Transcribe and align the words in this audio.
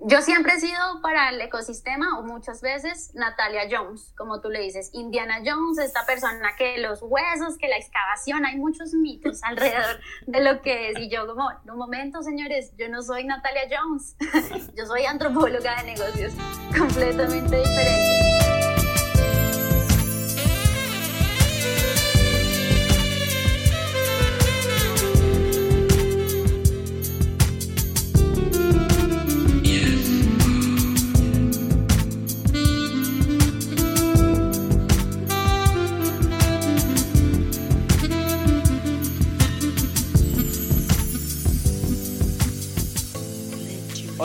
yo 0.00 0.22
siempre 0.22 0.54
he 0.54 0.60
sido 0.60 0.78
para 1.02 1.30
el 1.30 1.40
ecosistema 1.40 2.18
o 2.18 2.22
muchas 2.22 2.60
veces 2.60 3.12
Natalia 3.14 3.62
Jones, 3.70 4.12
como 4.16 4.40
tú 4.40 4.48
le 4.48 4.60
dices, 4.60 4.90
Indiana 4.92 5.38
Jones, 5.44 5.78
esta 5.78 6.06
persona 6.06 6.50
que 6.56 6.78
los 6.78 7.00
huesos, 7.02 7.58
que 7.58 7.68
la 7.68 7.76
excavación, 7.76 8.44
hay 8.44 8.56
muchos 8.56 8.94
mitos 8.94 9.40
alrededor 9.42 10.00
de 10.26 10.40
lo 10.40 10.62
que 10.62 10.90
es. 10.90 10.98
Y 10.98 11.10
yo 11.10 11.26
como, 11.26 11.48
un 11.64 11.78
momento 11.78 12.22
señores, 12.22 12.72
yo 12.78 12.88
no 12.88 13.02
soy 13.02 13.24
Natalia 13.24 13.62
Jones, 13.70 14.16
yo 14.76 14.86
soy 14.86 15.04
antropóloga 15.04 15.82
de 15.82 15.94
negocios, 15.94 16.32
completamente 16.76 17.56
diferente. 17.56 18.21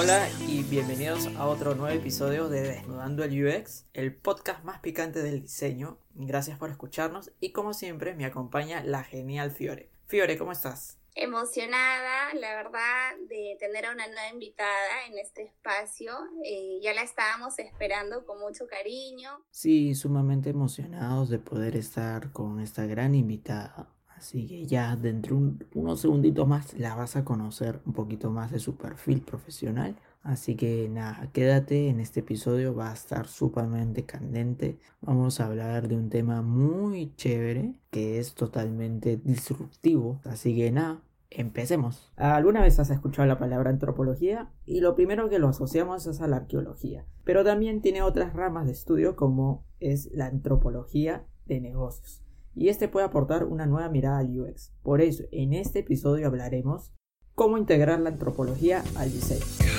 Hola 0.08 0.30
y 0.48 0.64
bienvenidos 0.64 1.28
a 1.36 1.48
otro 1.48 1.76
nuevo 1.76 1.94
episodio 1.94 2.48
de 2.48 2.62
Desnudando 2.62 3.26
el 3.26 3.46
UX, 3.46 3.88
el 3.92 4.16
podcast 4.16 4.64
más 4.64 4.80
picante 4.80 5.22
del 5.22 5.42
diseño. 5.42 6.00
Gracias 6.14 6.58
por 6.58 6.70
escucharnos 6.70 7.34
y 7.42 7.52
como 7.52 7.74
siempre 7.74 8.16
me 8.16 8.24
acompaña 8.24 8.82
la 8.86 9.04
genial 9.04 9.52
Fiore. 9.52 9.92
Fiore, 10.06 10.38
¿cómo 10.38 10.54
estás? 10.54 10.98
Emocionada, 11.14 12.34
la 12.36 12.56
verdad, 12.56 13.18
de 13.28 13.58
tener 13.60 13.86
a 13.86 13.92
una 13.92 14.08
nueva 14.08 14.30
invitada 14.32 15.08
en 15.10 15.18
este 15.18 15.44
espacio. 15.44 16.14
Eh, 16.46 16.80
ya 16.82 16.94
la 16.94 17.02
estábamos 17.02 17.60
esperando 17.60 18.26
con 18.26 18.40
mucho 18.40 18.66
cariño. 18.66 19.44
Sí, 19.52 19.94
sumamente 19.94 20.52
emocionados 20.52 21.28
de 21.30 21.40
poder 21.40 21.76
estar 21.76 22.32
con 22.32 22.62
esta 22.62 22.86
gran 22.86 23.14
invitada. 23.14 23.97
Así 24.18 24.48
que 24.48 24.66
ya 24.66 24.96
dentro 24.96 25.40
de 25.40 25.66
unos 25.76 26.02
segunditos 26.02 26.48
más 26.48 26.74
la 26.80 26.96
vas 26.96 27.16
a 27.16 27.24
conocer 27.24 27.82
un 27.86 27.94
poquito 27.94 28.32
más 28.32 28.52
de 28.52 28.58
su 28.58 28.76
perfil 28.76 29.22
profesional. 29.22 29.96
Así 30.24 30.56
que 30.56 30.90
nada, 30.90 31.30
quédate 31.32 31.90
en 31.90 32.00
este 32.00 32.22
episodio, 32.22 32.76
va 32.76 32.90
a 32.90 32.94
estar 32.96 33.28
sumamente 33.28 34.06
candente. 34.06 34.80
Vamos 35.02 35.40
a 35.40 35.46
hablar 35.46 35.88
de 35.88 35.96
un 35.96 36.10
tema 36.10 36.42
muy 36.42 37.14
chévere 37.16 37.80
que 37.92 38.18
es 38.18 38.34
totalmente 38.34 39.18
disruptivo. 39.18 40.20
Así 40.26 40.56
que 40.56 40.72
nada, 40.72 41.00
empecemos. 41.30 42.12
¿Alguna 42.16 42.64
vez 42.64 42.80
has 42.80 42.90
escuchado 42.90 43.28
la 43.28 43.38
palabra 43.38 43.70
antropología? 43.70 44.50
Y 44.66 44.82
lo 44.82 44.96
primero 44.96 45.30
que 45.30 45.38
lo 45.38 45.48
asociamos 45.48 46.08
es 46.08 46.22
a 46.22 46.28
la 46.28 46.38
arqueología. 46.38 47.06
Pero 47.24 47.44
también 47.44 47.82
tiene 47.82 48.02
otras 48.02 48.34
ramas 48.34 48.66
de 48.66 48.72
estudio 48.72 49.16
como 49.16 49.64
es 49.80 50.10
la 50.12 50.26
antropología 50.26 51.24
de 51.46 51.62
negocios 51.62 52.27
y 52.58 52.70
este 52.70 52.88
puede 52.88 53.06
aportar 53.06 53.46
una 53.46 53.68
nueva 53.68 53.88
mirada 53.88 54.18
al 54.18 54.40
UX. 54.40 54.74
Por 54.82 55.02
eso, 55.02 55.24
en 55.32 55.54
este 55.54 55.80
episodio 55.80 56.26
hablaremos 56.26 56.92
cómo 57.36 57.60
integrar 57.60 58.00
la 58.00 58.10
antropología 58.10 58.84
al 58.96 59.12
diseño. 59.12 59.77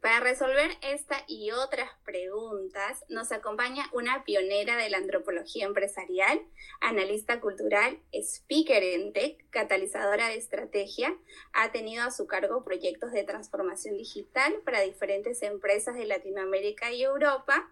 Para 0.00 0.18
resolver 0.20 0.72
esta 0.82 1.22
y 1.28 1.52
otras 1.52 1.88
preguntas, 2.04 3.04
nos 3.08 3.30
acompaña 3.30 3.84
una 3.92 4.24
pionera 4.24 4.76
de 4.76 4.90
la 4.90 4.98
antropología 4.98 5.66
empresarial, 5.66 6.40
analista 6.80 7.40
cultural, 7.40 7.98
speaker 8.12 8.82
en 8.82 9.12
tech, 9.12 9.48
catalizadora 9.50 10.28
de 10.28 10.36
estrategia. 10.36 11.16
Ha 11.52 11.70
tenido 11.70 12.02
a 12.02 12.10
su 12.10 12.26
cargo 12.26 12.64
proyectos 12.64 13.12
de 13.12 13.22
transformación 13.22 13.96
digital 13.96 14.52
para 14.64 14.80
diferentes 14.80 15.42
empresas 15.42 15.94
de 15.94 16.06
Latinoamérica 16.06 16.90
y 16.90 17.04
Europa 17.04 17.70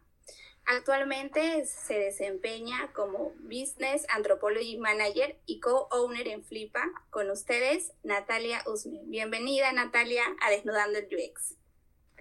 Actualmente 0.67 1.65
se 1.65 1.99
desempeña 1.99 2.93
como 2.93 3.33
Business 3.41 4.07
Anthropology 4.09 4.77
Manager 4.77 5.37
y 5.47 5.59
Co-Owner 5.59 6.29
en 6.29 6.45
Flipa. 6.45 6.85
Con 7.11 7.31
ustedes, 7.31 7.93
Natalia 8.05 8.63
Usme. 8.67 9.01
Bienvenida, 9.07 9.73
Natalia, 9.73 10.23
a 10.41 10.51
Desnudando 10.51 10.99
el 10.99 11.07
UX. 11.07 11.60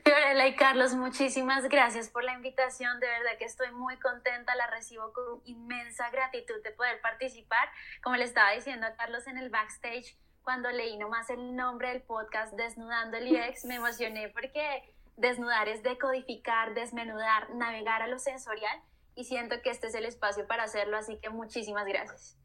Fiorella 0.09 0.47
y 0.47 0.55
Carlos, 0.55 0.95
muchísimas 0.95 1.69
gracias 1.69 2.09
por 2.09 2.23
la 2.23 2.33
invitación. 2.33 2.99
De 2.99 3.05
verdad 3.05 3.37
que 3.37 3.45
estoy 3.45 3.71
muy 3.73 3.95
contenta, 3.97 4.55
la 4.55 4.65
recibo 4.65 5.13
con 5.13 5.39
inmensa 5.45 6.09
gratitud 6.09 6.55
de 6.63 6.71
poder 6.71 6.99
participar. 7.01 7.69
Como 8.01 8.15
le 8.15 8.23
estaba 8.23 8.49
diciendo 8.53 8.87
a 8.87 8.95
Carlos 8.95 9.27
en 9.27 9.37
el 9.37 9.51
backstage, 9.51 10.17
cuando 10.41 10.71
leí 10.71 10.97
nomás 10.97 11.29
el 11.29 11.55
nombre 11.55 11.89
del 11.89 12.01
podcast 12.01 12.55
Desnudando 12.55 13.17
el 13.17 13.35
UX, 13.35 13.65
me 13.65 13.75
emocioné 13.83 14.29
porque 14.29 14.95
desnudar 15.15 15.67
es 15.67 15.83
decodificar, 15.83 16.73
desmenudar, 16.73 17.53
navegar 17.53 18.01
a 18.01 18.07
lo 18.07 18.17
sensorial 18.17 18.81
y 19.13 19.25
siento 19.25 19.61
que 19.61 19.69
este 19.69 19.87
es 19.87 19.93
el 19.93 20.05
espacio 20.05 20.47
para 20.47 20.63
hacerlo, 20.63 20.97
así 20.97 21.19
que 21.19 21.29
muchísimas 21.29 21.85
gracias. 21.85 22.35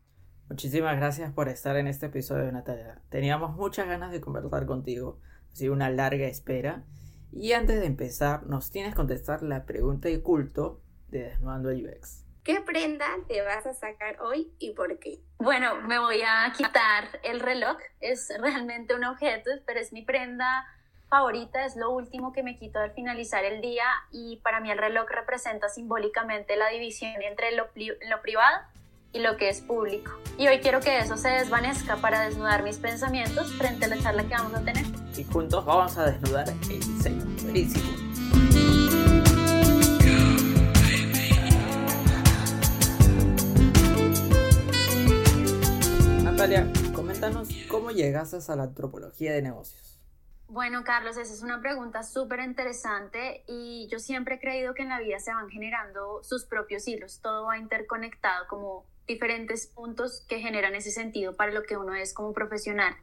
Muchísimas 0.51 0.99
gracias 0.99 1.33
por 1.33 1.49
estar 1.49 1.79
en 1.79 1.87
este 1.87 2.07
episodio, 2.07 2.53
Natalia. 2.53 3.01
Teníamos 3.09 3.57
muchas 3.57 3.87
ganas 3.87 4.13
de 4.13 4.21
conversar 4.21 4.67
contigo, 4.67 5.19
ha 5.51 5.57
sido 5.57 5.73
una 5.73 5.89
larga 5.89 6.27
espera. 6.27 6.85
Y 7.37 7.53
antes 7.53 7.81
de 7.81 7.87
empezar, 7.87 8.45
nos 8.45 8.71
tienes 8.71 8.93
que 8.93 8.97
contestar 8.97 9.43
la 9.43 9.65
pregunta 9.65 10.09
de 10.09 10.23
culto 10.23 10.81
de 11.09 11.25
Desnudando 11.25 11.71
el 11.71 11.85
UX. 11.85 12.25
¿Qué 12.45 12.61
prenda 12.61 13.07
te 13.27 13.43
vas 13.43 13.67
a 13.67 13.75
sacar 13.75 14.21
hoy 14.21 14.53
y 14.61 14.73
por 14.75 14.99
qué? 15.01 15.19
Bueno, 15.39 15.81
me 15.83 15.99
voy 15.99 16.23
a 16.23 16.53
quitar 16.57 17.09
el 17.25 17.41
reloj. 17.41 17.77
Es 18.01 18.33
realmente 18.39 18.95
un 18.95 19.03
objeto, 19.05 19.51
pero 19.67 19.81
es 19.81 19.93
mi 19.93 20.03
prenda 20.03 20.65
favorita, 21.09 21.65
es 21.65 21.75
lo 21.75 21.91
último 21.91 22.33
que 22.33 22.45
me 22.45 22.57
quito 22.57 22.79
al 22.79 22.93
finalizar 22.93 23.45
el 23.45 23.61
día 23.61 23.87
y 24.13 24.37
para 24.45 24.61
mí 24.61 24.71
el 24.71 24.79
reloj 24.79 25.09
representa 25.09 25.69
simbólicamente 25.69 26.57
la 26.57 26.69
división 26.69 27.21
entre 27.21 27.51
lo, 27.57 27.65
lo 28.09 28.23
privado 28.23 28.61
y 29.15 29.21
lo 29.21 29.37
que 29.37 29.49
es 29.49 29.61
público. 29.61 30.11
Y 30.37 30.49
hoy 30.49 30.59
quiero 30.59 30.81
que 30.81 30.99
eso 30.99 31.17
se 31.17 31.29
desvanezca 31.29 31.97
para 31.97 32.27
desnudar 32.27 32.65
mis 32.65 32.79
pensamientos 32.79 33.53
frente 33.55 33.87
a 33.87 33.89
la 33.89 33.99
charla 33.99 34.25
que 34.25 34.35
vamos 34.35 34.55
a 34.55 34.61
tener. 34.61 34.85
Y 35.17 35.25
juntos 35.25 35.65
vamos 35.65 35.97
a 35.97 36.11
desnudar 36.11 36.49
el 36.49 36.81
diseño. 36.81 37.25
Buenísimo. 37.43 37.85
Natalia, 46.25 46.67
coméntanos 46.93 47.49
cómo 47.69 47.93
llegaste 47.93 48.39
a 48.53 48.57
la 48.57 48.65
antropología 48.65 49.33
de 49.33 49.43
negocios. 49.43 50.01
Bueno, 50.49 50.85
Carlos, 50.85 51.17
esa 51.17 51.33
es 51.33 51.43
una 51.43 51.61
pregunta 51.61 52.03
súper 52.03 52.41
interesante 52.41 53.45
y 53.47 53.89
yo 53.91 53.99
siempre 53.99 54.35
he 54.35 54.41
creído 54.41 54.75
que 54.75 54.83
en 54.83 54.89
la 54.89 55.01
vida 55.01 55.19
se 55.19 55.33
van 55.33 55.49
generando 55.49 56.23
sus 56.23 56.45
propios 56.45 56.87
hilos, 56.87 57.21
todo 57.23 57.47
va 57.47 57.59
interconectado 57.59 58.47
como 58.49 58.85
diferentes 59.07 59.67
puntos 59.67 60.25
que 60.29 60.41
generan 60.41 60.75
ese 60.75 60.91
sentido 60.91 61.37
para 61.37 61.53
lo 61.53 61.63
que 61.63 61.77
uno 61.77 61.95
es 61.95 62.15
como 62.15 62.33
profesional. 62.33 62.95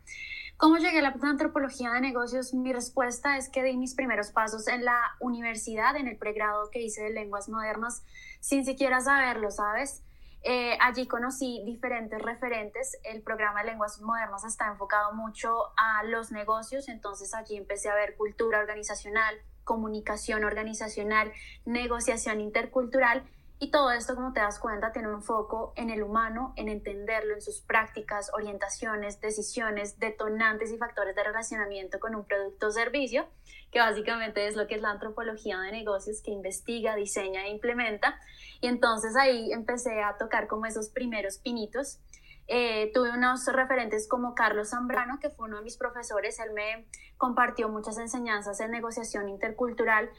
¿Cómo 0.58 0.78
llegué 0.78 1.00
a 1.00 1.02
la 1.02 1.16
antropología 1.24 1.92
de 1.92 2.02
negocios? 2.02 2.54
Mi 2.54 2.72
respuesta 2.72 3.38
es 3.38 3.50
que 3.50 3.64
di 3.64 3.78
mis 3.78 3.96
primeros 3.96 4.32
pasos 4.32 4.68
en 4.68 4.86
la 4.86 5.16
universidad, 5.20 5.96
en 5.96 6.08
el 6.08 6.18
pregrado 6.18 6.70
que 6.70 6.82
hice 6.82 7.02
de 7.02 7.10
lenguas 7.10 7.50
modernas, 7.50 8.04
sin 8.40 8.64
siquiera 8.64 9.02
saberlo, 9.02 9.50
¿sabes? 9.50 10.04
Eh, 10.44 10.78
allí 10.80 11.08
conocí 11.08 11.64
diferentes 11.66 12.22
referentes. 12.22 13.00
El 13.04 13.24
programa 13.24 13.62
de 13.64 13.72
lenguas 13.72 14.02
modernas 14.02 14.44
está 14.44 14.68
enfocado 14.68 15.14
mucho 15.14 15.50
a 15.78 16.04
los 16.04 16.32
negocios, 16.32 16.90
entonces 16.90 17.34
allí 17.34 17.58
empecé 17.58 17.90
a 17.90 17.96
ver 17.96 18.16
cultura 18.16 18.60
organizacional, 18.60 19.36
comunicación 19.64 20.44
organizacional, 20.44 21.32
negociación 21.66 22.40
intercultural 22.40 23.24
y 23.64 23.70
todo 23.70 23.92
esto, 23.92 24.16
como 24.16 24.34
te 24.34 24.40
das 24.40 24.58
cuenta, 24.58 24.92
tiene 24.92 25.14
un 25.14 25.22
foco 25.22 25.72
en 25.76 25.92
el 25.92 26.02
humano, 26.02 26.52
en 26.56 26.68
entenderlo, 26.68 27.36
en 27.36 27.42
sus 27.42 27.62
prácticas, 27.62 28.32
orientaciones, 28.34 29.22
decisiones, 29.22 30.00
detonantes 30.00 30.72
y 30.72 30.80
factores 30.80 31.16
de 31.16 31.24
relacionamiento 31.24 32.00
con 32.00 32.16
un 32.16 32.26
producto 32.26 32.70
o 32.70 32.72
servicio, 32.72 33.28
que 33.72 33.78
básicamente 33.78 34.48
es 34.48 34.56
lo 34.56 34.66
que 34.66 34.74
es 34.74 34.82
la 34.82 34.90
antropología 34.90 35.60
de 35.60 35.72
negocios, 35.74 36.24
que 36.24 36.32
investiga, 36.32 36.96
diseña 36.96 37.46
e 37.46 37.52
implementa. 37.52 38.20
Y 38.62 38.68
entonces 38.68 39.16
ahí 39.16 39.52
empecé 39.52 40.02
a 40.02 40.18
tocar 40.18 40.48
como 40.48 40.66
esos 40.66 40.90
primeros 40.90 41.38
pinitos. 41.38 42.00
Eh, 42.48 42.90
tuve 42.96 43.12
unos 43.12 43.46
referentes 43.46 44.10
como 44.10 44.34
Carlos 44.34 44.72
Zambrano, 44.72 45.20
que 45.20 45.30
fue 45.30 45.48
uno 45.48 45.58
de 45.58 45.64
mis 45.64 45.78
profesores, 45.78 46.40
él 46.40 46.52
me 46.54 46.88
compartió 47.18 47.70
muchas 47.70 48.00
enseñanzas 48.00 48.60
en 48.60 48.72
negociación 48.72 49.30
intercultural 49.30 50.10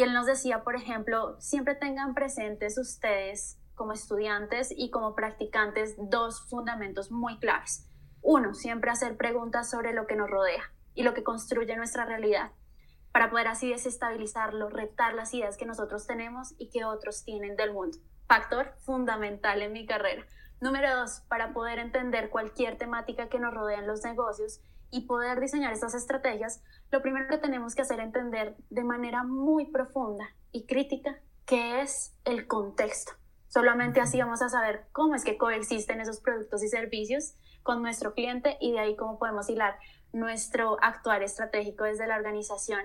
y 0.00 0.02
él 0.02 0.14
nos 0.14 0.24
decía, 0.24 0.64
por 0.64 0.76
ejemplo, 0.76 1.38
siempre 1.40 1.74
tengan 1.74 2.14
presentes 2.14 2.78
ustedes 2.78 3.58
como 3.74 3.92
estudiantes 3.92 4.72
y 4.74 4.90
como 4.90 5.14
practicantes 5.14 5.94
dos 5.98 6.48
fundamentos 6.48 7.10
muy 7.10 7.38
claves. 7.38 7.86
Uno, 8.22 8.54
siempre 8.54 8.90
hacer 8.90 9.18
preguntas 9.18 9.68
sobre 9.68 9.92
lo 9.92 10.06
que 10.06 10.16
nos 10.16 10.30
rodea 10.30 10.62
y 10.94 11.02
lo 11.02 11.12
que 11.12 11.22
construye 11.22 11.76
nuestra 11.76 12.06
realidad 12.06 12.52
para 13.12 13.28
poder 13.28 13.48
así 13.48 13.68
desestabilizarlo, 13.68 14.70
retar 14.70 15.12
las 15.12 15.34
ideas 15.34 15.58
que 15.58 15.66
nosotros 15.66 16.06
tenemos 16.06 16.54
y 16.56 16.70
que 16.70 16.86
otros 16.86 17.22
tienen 17.22 17.56
del 17.56 17.74
mundo. 17.74 17.98
Factor 18.26 18.72
fundamental 18.78 19.60
en 19.60 19.74
mi 19.74 19.84
carrera. 19.84 20.24
Número 20.60 20.94
dos, 20.94 21.22
para 21.28 21.54
poder 21.54 21.78
entender 21.78 22.28
cualquier 22.28 22.76
temática 22.76 23.30
que 23.30 23.38
nos 23.38 23.54
rodea 23.54 23.78
en 23.78 23.86
los 23.86 24.04
negocios 24.04 24.60
y 24.90 25.06
poder 25.06 25.40
diseñar 25.40 25.72
estas 25.72 25.94
estrategias, 25.94 26.62
lo 26.90 27.00
primero 27.00 27.28
que 27.28 27.38
tenemos 27.38 27.74
que 27.74 27.82
hacer 27.82 27.98
es 27.98 28.06
entender 28.06 28.56
de 28.68 28.84
manera 28.84 29.22
muy 29.22 29.70
profunda 29.70 30.28
y 30.52 30.66
crítica 30.66 31.18
qué 31.46 31.80
es 31.80 32.14
el 32.26 32.46
contexto. 32.46 33.12
Solamente 33.48 34.00
así 34.00 34.20
vamos 34.20 34.42
a 34.42 34.50
saber 34.50 34.86
cómo 34.92 35.14
es 35.14 35.24
que 35.24 35.38
coexisten 35.38 36.00
esos 36.00 36.20
productos 36.20 36.62
y 36.62 36.68
servicios 36.68 37.34
con 37.62 37.80
nuestro 37.80 38.12
cliente 38.12 38.58
y 38.60 38.72
de 38.72 38.80
ahí 38.80 38.96
cómo 38.96 39.18
podemos 39.18 39.48
hilar 39.48 39.78
nuestro 40.12 40.76
actuar 40.82 41.22
estratégico 41.22 41.84
desde 41.84 42.06
la 42.06 42.16
organización. 42.16 42.82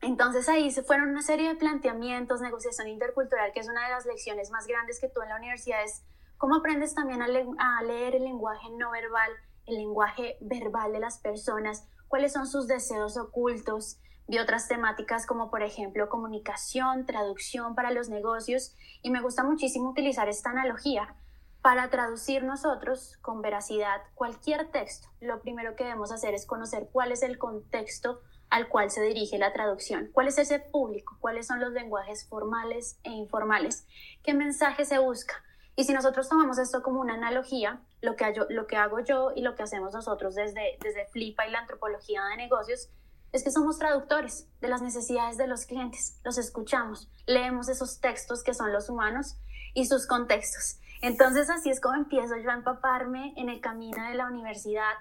Entonces 0.00 0.48
ahí 0.48 0.70
se 0.70 0.82
fueron 0.82 1.10
una 1.10 1.22
serie 1.22 1.48
de 1.48 1.54
planteamientos, 1.54 2.40
negociación 2.40 2.88
intercultural, 2.88 3.52
que 3.52 3.60
es 3.60 3.68
una 3.68 3.84
de 3.84 3.90
las 3.90 4.06
lecciones 4.06 4.50
más 4.50 4.66
grandes 4.66 5.00
que 5.00 5.08
tú 5.08 5.22
en 5.22 5.28
la 5.28 5.36
universidad 5.36 5.82
es 5.82 6.02
cómo 6.38 6.56
aprendes 6.56 6.94
también 6.94 7.22
a, 7.22 7.26
a 7.26 7.82
leer 7.82 8.16
el 8.16 8.24
lenguaje 8.24 8.68
no 8.78 8.90
verbal, 8.90 9.30
el 9.66 9.76
lenguaje 9.76 10.36
verbal 10.40 10.92
de 10.92 11.00
las 11.00 11.18
personas, 11.18 11.86
cuáles 12.08 12.32
son 12.32 12.46
sus 12.46 12.66
deseos 12.66 13.16
ocultos, 13.16 13.98
vi 14.26 14.38
otras 14.38 14.68
temáticas 14.68 15.26
como 15.26 15.50
por 15.50 15.62
ejemplo 15.62 16.08
comunicación, 16.08 17.06
traducción 17.06 17.74
para 17.74 17.90
los 17.90 18.08
negocios 18.08 18.74
y 19.02 19.10
me 19.10 19.20
gusta 19.20 19.42
muchísimo 19.42 19.90
utilizar 19.90 20.28
esta 20.28 20.50
analogía 20.50 21.14
para 21.62 21.88
traducir 21.88 22.44
nosotros 22.44 23.16
con 23.22 23.40
veracidad 23.40 24.02
cualquier 24.14 24.70
texto. 24.70 25.08
Lo 25.20 25.40
primero 25.40 25.76
que 25.76 25.84
debemos 25.84 26.12
hacer 26.12 26.34
es 26.34 26.44
conocer 26.44 26.90
cuál 26.92 27.10
es 27.10 27.22
el 27.22 27.38
contexto 27.38 28.20
al 28.50 28.68
cual 28.68 28.90
se 28.90 29.02
dirige 29.02 29.38
la 29.38 29.52
traducción, 29.52 30.10
cuál 30.12 30.28
es 30.28 30.36
ese 30.36 30.60
público, 30.60 31.16
cuáles 31.20 31.46
son 31.46 31.60
los 31.60 31.72
lenguajes 31.72 32.28
formales 32.28 32.98
e 33.02 33.10
informales, 33.10 33.86
qué 34.22 34.34
mensaje 34.34 34.84
se 34.84 34.98
busca. 34.98 35.42
Y 35.76 35.84
si 35.84 35.92
nosotros 35.92 36.28
tomamos 36.28 36.58
esto 36.58 36.82
como 36.82 37.00
una 37.00 37.14
analogía, 37.14 37.80
lo 38.00 38.14
que, 38.16 38.32
lo 38.48 38.66
que 38.66 38.76
hago 38.76 39.00
yo 39.00 39.32
y 39.34 39.42
lo 39.42 39.54
que 39.54 39.64
hacemos 39.64 39.92
nosotros 39.92 40.34
desde, 40.34 40.78
desde 40.80 41.06
Flipa 41.06 41.46
y 41.46 41.50
la 41.50 41.60
antropología 41.60 42.24
de 42.26 42.36
negocios 42.36 42.88
es 43.32 43.42
que 43.42 43.50
somos 43.50 43.78
traductores 43.78 44.46
de 44.60 44.68
las 44.68 44.80
necesidades 44.80 45.36
de 45.36 45.48
los 45.48 45.66
clientes, 45.66 46.20
los 46.22 46.38
escuchamos, 46.38 47.08
leemos 47.26 47.68
esos 47.68 48.00
textos 48.00 48.44
que 48.44 48.54
son 48.54 48.72
los 48.72 48.88
humanos 48.88 49.34
y 49.74 49.86
sus 49.86 50.06
contextos. 50.06 50.78
Entonces 51.02 51.50
así 51.50 51.68
es 51.68 51.80
como 51.80 51.96
empiezo 51.96 52.36
yo 52.36 52.50
a 52.50 52.54
empaparme 52.54 53.34
en 53.36 53.48
el 53.48 53.60
camino 53.60 54.04
de 54.08 54.14
la 54.14 54.26
universidad. 54.26 54.92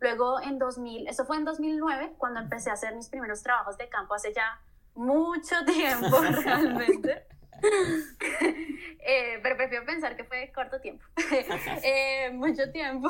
Luego 0.00 0.38
en 0.40 0.58
2000, 0.58 1.08
eso 1.08 1.24
fue 1.24 1.38
en 1.38 1.46
2009 1.46 2.14
cuando 2.18 2.40
empecé 2.40 2.68
a 2.68 2.74
hacer 2.74 2.94
mis 2.94 3.08
primeros 3.08 3.42
trabajos 3.42 3.78
de 3.78 3.88
campo 3.88 4.12
hace 4.12 4.34
ya 4.34 4.60
mucho 4.94 5.56
tiempo 5.64 6.20
realmente. 6.44 7.26
Eh, 9.10 9.40
pero 9.42 9.56
prefiero 9.56 9.86
pensar 9.86 10.16
que 10.16 10.24
fue 10.24 10.52
corto 10.54 10.80
tiempo, 10.80 11.02
eh, 11.82 12.30
mucho 12.34 12.70
tiempo 12.70 13.08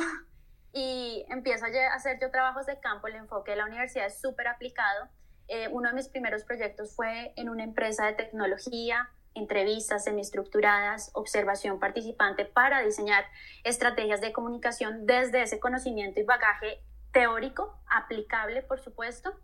y 0.73 1.25
empiezo 1.29 1.65
a 1.65 1.95
hacer 1.95 2.19
yo 2.21 2.31
trabajos 2.31 2.67
de 2.67 2.79
campo, 2.79 3.09
el 3.09 3.17
enfoque 3.17 3.53
de 3.53 3.57
la 3.57 3.67
universidad 3.67 4.07
es 4.07 4.21
súper 4.21 4.47
aplicado. 4.47 5.09
Eh, 5.49 5.67
uno 5.73 5.89
de 5.89 5.95
mis 5.95 6.09
primeros 6.09 6.45
proyectos 6.45 6.95
fue 6.95 7.33
en 7.37 7.49
una 7.49 7.65
empresa 7.65 8.07
de 8.07 8.13
tecnología, 8.13 9.11
entrevistas 9.35 10.05
semiestructuradas, 10.05 11.11
observación 11.15 11.81
participante 11.81 12.45
para 12.45 12.81
diseñar 12.83 13.25
estrategias 13.65 14.21
de 14.21 14.33
comunicación 14.33 15.07
desde 15.07 15.43
ese 15.43 15.59
conocimiento 15.59 16.21
y 16.21 16.25
bagaje 16.25 16.81
teórico, 17.13 17.77
aplicable, 17.89 18.63
por 18.63 18.79
supuesto. 18.79 19.35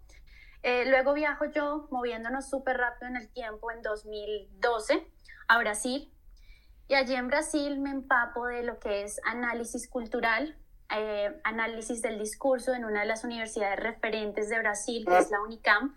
Eh, 0.66 0.86
luego 0.86 1.12
viajo 1.12 1.44
yo, 1.44 1.88
moviéndonos 1.90 2.48
súper 2.48 2.78
rápido 2.78 3.08
en 3.08 3.16
el 3.16 3.28
tiempo, 3.28 3.70
en 3.70 3.82
2012 3.82 5.06
a 5.46 5.58
Brasil. 5.58 6.10
Y 6.88 6.94
allí 6.94 7.14
en 7.14 7.28
Brasil 7.28 7.78
me 7.80 7.90
empapo 7.90 8.46
de 8.46 8.62
lo 8.62 8.78
que 8.78 9.02
es 9.02 9.20
análisis 9.26 9.86
cultural, 9.90 10.56
eh, 10.90 11.38
análisis 11.44 12.00
del 12.00 12.18
discurso 12.18 12.72
en 12.72 12.86
una 12.86 13.00
de 13.00 13.06
las 13.06 13.24
universidades 13.24 13.78
referentes 13.78 14.48
de 14.48 14.58
Brasil, 14.58 15.04
que 15.06 15.18
es 15.18 15.30
la 15.30 15.42
UNICAMP. 15.42 15.94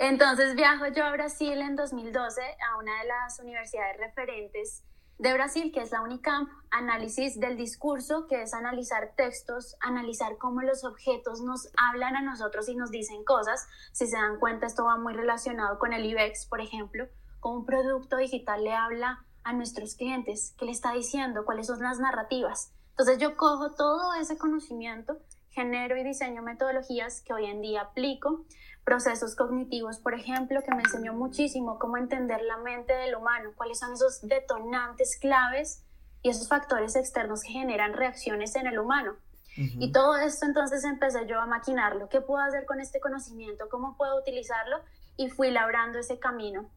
Entonces 0.00 0.56
viajo 0.56 0.88
yo 0.88 1.04
a 1.04 1.12
Brasil 1.12 1.60
en 1.60 1.76
2012 1.76 2.42
a 2.42 2.76
una 2.78 3.02
de 3.02 3.06
las 3.06 3.38
universidades 3.38 3.98
referentes 3.98 4.82
de 5.22 5.32
Brasil, 5.34 5.70
que 5.72 5.80
es 5.80 5.92
la 5.92 6.02
UNICAMP, 6.02 6.50
análisis 6.72 7.38
del 7.38 7.56
discurso, 7.56 8.26
que 8.26 8.42
es 8.42 8.54
analizar 8.54 9.12
textos, 9.16 9.76
analizar 9.78 10.36
cómo 10.36 10.62
los 10.62 10.82
objetos 10.82 11.40
nos 11.42 11.70
hablan 11.76 12.16
a 12.16 12.22
nosotros 12.22 12.68
y 12.68 12.74
nos 12.74 12.90
dicen 12.90 13.22
cosas. 13.22 13.68
Si 13.92 14.08
se 14.08 14.16
dan 14.16 14.40
cuenta, 14.40 14.66
esto 14.66 14.84
va 14.84 14.96
muy 14.96 15.12
relacionado 15.12 15.78
con 15.78 15.92
el 15.92 16.04
IBEX, 16.06 16.46
por 16.46 16.60
ejemplo, 16.60 17.06
cómo 17.38 17.60
un 17.60 17.66
producto 17.66 18.16
digital 18.16 18.64
le 18.64 18.74
habla 18.74 19.24
a 19.44 19.52
nuestros 19.52 19.94
clientes, 19.94 20.56
qué 20.58 20.64
le 20.64 20.72
está 20.72 20.92
diciendo, 20.92 21.44
cuáles 21.44 21.68
son 21.68 21.80
las 21.80 22.00
narrativas. 22.00 22.72
Entonces 22.90 23.18
yo 23.18 23.36
cojo 23.36 23.70
todo 23.76 24.14
ese 24.14 24.36
conocimiento, 24.36 25.18
genero 25.52 25.96
y 25.96 26.04
diseño 26.04 26.42
metodologías 26.42 27.20
que 27.20 27.32
hoy 27.32 27.46
en 27.46 27.60
día 27.60 27.82
aplico, 27.82 28.44
procesos 28.84 29.36
cognitivos, 29.36 29.98
por 29.98 30.14
ejemplo, 30.14 30.62
que 30.62 30.74
me 30.74 30.82
enseñó 30.82 31.12
muchísimo 31.12 31.78
cómo 31.78 31.96
entender 31.96 32.42
la 32.42 32.56
mente 32.56 32.92
del 32.92 33.14
humano, 33.14 33.52
cuáles 33.54 33.78
son 33.78 33.92
esos 33.92 34.20
detonantes 34.22 35.18
claves 35.20 35.84
y 36.22 36.30
esos 36.30 36.48
factores 36.48 36.96
externos 36.96 37.42
que 37.42 37.52
generan 37.52 37.92
reacciones 37.92 38.56
en 38.56 38.66
el 38.66 38.78
humano. 38.78 39.16
Y 39.54 39.92
todo 39.92 40.16
esto 40.16 40.46
entonces 40.46 40.82
empecé 40.84 41.26
yo 41.26 41.38
a 41.38 41.44
maquinarlo. 41.44 42.08
¿Qué 42.08 42.22
puedo 42.22 42.42
hacer 42.42 42.64
con 42.64 42.80
este 42.80 43.00
conocimiento? 43.00 43.68
¿Cómo 43.68 43.98
puedo 43.98 44.18
utilizarlo? 44.18 44.78
Y 45.18 45.28
fui 45.28 45.50
labrando 45.50 45.98
ese 45.98 46.18
camino. 46.18 46.70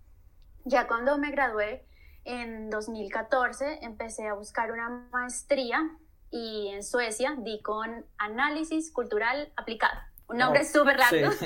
Ya 0.65 0.85
cuando 0.85 1.17
me 1.17 1.31
gradué 1.31 1.85
en 2.25 2.69
2014, 2.69 3.79
empecé 3.83 4.27
a 4.27 4.33
buscar 4.33 4.73
una 4.73 4.89
maestría 5.13 5.89
y 6.35 6.67
en 6.67 6.83
Suecia 6.83 7.33
di 7.37 7.61
con 7.61 8.05
análisis 8.17 8.91
cultural 8.91 9.53
aplicado. 9.55 9.97
Un 10.27 10.37
nombre 10.39 10.63
oh, 10.63 10.65
súper 10.65 10.99
largo. 10.99 11.31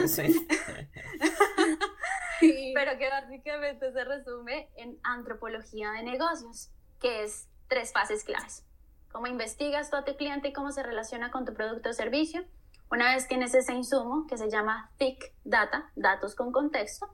Sí, 2.39 2.71
Pero 2.73 2.97
que 2.97 3.09
básicamente 3.09 3.91
se 3.91 4.03
resume 4.05 4.69
en 4.77 4.97
antropología 5.03 5.91
de 5.91 6.03
negocios, 6.03 6.71
que 7.01 7.23
es 7.23 7.49
tres 7.67 7.91
fases 7.91 8.23
claves. 8.23 8.65
Cómo 9.11 9.27
investigas 9.27 9.89
tú 9.89 9.97
a 9.97 10.05
tu 10.05 10.15
cliente 10.15 10.47
y 10.47 10.53
cómo 10.53 10.71
se 10.71 10.81
relaciona 10.81 11.31
con 11.31 11.43
tu 11.43 11.53
producto 11.53 11.89
o 11.89 11.93
servicio. 11.93 12.45
Una 12.89 13.13
vez 13.13 13.27
tienes 13.27 13.53
ese 13.53 13.73
insumo 13.73 14.25
que 14.25 14.37
se 14.37 14.49
llama 14.49 14.89
Thick 14.97 15.33
Data, 15.43 15.91
datos 15.95 16.33
con 16.33 16.53
contexto, 16.53 17.13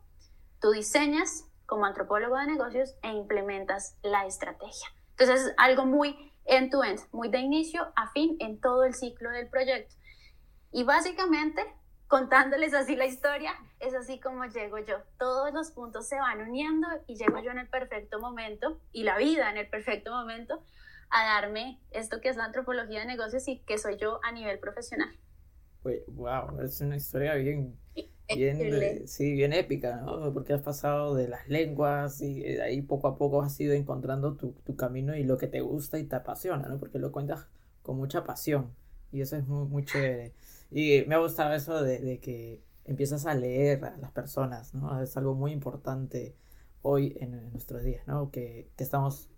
tú 0.62 0.70
diseñas 0.70 1.50
como 1.66 1.86
antropólogo 1.86 2.38
de 2.38 2.46
negocios 2.46 2.96
e 3.02 3.10
implementas 3.10 3.98
la 4.04 4.28
estrategia. 4.28 4.88
Entonces 5.18 5.48
es 5.48 5.54
algo 5.58 5.86
muy 5.86 6.35
end-to-end, 6.46 7.00
muy 7.12 7.30
de 7.30 7.40
inicio 7.40 7.92
a 7.96 8.12
fin 8.12 8.38
en 8.40 8.60
todo 8.60 8.84
el 8.84 8.94
ciclo 8.94 9.30
del 9.32 9.50
proyecto. 9.50 9.96
Y 10.72 10.84
básicamente, 10.84 11.62
contándoles 12.08 12.74
así 12.74 12.96
la 12.96 13.06
historia, 13.06 13.54
es 13.80 13.94
así 13.94 14.20
como 14.20 14.46
llego 14.46 14.78
yo. 14.80 14.98
Todos 15.18 15.54
los 15.54 15.72
puntos 15.72 16.08
se 16.08 16.18
van 16.18 16.42
uniendo 16.42 16.88
y 17.08 17.16
llego 17.16 17.40
yo 17.40 17.52
en 17.52 17.60
el 17.60 17.68
perfecto 17.68 18.20
momento, 18.20 18.80
y 18.92 19.04
la 19.04 19.18
vida 19.18 19.50
en 19.50 19.58
el 19.58 19.70
perfecto 19.70 20.12
momento, 20.12 20.64
a 21.10 21.24
darme 21.24 21.80
esto 21.92 22.20
que 22.22 22.30
es 22.30 22.38
la 22.38 22.46
antropología 22.46 23.00
de 23.00 23.06
negocios 23.06 23.48
y 23.48 23.60
que 23.60 23.78
soy 23.78 23.98
yo 23.98 24.20
a 24.24 24.32
nivel 24.32 24.60
profesional. 24.60 25.16
wow, 26.08 26.60
es 26.62 26.82
una 26.82 26.98
historia 26.98 27.36
bien, 27.36 27.78
bien, 28.34 29.08
sí, 29.08 29.34
bien 29.34 29.54
épica, 29.54 29.98
¿no? 29.98 30.34
Porque 30.34 30.54
has 30.54 30.62
pasado 30.62 31.16
de 31.16 31.28
las 31.28 31.48
lenguas 31.48 32.22
y 32.22 32.42
de 32.42 32.62
ahí 32.62 32.82
poco 32.82 33.08
a 33.08 33.18
poco 33.18 33.42
has 33.42 33.60
ido 33.60 33.74
encontrando 33.74 34.36
tu, 34.36 34.54
tu, 34.64 34.76
camino 34.76 35.16
y 35.16 35.24
lo 35.24 35.38
que 35.38 35.48
te 35.48 35.62
gusta 35.62 36.00
y 36.00 36.06
te 36.06 36.16
apasiona, 36.16 36.68
¿no? 36.68 36.78
Porque 36.78 37.00
lo 37.00 37.12
cuentas 37.12 37.48
con 37.82 37.98
mucha 37.98 38.24
pasión 38.24 38.72
y 39.12 39.22
eso 39.22 39.36
es 39.38 39.48
muy, 39.48 39.68
muy 39.68 39.86
chévere. 39.86 40.34
Y 40.72 41.04
me 41.08 41.16
ha 41.16 41.20
gustado 41.20 41.54
eso 41.54 41.82
de, 41.84 42.00
de, 42.00 42.20
que 42.20 42.62
empiezas 42.86 43.26
a 43.26 43.34
leer 43.36 43.86
a 43.86 43.98
las 43.98 44.12
personas, 44.12 44.74
¿no? 44.74 45.02
Es 45.02 45.16
algo 45.18 45.36
muy 45.36 45.52
importante 45.52 46.36
hoy 46.82 47.16
en, 47.20 47.52
nuestros 47.52 47.84
días, 47.84 48.06
¿no? 48.08 48.32
Que, 48.32 48.70
que, 48.76 48.84
estamos 48.84 49.30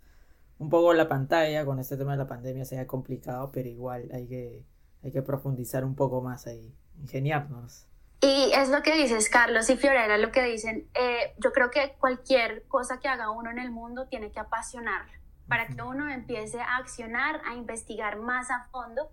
un 0.60 0.70
poco 0.70 0.92
en 0.92 0.98
la 0.98 1.08
pantalla 1.08 1.66
con 1.66 1.80
este 1.80 1.98
tema 1.98 2.14
de 2.14 2.18
la 2.18 2.28
pandemia, 2.28 2.66
sea 2.66 2.88
complicado, 2.88 3.52
pero 3.52 3.70
igual 3.70 4.10
hay 4.14 4.28
que, 4.28 4.66
hay 5.04 5.12
que 5.12 5.22
profundizar 5.22 5.86
un 5.86 5.96
poco 5.96 6.22
más 6.22 6.48
ahí, 6.48 6.74
ingeniarnos. 7.00 7.87
Y 8.20 8.52
es 8.54 8.70
lo 8.70 8.82
que 8.82 8.96
dices, 8.96 9.30
Carlos 9.30 9.70
y 9.70 9.78
Fiorella, 9.78 10.18
lo 10.18 10.32
que 10.32 10.44
dicen. 10.44 10.90
Eh, 10.96 11.36
yo 11.38 11.52
creo 11.52 11.70
que 11.70 11.96
cualquier 12.00 12.68
cosa 12.68 13.00
que 13.00 13.08
haga 13.08 13.30
uno 13.30 13.52
en 13.52 13.60
el 13.60 13.70
mundo 13.70 14.08
tiene 14.08 14.32
que 14.32 14.40
apasionar 14.40 15.06
para 15.48 15.68
que 15.68 15.82
uno 15.82 16.10
empiece 16.10 16.60
a 16.60 16.78
accionar, 16.78 17.42
a 17.46 17.56
investigar 17.56 18.18
más 18.18 18.50
a 18.52 18.68
fondo. 18.72 19.10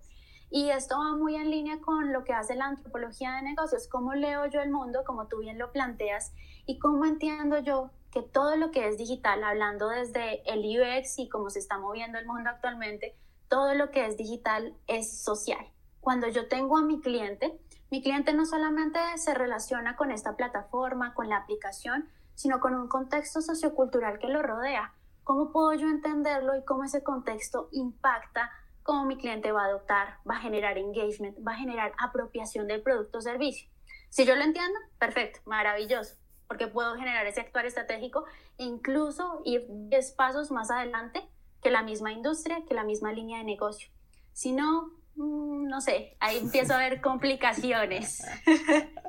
Y 0.50 0.70
esto 0.70 0.98
va 0.98 1.16
muy 1.16 1.36
en 1.36 1.50
línea 1.50 1.80
con 1.80 2.12
lo 2.12 2.24
que 2.24 2.32
hace 2.32 2.54
la 2.54 2.66
antropología 2.66 3.32
de 3.32 3.42
negocios, 3.42 3.88
cómo 3.88 4.14
leo 4.14 4.46
yo 4.46 4.60
el 4.60 4.70
mundo, 4.70 5.02
como 5.04 5.26
tú 5.26 5.38
bien 5.38 5.58
lo 5.58 5.72
planteas, 5.72 6.32
y 6.66 6.78
cómo 6.78 7.04
entiendo 7.04 7.58
yo 7.58 7.90
que 8.12 8.22
todo 8.22 8.56
lo 8.56 8.70
que 8.70 8.86
es 8.86 8.96
digital, 8.96 9.42
hablando 9.42 9.88
desde 9.88 10.48
el 10.50 10.60
UX 10.60 11.18
y 11.18 11.28
cómo 11.28 11.50
se 11.50 11.58
está 11.58 11.78
moviendo 11.78 12.18
el 12.18 12.26
mundo 12.26 12.50
actualmente, 12.50 13.16
todo 13.48 13.74
lo 13.74 13.90
que 13.90 14.06
es 14.06 14.16
digital 14.16 14.76
es 14.86 15.22
social. 15.22 15.66
Cuando 16.00 16.28
yo 16.28 16.46
tengo 16.46 16.76
a 16.76 16.82
mi 16.82 17.00
cliente, 17.00 17.58
mi 17.94 18.02
cliente 18.02 18.32
no 18.32 18.44
solamente 18.44 18.98
se 19.18 19.34
relaciona 19.34 19.94
con 19.94 20.10
esta 20.10 20.34
plataforma, 20.34 21.14
con 21.14 21.28
la 21.28 21.36
aplicación, 21.36 22.08
sino 22.34 22.58
con 22.58 22.74
un 22.74 22.88
contexto 22.88 23.40
sociocultural 23.40 24.18
que 24.18 24.26
lo 24.26 24.42
rodea. 24.42 24.92
¿cómo 25.22 25.52
puedo 25.52 25.72
yo 25.74 25.86
entenderlo 25.86 26.56
y 26.56 26.64
cómo 26.64 26.82
ese 26.82 27.04
contexto 27.04 27.68
impacta 27.70 28.50
cómo 28.82 29.04
mi 29.04 29.16
cliente 29.16 29.52
va 29.52 29.62
a 29.62 29.66
adoptar, 29.66 30.18
va 30.28 30.38
a 30.38 30.40
generar 30.40 30.76
engagement, 30.76 31.38
va 31.46 31.52
a 31.52 31.56
generar 31.56 31.92
apropiación 31.96 32.66
del 32.66 32.82
producto 32.82 33.18
o 33.18 33.20
servicio? 33.20 33.70
Si 34.10 34.26
yo 34.26 34.34
lo 34.34 34.42
entiendo, 34.42 34.76
perfecto, 34.98 35.38
maravilloso, 35.44 36.16
porque 36.48 36.66
puedo 36.66 36.96
generar 36.96 37.24
ese 37.26 37.42
actuar 37.42 37.64
estratégico 37.64 38.24
e 38.58 38.64
incluso 38.64 39.40
ir 39.44 39.66
10 39.68 40.12
pasos 40.14 40.50
más 40.50 40.68
adelante 40.72 41.22
que 41.62 41.70
la 41.70 41.84
misma 41.84 42.10
industria, 42.10 42.64
que 42.66 42.74
la 42.74 42.82
misma 42.82 43.12
línea 43.12 43.38
de 43.38 43.44
negocio. 43.44 43.88
Si 44.32 44.50
no, 44.50 44.90
no 45.16 45.80
sé, 45.80 46.16
ahí 46.20 46.38
empiezo 46.38 46.74
a 46.74 46.78
ver 46.78 47.00
complicaciones. 47.00 48.22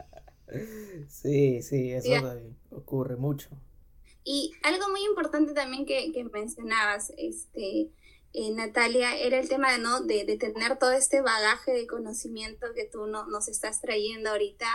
Sí, 1.10 1.62
sí, 1.64 1.92
eso 1.92 2.10
ocurre 2.70 3.18
mucho. 3.18 3.50
Y 4.24 4.54
algo 4.64 4.90
muy 4.90 5.04
importante 5.04 5.54
también 5.54 5.86
que, 5.86 6.12
que 6.12 6.24
mencionabas, 6.24 7.12
este, 7.18 7.90
eh, 8.34 8.52
Natalia, 8.54 9.18
era 9.18 9.40
el 9.40 9.50
tema 9.50 9.78
¿no? 9.78 10.02
de, 10.02 10.26
de, 10.26 10.38
tener 10.38 10.78
todo 10.78 10.92
este 10.92 11.22
bagaje 11.22 11.72
de 11.74 11.88
conocimiento 11.88 12.68
que 12.74 12.86
tú 12.86 13.06
no, 13.08 13.28
nos 13.28 13.48
estás 13.48 13.82
trayendo 13.82 14.30
ahorita 14.32 14.68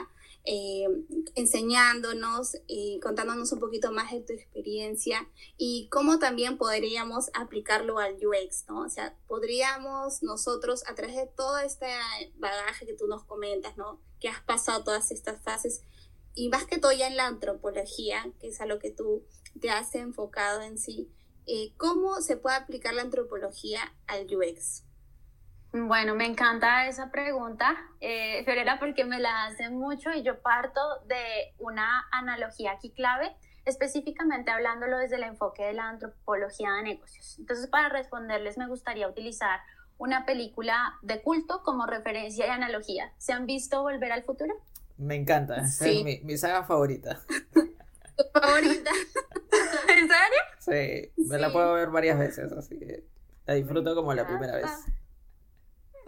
eh, 0.45 0.87
enseñándonos 1.35 2.57
y 2.67 2.99
contándonos 3.01 3.53
un 3.53 3.61
poquito 3.61 3.93
más 3.93 4.11
de 4.11 4.21
tu 4.21 4.33
experiencia 4.33 5.29
y 5.57 5.89
cómo 5.91 6.19
también 6.19 6.57
podríamos 6.57 7.31
aplicarlo 7.35 7.99
al 7.99 8.15
UX, 8.15 8.65
¿no? 8.69 8.81
O 8.81 8.89
sea, 8.89 9.17
podríamos 9.27 10.23
nosotros, 10.23 10.83
a 10.87 10.95
través 10.95 11.17
de 11.17 11.27
todo 11.27 11.59
este 11.59 11.87
bagaje 12.39 12.87
que 12.87 12.95
tú 12.95 13.07
nos 13.07 13.25
comentas, 13.25 13.77
¿no? 13.77 14.01
Que 14.19 14.29
has 14.29 14.43
pasado 14.43 14.85
todas 14.85 15.11
estas 15.11 15.43
fases 15.43 15.83
y 16.35 16.49
más 16.49 16.65
que 16.65 16.79
todo 16.79 16.93
ya 16.93 17.07
en 17.07 17.17
la 17.17 17.27
antropología, 17.27 18.33
que 18.41 18.49
es 18.49 18.61
a 18.61 18.67
lo 18.67 18.79
que 18.79 18.91
tú 18.91 19.25
te 19.61 19.71
has 19.71 19.95
enfocado 19.95 20.63
en 20.63 20.79
sí, 20.79 21.11
eh, 21.47 21.73
¿cómo 21.77 22.21
se 22.21 22.37
puede 22.37 22.57
aplicar 22.57 22.95
la 22.95 23.03
antropología 23.03 23.95
al 24.07 24.27
UX? 24.27 24.85
Bueno, 25.73 26.17
me 26.17 26.27
encanta 26.27 26.89
esa 26.89 27.13
pregunta, 27.13 27.77
eh, 28.01 28.43
Fiorella, 28.45 28.79
porque 28.81 29.05
me 29.05 29.21
la 29.21 29.45
hacen 29.45 29.77
mucho 29.77 30.11
y 30.13 30.23
yo 30.23 30.41
parto 30.41 30.81
de 31.07 31.55
una 31.59 32.09
analogía 32.11 32.73
aquí 32.73 32.91
clave, 32.91 33.37
específicamente 33.65 34.51
hablándolo 34.51 34.99
desde 34.99 35.17
el 35.17 35.23
enfoque 35.23 35.63
de 35.63 35.75
la 35.75 35.89
antropología 35.89 36.73
de 36.73 36.83
negocios. 36.83 37.37
Entonces, 37.39 37.69
para 37.69 37.89
responderles, 37.89 38.59
me 38.59 38.67
gustaría 38.67 39.09
utilizar 39.09 39.61
una 39.99 40.27
película 40.27 40.99
de 41.03 41.23
culto 41.23 41.63
como 41.63 41.87
referencia 41.87 42.49
y 42.49 42.51
analogía. 42.51 43.13
¿Se 43.19 43.33
han 43.33 43.47
visto 43.47 43.83
Volver 43.83 44.11
al 44.11 44.25
Futuro? 44.25 44.55
Me 44.97 45.15
encanta, 45.15 45.59
es 45.59 45.81
mi, 45.81 46.21
mi, 46.25 46.37
saga 46.37 46.65
favorita. 46.65 47.21
¿Tu 47.53 48.25
favorita? 48.41 48.91
¿En 49.89 50.09
serio? 50.09 50.43
Sí, 50.59 51.13
me 51.29 51.39
la 51.39 51.53
puedo 51.53 51.75
ver 51.75 51.91
varias 51.91 52.19
veces, 52.19 52.51
así 52.53 52.77
que 52.77 53.05
la 53.47 53.55
disfruto 53.55 53.95
como 53.95 54.13
la 54.15 54.27
primera 54.27 54.57
vez. 54.57 54.71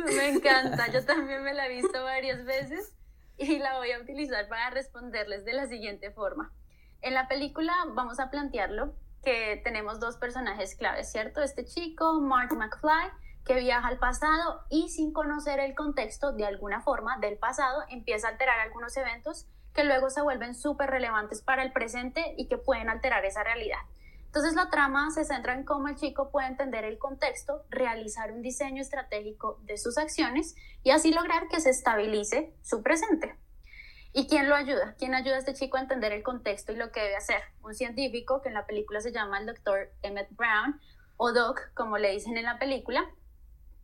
Me 0.16 0.28
encanta, 0.28 0.90
yo 0.90 1.04
también 1.04 1.42
me 1.42 1.54
la 1.54 1.66
he 1.66 1.68
visto 1.68 2.02
varias 2.02 2.44
veces 2.44 2.94
y 3.36 3.58
la 3.58 3.78
voy 3.78 3.92
a 3.92 4.00
utilizar 4.00 4.48
para 4.48 4.70
responderles 4.70 5.44
de 5.44 5.52
la 5.52 5.66
siguiente 5.66 6.10
forma. 6.10 6.52
En 7.00 7.14
la 7.14 7.28
película 7.28 7.72
vamos 7.94 8.20
a 8.20 8.30
plantearlo 8.30 8.94
que 9.22 9.60
tenemos 9.62 10.00
dos 10.00 10.16
personajes 10.16 10.74
claves, 10.74 11.10
¿cierto? 11.10 11.42
Este 11.42 11.64
chico, 11.64 12.20
Mark 12.20 12.52
McFly, 12.54 13.10
que 13.44 13.54
viaja 13.60 13.88
al 13.88 13.98
pasado 13.98 14.62
y 14.70 14.88
sin 14.88 15.12
conocer 15.12 15.60
el 15.60 15.74
contexto 15.74 16.32
de 16.32 16.46
alguna 16.46 16.80
forma 16.80 17.18
del 17.18 17.38
pasado 17.38 17.82
empieza 17.88 18.28
a 18.28 18.30
alterar 18.32 18.58
algunos 18.60 18.96
eventos 18.96 19.46
que 19.74 19.84
luego 19.84 20.10
se 20.10 20.22
vuelven 20.22 20.54
súper 20.54 20.90
relevantes 20.90 21.42
para 21.42 21.62
el 21.62 21.72
presente 21.72 22.34
y 22.36 22.48
que 22.48 22.58
pueden 22.58 22.88
alterar 22.88 23.24
esa 23.24 23.42
realidad. 23.42 23.80
Entonces 24.32 24.54
la 24.54 24.70
trama 24.70 25.10
se 25.10 25.26
centra 25.26 25.52
en 25.52 25.62
cómo 25.62 25.88
el 25.88 25.96
chico 25.96 26.30
puede 26.30 26.46
entender 26.46 26.86
el 26.86 26.98
contexto, 26.98 27.66
realizar 27.68 28.32
un 28.32 28.40
diseño 28.40 28.80
estratégico 28.80 29.60
de 29.64 29.76
sus 29.76 29.98
acciones 29.98 30.54
y 30.82 30.88
así 30.88 31.12
lograr 31.12 31.48
que 31.48 31.60
se 31.60 31.68
estabilice 31.68 32.54
su 32.62 32.82
presente. 32.82 33.36
¿Y 34.14 34.28
quién 34.28 34.48
lo 34.48 34.54
ayuda? 34.54 34.94
¿Quién 34.98 35.14
ayuda 35.14 35.36
a 35.36 35.40
este 35.40 35.52
chico 35.52 35.76
a 35.76 35.82
entender 35.82 36.12
el 36.12 36.22
contexto 36.22 36.72
y 36.72 36.76
lo 36.76 36.90
que 36.92 37.00
debe 37.00 37.16
hacer? 37.16 37.42
Un 37.62 37.74
científico 37.74 38.40
que 38.40 38.48
en 38.48 38.54
la 38.54 38.64
película 38.64 39.02
se 39.02 39.12
llama 39.12 39.38
el 39.38 39.44
doctor 39.44 39.90
Emmett 40.00 40.30
Brown 40.30 40.80
o 41.18 41.32
Doc, 41.34 41.70
como 41.74 41.98
le 41.98 42.12
dicen 42.12 42.34
en 42.38 42.44
la 42.44 42.58
película, 42.58 43.04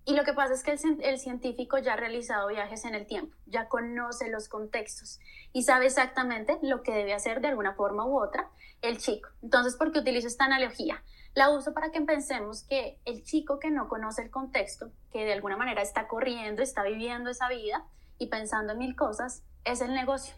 y 0.08 0.14
lo 0.14 0.24
que 0.24 0.32
pasa 0.32 0.54
es 0.54 0.62
que 0.62 0.70
el, 0.70 1.18
científico 1.18 1.76
ya 1.76 1.92
ha 1.92 1.96
realizado 1.96 2.48
viajes 2.48 2.86
en 2.86 2.94
el 2.94 3.06
tiempo, 3.06 3.36
ya 3.44 3.68
conoce 3.68 4.30
los 4.30 4.48
contextos 4.48 5.20
y 5.52 5.64
sabe 5.64 5.84
exactamente 5.84 6.58
lo 6.62 6.82
que 6.82 6.92
debe 6.92 7.12
hacer 7.12 7.42
de 7.42 7.48
alguna 7.48 7.74
forma 7.74 8.06
u 8.06 8.18
otra 8.18 8.48
el 8.80 8.96
chico. 8.96 9.28
Entonces, 9.42 9.76
¿por 9.76 9.92
qué 9.92 9.98
utilizo 9.98 10.26
esta 10.26 10.46
analogía? 10.46 11.04
La 11.34 11.50
uso 11.50 11.74
para 11.74 11.90
que 11.90 12.00
pensemos 12.00 12.62
que 12.62 12.98
el 13.04 13.22
chico 13.22 13.58
que 13.58 13.70
no 13.70 13.86
conoce 13.90 14.22
el 14.22 14.30
contexto, 14.30 14.90
que 15.12 15.26
de 15.26 15.34
alguna 15.34 15.58
manera 15.58 15.82
está 15.82 16.08
corriendo, 16.08 16.62
está 16.62 16.82
viviendo 16.84 17.28
esa 17.28 17.50
vida 17.50 17.84
y 18.16 18.28
pensando 18.28 18.72
en 18.72 18.78
mil 18.78 18.96
cosas, 18.96 19.42
es 19.66 19.82
el 19.82 19.92
negocio. 19.92 20.34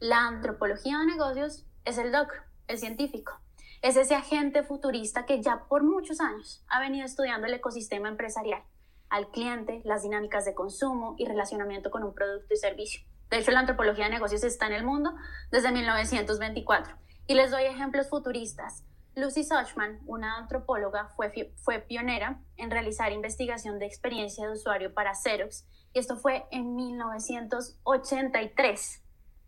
La 0.00 0.26
antropología 0.26 0.98
de 0.98 1.06
negocios 1.06 1.64
es 1.84 1.98
el 1.98 2.10
doc, 2.10 2.32
el 2.66 2.78
científico. 2.78 3.38
Es 3.80 3.96
ese 3.96 4.16
agente 4.16 4.64
futurista 4.64 5.24
que 5.24 5.40
ya 5.40 5.66
por 5.68 5.84
muchos 5.84 6.20
años 6.20 6.64
ha 6.66 6.80
venido 6.80 7.06
estudiando 7.06 7.46
el 7.46 7.54
ecosistema 7.54 8.08
empresarial 8.08 8.64
al 9.10 9.30
cliente, 9.30 9.80
las 9.84 10.02
dinámicas 10.02 10.44
de 10.44 10.54
consumo 10.54 11.14
y 11.18 11.26
relacionamiento 11.26 11.90
con 11.90 12.04
un 12.04 12.14
producto 12.14 12.54
y 12.54 12.56
servicio. 12.56 13.02
De 13.30 13.38
hecho, 13.38 13.50
la 13.50 13.60
antropología 13.60 14.04
de 14.04 14.10
negocios 14.10 14.44
está 14.44 14.66
en 14.66 14.72
el 14.72 14.84
mundo 14.84 15.14
desde 15.50 15.72
1924. 15.72 16.96
Y 17.26 17.34
les 17.34 17.50
doy 17.50 17.64
ejemplos 17.64 18.08
futuristas. 18.08 18.84
Lucy 19.14 19.44
Suchman, 19.44 20.00
una 20.06 20.36
antropóloga, 20.36 21.08
fue, 21.16 21.52
fue 21.56 21.80
pionera 21.80 22.40
en 22.56 22.70
realizar 22.70 23.12
investigación 23.12 23.78
de 23.78 23.86
experiencia 23.86 24.46
de 24.46 24.52
usuario 24.52 24.94
para 24.94 25.14
Xerox, 25.14 25.66
y 25.92 25.98
esto 25.98 26.16
fue 26.16 26.46
en 26.50 26.76
1983. 26.76 29.02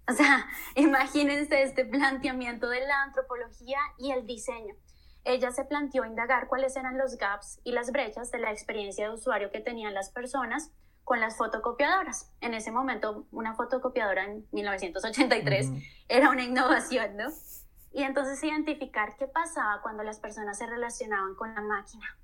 O 0.09 0.13
sea, 0.13 0.47
imagínense 0.75 1.63
este 1.63 1.85
planteamiento 1.85 2.69
de 2.69 2.81
la 2.81 3.05
antropología 3.05 3.79
y 3.99 4.11
el 4.11 4.27
diseño 4.27 4.75
ella 5.25 5.51
se 5.53 5.65
planteó 5.65 6.05
indagar 6.05 6.49
cuáles 6.49 6.77
eran 6.77 6.97
los 6.97 7.17
gaps 7.17 7.61
y 7.65 7.73
las 7.73 7.93
brechas 7.93 8.31
de 8.31 8.39
la 8.39 8.51
experiencia 8.51 9.09
de 9.09 9.15
usuario 9.15 9.51
que 9.51 9.61
tenían 9.61 9.95
las 9.95 10.11
personas 10.11 10.73
con 11.05 11.21
las 11.21 11.37
fotocopiadoras. 11.37 12.31
En 12.41 12.55
ese 12.55 12.71
momento, 12.71 13.27
una 13.33 13.55
fotocopiadora 13.55 14.25
en 14.25 14.47
1983 14.53 15.71
era 16.09 16.31
una 16.31 16.45
innovación, 16.45 17.17
¿no? 17.17 17.29
Y 17.93 18.05
entonces 18.05 18.43
identificar 18.45 19.17
qué 19.17 19.27
pasaba 19.27 19.83
cuando 19.83 20.05
las 20.05 20.21
personas 20.21 20.59
se 20.59 20.67
relacionaban 20.67 21.35
con 21.35 21.55
la 21.55 21.61
máquina, 21.61 22.17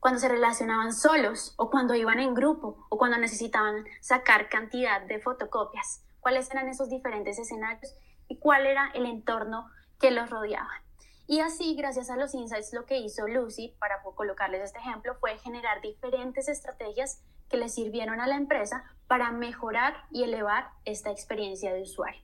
cuando 0.00 0.18
se 0.18 0.28
relacionaban 0.28 0.92
solos 0.92 1.54
o 1.56 1.70
cuando 1.70 1.94
iban 1.94 2.18
en 2.18 2.34
grupo 2.34 2.84
o 2.88 2.98
cuando 2.98 3.16
necesitaban 3.16 3.84
sacar 4.00 4.48
cantidad 4.48 5.00
de 5.02 5.20
fotocopias, 5.20 6.04
cuáles 6.20 6.50
eran 6.50 6.68
esos 6.68 6.90
diferentes 6.90 7.38
escenarios 7.38 7.94
y 8.28 8.38
cuál 8.38 8.66
era 8.66 8.90
el 8.94 9.06
entorno 9.06 9.70
que 10.00 10.10
los 10.10 10.28
rodeaba. 10.28 10.83
Y 11.26 11.40
así, 11.40 11.74
gracias 11.74 12.10
a 12.10 12.16
los 12.16 12.34
insights, 12.34 12.74
lo 12.74 12.84
que 12.84 12.98
hizo 12.98 13.26
Lucy, 13.26 13.74
para 13.78 14.02
colocarles 14.02 14.62
este 14.62 14.78
ejemplo, 14.78 15.14
fue 15.20 15.38
generar 15.38 15.80
diferentes 15.80 16.48
estrategias 16.48 17.22
que 17.48 17.56
le 17.56 17.70
sirvieron 17.70 18.20
a 18.20 18.26
la 18.26 18.36
empresa 18.36 18.84
para 19.06 19.30
mejorar 19.32 19.94
y 20.10 20.24
elevar 20.24 20.70
esta 20.84 21.10
experiencia 21.10 21.72
de 21.72 21.82
usuario. 21.82 22.20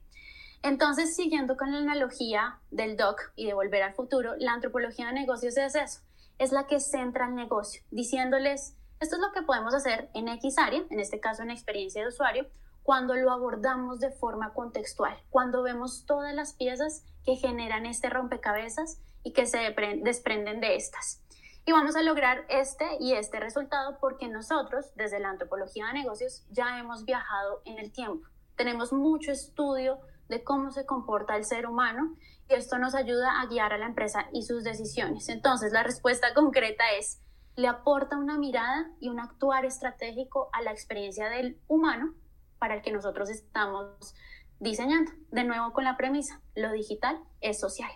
Entonces, 0.62 1.16
siguiendo 1.16 1.56
con 1.56 1.72
la 1.72 1.78
analogía 1.78 2.58
del 2.70 2.98
doc 2.98 3.32
y 3.36 3.46
de 3.46 3.54
volver 3.54 3.82
al 3.82 3.94
futuro, 3.94 4.34
la 4.36 4.52
antropología 4.52 5.06
de 5.06 5.14
negocios 5.14 5.56
es 5.56 5.74
eso, 5.74 6.00
es 6.38 6.52
la 6.52 6.66
que 6.66 6.80
centra 6.80 7.26
el 7.26 7.34
negocio, 7.34 7.82
diciéndoles, 7.90 8.76
esto 9.00 9.16
es 9.16 9.22
lo 9.22 9.32
que 9.32 9.42
podemos 9.42 9.74
hacer 9.74 10.10
en 10.12 10.28
X 10.28 10.58
área, 10.58 10.84
en 10.90 11.00
este 11.00 11.20
caso 11.20 11.42
en 11.42 11.50
experiencia 11.50 12.02
de 12.02 12.08
usuario, 12.08 12.46
cuando 12.90 13.14
lo 13.14 13.30
abordamos 13.30 14.00
de 14.00 14.10
forma 14.10 14.52
contextual, 14.52 15.16
cuando 15.30 15.62
vemos 15.62 16.06
todas 16.06 16.34
las 16.34 16.54
piezas 16.54 17.04
que 17.24 17.36
generan 17.36 17.86
este 17.86 18.10
rompecabezas 18.10 19.00
y 19.22 19.32
que 19.32 19.46
se 19.46 19.58
desprenden 20.02 20.60
de 20.60 20.74
estas. 20.74 21.22
Y 21.64 21.70
vamos 21.70 21.94
a 21.94 22.02
lograr 22.02 22.44
este 22.48 22.84
y 22.98 23.12
este 23.12 23.38
resultado 23.38 23.98
porque 24.00 24.26
nosotros, 24.26 24.92
desde 24.96 25.20
la 25.20 25.30
antropología 25.30 25.86
de 25.86 26.00
negocios, 26.00 26.44
ya 26.50 26.80
hemos 26.80 27.04
viajado 27.04 27.62
en 27.64 27.78
el 27.78 27.92
tiempo. 27.92 28.26
Tenemos 28.56 28.92
mucho 28.92 29.30
estudio 29.30 30.00
de 30.28 30.42
cómo 30.42 30.72
se 30.72 30.84
comporta 30.84 31.36
el 31.36 31.44
ser 31.44 31.68
humano 31.68 32.16
y 32.48 32.54
esto 32.54 32.76
nos 32.80 32.96
ayuda 32.96 33.40
a 33.40 33.46
guiar 33.46 33.72
a 33.72 33.78
la 33.78 33.86
empresa 33.86 34.26
y 34.32 34.42
sus 34.42 34.64
decisiones. 34.64 35.28
Entonces, 35.28 35.72
la 35.72 35.84
respuesta 35.84 36.34
concreta 36.34 36.90
es, 36.98 37.20
le 37.54 37.68
aporta 37.68 38.16
una 38.16 38.36
mirada 38.36 38.90
y 38.98 39.10
un 39.10 39.20
actuar 39.20 39.64
estratégico 39.64 40.50
a 40.52 40.60
la 40.62 40.72
experiencia 40.72 41.28
del 41.28 41.56
humano 41.68 42.16
para 42.60 42.74
el 42.74 42.82
que 42.82 42.92
nosotros 42.92 43.28
estamos 43.28 44.14
diseñando. 44.60 45.10
De 45.32 45.42
nuevo 45.42 45.72
con 45.72 45.82
la 45.82 45.96
premisa, 45.96 46.40
lo 46.54 46.70
digital 46.70 47.18
es 47.40 47.58
social. 47.58 47.90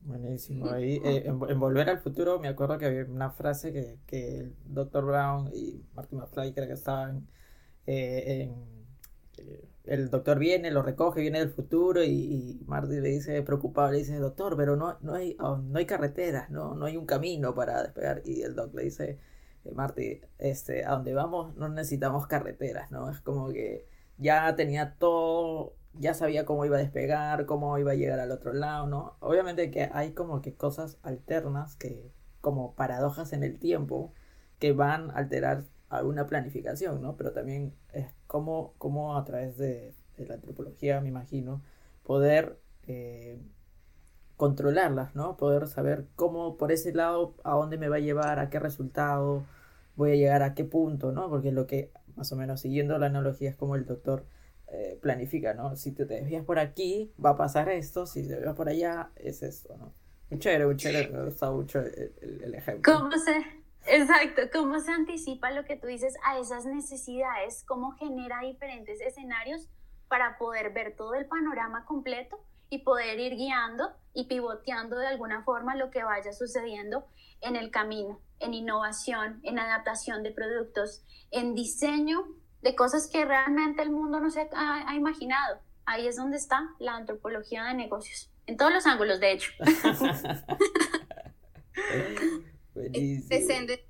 Buenísimo. 0.00 0.70
Ahí, 0.70 1.00
eh, 1.04 1.24
en, 1.26 1.58
Volver 1.58 1.88
al 1.88 1.98
Futuro 1.98 2.38
me 2.38 2.46
acuerdo 2.46 2.78
que 2.78 2.86
había 2.86 3.04
una 3.06 3.30
frase 3.30 3.72
que, 3.72 3.98
que 4.06 4.40
el 4.40 4.54
Dr. 4.66 5.04
Brown 5.04 5.50
y 5.52 5.82
Martin 5.94 6.18
McFly 6.18 6.52
creo 6.52 6.68
que 6.68 6.74
estaban 6.74 7.26
eh, 7.86 8.50
eh, 9.38 9.68
el 9.84 10.10
doctor 10.10 10.38
viene, 10.38 10.70
lo 10.70 10.82
recoge, 10.82 11.20
viene 11.20 11.40
del 11.40 11.50
futuro 11.50 12.02
y, 12.02 12.62
Marty 12.66 13.00
le 13.00 13.10
dice 13.10 13.42
preocupado, 13.42 13.92
le 13.92 13.98
dice, 13.98 14.16
doctor, 14.18 14.56
pero 14.56 14.76
no, 14.76 14.96
no, 15.02 15.14
hay, 15.14 15.36
oh, 15.40 15.58
no 15.58 15.78
hay 15.78 15.86
carreteras, 15.86 16.50
no, 16.50 16.74
no 16.74 16.86
hay 16.86 16.96
un 16.96 17.06
camino 17.06 17.54
para 17.54 17.82
despegar. 17.82 18.22
Y 18.24 18.42
el 18.42 18.54
doctor 18.54 18.76
le 18.76 18.84
dice, 18.84 19.18
Marty, 19.72 20.20
este, 20.38 20.84
a 20.84 20.90
donde 20.92 21.14
vamos 21.14 21.54
no 21.56 21.68
necesitamos 21.68 22.26
carreteras, 22.26 22.90
¿no? 22.90 23.10
Es 23.10 23.20
como 23.20 23.48
que 23.48 23.86
ya 24.18 24.54
tenía 24.56 24.94
todo, 24.96 25.74
ya 25.94 26.14
sabía 26.14 26.44
cómo 26.44 26.64
iba 26.64 26.76
a 26.76 26.80
despegar, 26.80 27.46
cómo 27.46 27.78
iba 27.78 27.92
a 27.92 27.94
llegar 27.94 28.20
al 28.20 28.30
otro 28.30 28.52
lado, 28.52 28.86
¿no? 28.86 29.16
Obviamente 29.20 29.70
que 29.70 29.90
hay 29.92 30.12
como 30.12 30.42
que 30.42 30.54
cosas 30.54 30.98
alternas, 31.02 31.76
que 31.76 32.12
como 32.40 32.74
paradojas 32.74 33.32
en 33.32 33.42
el 33.42 33.58
tiempo, 33.58 34.12
que 34.58 34.72
van 34.72 35.10
a 35.10 35.14
alterar 35.14 35.64
alguna 35.88 36.26
planificación, 36.26 37.00
¿no? 37.02 37.16
Pero 37.16 37.32
también 37.32 37.74
es 37.92 38.06
como, 38.26 38.74
como 38.78 39.16
a 39.16 39.24
través 39.24 39.56
de, 39.56 39.94
la 40.18 40.34
antropología, 40.34 41.00
me 41.00 41.08
imagino, 41.08 41.62
poder 42.02 42.58
eh, 42.86 43.40
controlarlas, 44.36 45.14
¿no? 45.14 45.36
Poder 45.36 45.66
saber 45.68 46.06
cómo 46.16 46.56
por 46.56 46.72
ese 46.72 46.92
lado 46.92 47.34
a 47.44 47.54
dónde 47.54 47.78
me 47.78 47.88
va 47.88 47.96
a 47.96 48.00
llevar, 48.00 48.38
a 48.38 48.50
qué 48.50 48.58
resultado 48.58 49.44
voy 49.96 50.12
a 50.12 50.14
llegar, 50.16 50.42
a 50.42 50.54
qué 50.54 50.64
punto, 50.64 51.12
¿no? 51.12 51.28
Porque 51.28 51.52
lo 51.52 51.66
que, 51.66 51.92
más 52.16 52.30
o 52.32 52.36
menos 52.36 52.60
siguiendo 52.60 52.98
la 52.98 53.06
analogía, 53.06 53.50
es 53.50 53.56
como 53.56 53.76
el 53.76 53.86
doctor 53.86 54.26
eh, 54.68 54.98
planifica, 55.00 55.54
¿no? 55.54 55.76
Si 55.76 55.92
te 55.92 56.04
desvías 56.04 56.44
por 56.44 56.58
aquí, 56.58 57.12
va 57.22 57.30
a 57.30 57.36
pasar 57.36 57.68
esto, 57.68 58.06
si 58.06 58.22
te 58.22 58.34
desvías 58.34 58.54
por 58.54 58.68
allá, 58.68 59.10
es 59.16 59.42
esto, 59.42 59.76
¿no? 59.76 59.94
Chévere, 60.38 60.76
chévere, 60.76 61.10
me 61.10 61.24
gusta 61.24 61.50
mucho 61.50 61.80
el, 61.80 62.54
ejemplo. 62.54 62.92
¿Cómo 62.92 63.12
se, 63.12 63.36
exacto, 63.86 64.42
cómo 64.52 64.80
se 64.80 64.90
anticipa 64.90 65.50
lo 65.52 65.64
que 65.64 65.76
tú 65.76 65.86
dices 65.86 66.14
a 66.24 66.38
esas 66.38 66.64
necesidades, 66.66 67.62
cómo 67.66 67.92
genera 67.92 68.40
diferentes 68.40 69.00
escenarios 69.00 69.68
para 70.08 70.38
poder 70.38 70.72
ver 70.72 70.96
todo 70.96 71.14
el 71.14 71.26
panorama 71.26 71.84
completo 71.84 72.40
y 72.70 72.78
poder 72.78 73.20
ir 73.20 73.36
guiando 73.36 73.92
y 74.12 74.26
pivoteando 74.26 74.98
de 74.98 75.06
alguna 75.06 75.44
forma 75.44 75.76
lo 75.76 75.90
que 75.90 76.02
vaya 76.02 76.32
sucediendo 76.32 77.06
en 77.40 77.56
el 77.56 77.70
camino, 77.70 78.20
en 78.40 78.54
innovación, 78.54 79.40
en 79.42 79.58
adaptación 79.58 80.22
de 80.22 80.30
productos, 80.30 81.02
en 81.30 81.54
diseño 81.54 82.26
de 82.62 82.74
cosas 82.74 83.08
que 83.08 83.24
realmente 83.24 83.82
el 83.82 83.90
mundo 83.90 84.20
no 84.20 84.30
se 84.30 84.48
ha, 84.52 84.94
imaginado. 84.94 85.60
Ahí 85.84 86.06
es 86.06 86.16
donde 86.16 86.38
está 86.38 86.70
la 86.78 86.96
antropología 86.96 87.64
de 87.64 87.74
negocios, 87.74 88.30
en 88.46 88.56
todos 88.56 88.72
los 88.72 88.86
ángulos, 88.86 89.20
de 89.20 89.32
hecho. 89.32 89.52
Presente 93.28 93.74
en 93.74 93.80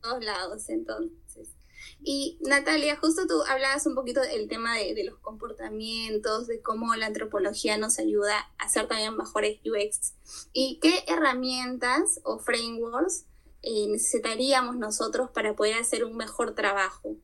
todos 0.00 0.24
lados, 0.24 0.68
entonces. 0.68 1.56
Y 2.02 2.38
Natalia, 2.42 2.96
justo 2.96 3.26
tú 3.26 3.42
hablabas 3.48 3.86
un 3.86 3.94
poquito 3.94 4.20
del 4.20 4.48
tema 4.48 4.76
de, 4.76 5.04
los 5.04 5.18
comportamientos, 5.18 6.46
de 6.46 6.62
cómo 6.62 6.94
la 6.94 7.06
antropología 7.06 7.78
nos 7.78 7.98
ayuda 7.98 8.36
a 8.58 8.64
hacer 8.64 8.86
también 8.86 9.16
mejores 9.16 9.58
UX. 9.64 10.14
¿Y 10.52 10.78
qué 10.80 11.04
herramientas 11.08 12.20
o 12.24 12.38
frameworks 12.38 13.26
eh, 13.68 13.88
necesitaríamos 13.88 14.76
nosotros 14.76 15.28
para 15.30 15.54
poder 15.54 15.74
hacer 15.74 16.04
un 16.04 16.16
mejor 16.16 16.54
trabajo 16.54 17.16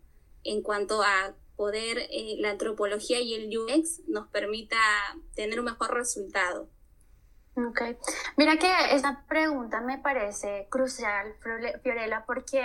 en 0.42 0.61
cuanto 0.61 1.00
a 1.00 1.37
poder 1.54 1.99
eh, 2.11 2.34
la 2.40 2.50
antropología 2.50 3.20
y 3.20 3.34
el 3.34 3.56
UX 3.56 4.00
nos 4.08 4.26
permita 4.26 4.76
tener 5.37 5.61
un 5.61 5.66
mejor 5.66 5.94
resultado? 5.94 6.68
Ok. 7.54 7.82
Mira 8.37 8.56
que 8.56 8.72
esa 8.90 9.25
pregunta 9.28 9.80
me 9.82 9.99
parece 9.99 10.66
crucial, 10.68 11.32
Fiorella, 11.80 12.25
porque 12.26 12.61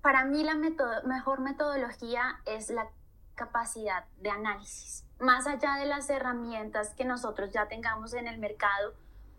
para 0.00 0.24
mí 0.24 0.42
la 0.42 0.54
mejor 0.54 1.40
metodología 1.40 2.40
es 2.46 2.70
la 2.70 2.88
capacidad 3.34 4.06
de 4.22 4.30
análisis. 4.30 5.04
Más 5.18 5.46
allá 5.46 5.74
de 5.74 5.84
las 5.84 6.08
herramientas 6.08 6.94
que 6.94 7.04
nosotros 7.04 7.50
ya 7.52 7.68
tengamos 7.68 8.14
en 8.14 8.28
el 8.28 8.38
mercado, 8.38 8.94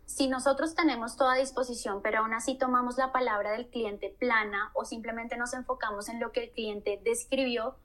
si 0.06 0.28
nosotros 0.28 0.76
tenemos 0.76 1.18
toda 1.18 1.36
disposición, 1.36 2.02
pero 2.02 2.20
aún 2.20 2.34
así 2.34 2.58
tomamos 2.58 2.98
la 2.98 3.12
palabra 3.12 3.52
del 3.52 3.70
cliente 3.70 4.16
plana 4.20 4.72
o 4.74 4.86
simplemente 4.86 5.38
nos 5.38 5.54
enfocamos 5.54 6.10
en 6.10 6.20
lo 6.20 6.32
que 6.32 6.44
el 6.44 6.52
cliente 6.52 7.02
describió, 7.04 7.76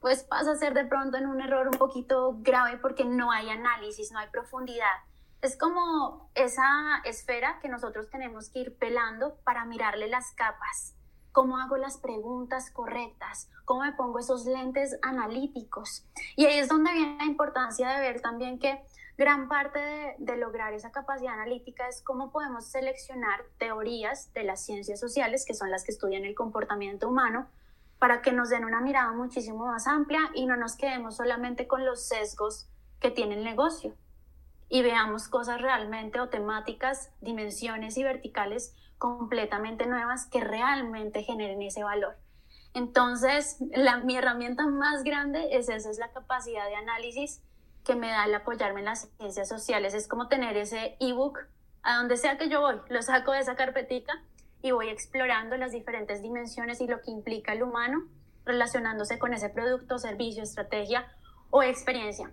pues 0.00 0.22
pasa 0.22 0.52
a 0.52 0.56
ser 0.56 0.74
de 0.74 0.84
pronto 0.84 1.16
en 1.16 1.26
un 1.26 1.40
error 1.40 1.66
un 1.68 1.78
poquito 1.78 2.36
grave 2.40 2.78
porque 2.78 3.04
no 3.04 3.30
hay 3.30 3.50
análisis, 3.50 4.12
no 4.12 4.18
hay 4.18 4.28
profundidad. 4.28 4.96
Es 5.42 5.56
como 5.56 6.30
esa 6.34 7.00
esfera 7.04 7.58
que 7.60 7.68
nosotros 7.68 8.08
tenemos 8.10 8.48
que 8.50 8.60
ir 8.60 8.76
pelando 8.76 9.36
para 9.44 9.64
mirarle 9.64 10.08
las 10.08 10.32
capas 10.32 10.94
cómo 11.34 11.58
hago 11.58 11.76
las 11.76 11.98
preguntas 11.98 12.70
correctas, 12.70 13.50
cómo 13.64 13.80
me 13.80 13.92
pongo 13.92 14.20
esos 14.20 14.46
lentes 14.46 14.96
analíticos. 15.02 16.06
Y 16.36 16.46
ahí 16.46 16.60
es 16.60 16.68
donde 16.68 16.92
viene 16.92 17.16
la 17.18 17.24
importancia 17.24 17.88
de 17.88 18.00
ver 18.00 18.20
también 18.20 18.60
que 18.60 18.80
gran 19.16 19.48
parte 19.48 20.16
de, 20.18 20.36
lograr 20.36 20.72
esa 20.72 20.90
capacidad 20.90 21.34
analítica 21.34 21.88
es 21.88 22.02
cómo 22.02 22.30
podemos 22.30 22.66
seleccionar 22.66 23.44
teorías 23.58 24.32
de 24.34 24.44
las 24.44 24.64
ciencias 24.64 24.98
sociales, 24.98 25.44
que 25.44 25.54
son 25.54 25.70
las 25.70 25.84
que 25.84 25.92
estudian 25.92 26.24
el 26.24 26.34
comportamiento 26.34 27.08
humano, 27.08 27.46
para 27.98 28.22
que 28.22 28.32
nos 28.32 28.50
den 28.50 28.64
una 28.64 28.80
mirada 28.80 29.12
muchísimo 29.12 29.66
más 29.66 29.86
amplia 29.86 30.30
y 30.34 30.46
no 30.46 30.56
nos 30.56 30.76
quedemos 30.76 31.16
solamente 31.16 31.66
con 31.66 31.84
los 31.84 32.06
sesgos 32.06 32.66
que 33.00 33.10
tiene 33.10 33.36
el 33.36 33.44
negocio 33.44 33.94
y 34.68 34.82
veamos 34.82 35.28
cosas 35.28 35.60
realmente 35.60 36.20
o 36.20 36.28
temáticas, 36.28 37.10
dimensiones 37.20 37.96
y 37.96 38.02
verticales 38.02 38.74
completamente 38.98 39.86
nuevas 39.86 40.26
que 40.26 40.40
realmente 40.40 41.22
generen 41.22 41.62
ese 41.62 41.84
valor. 41.84 42.16
Entonces, 42.72 43.58
mi 44.04 44.16
herramienta 44.16 44.66
más 44.66 45.04
grande 45.04 45.56
es 45.56 45.68
esa, 45.68 45.90
es 45.90 45.98
la 45.98 46.10
capacidad 46.10 46.66
de 46.66 46.74
análisis 46.74 47.40
que 47.84 47.94
me 47.94 48.08
da 48.08 48.24
el 48.24 48.34
apoyarme 48.34 48.80
en 48.80 48.86
las 48.86 49.08
ciencias 49.18 49.48
sociales. 49.48 49.94
Es 49.94 50.08
como 50.08 50.28
tener 50.28 50.56
ese 50.56 50.96
ebook 51.00 51.38
a 51.82 51.96
donde 51.96 52.16
sea 52.16 52.38
que 52.38 52.48
yo 52.48 52.60
voy, 52.60 52.76
lo 52.88 53.02
saco 53.02 53.32
de 53.32 53.40
esa 53.40 53.56
carpetica 53.56 54.12
y 54.62 54.70
voy 54.70 54.88
explorando 54.88 55.56
las 55.56 55.72
diferentes 55.72 56.22
dimensiones 56.22 56.80
y 56.80 56.86
lo 56.86 57.00
que 57.02 57.10
implica 57.10 57.52
el 57.52 57.62
humano 57.62 58.08
relacionándose 58.44 59.18
con 59.18 59.34
ese 59.34 59.50
producto, 59.50 59.98
servicio, 59.98 60.42
estrategia 60.42 61.06
o 61.50 61.62
experiencia. 61.62 62.32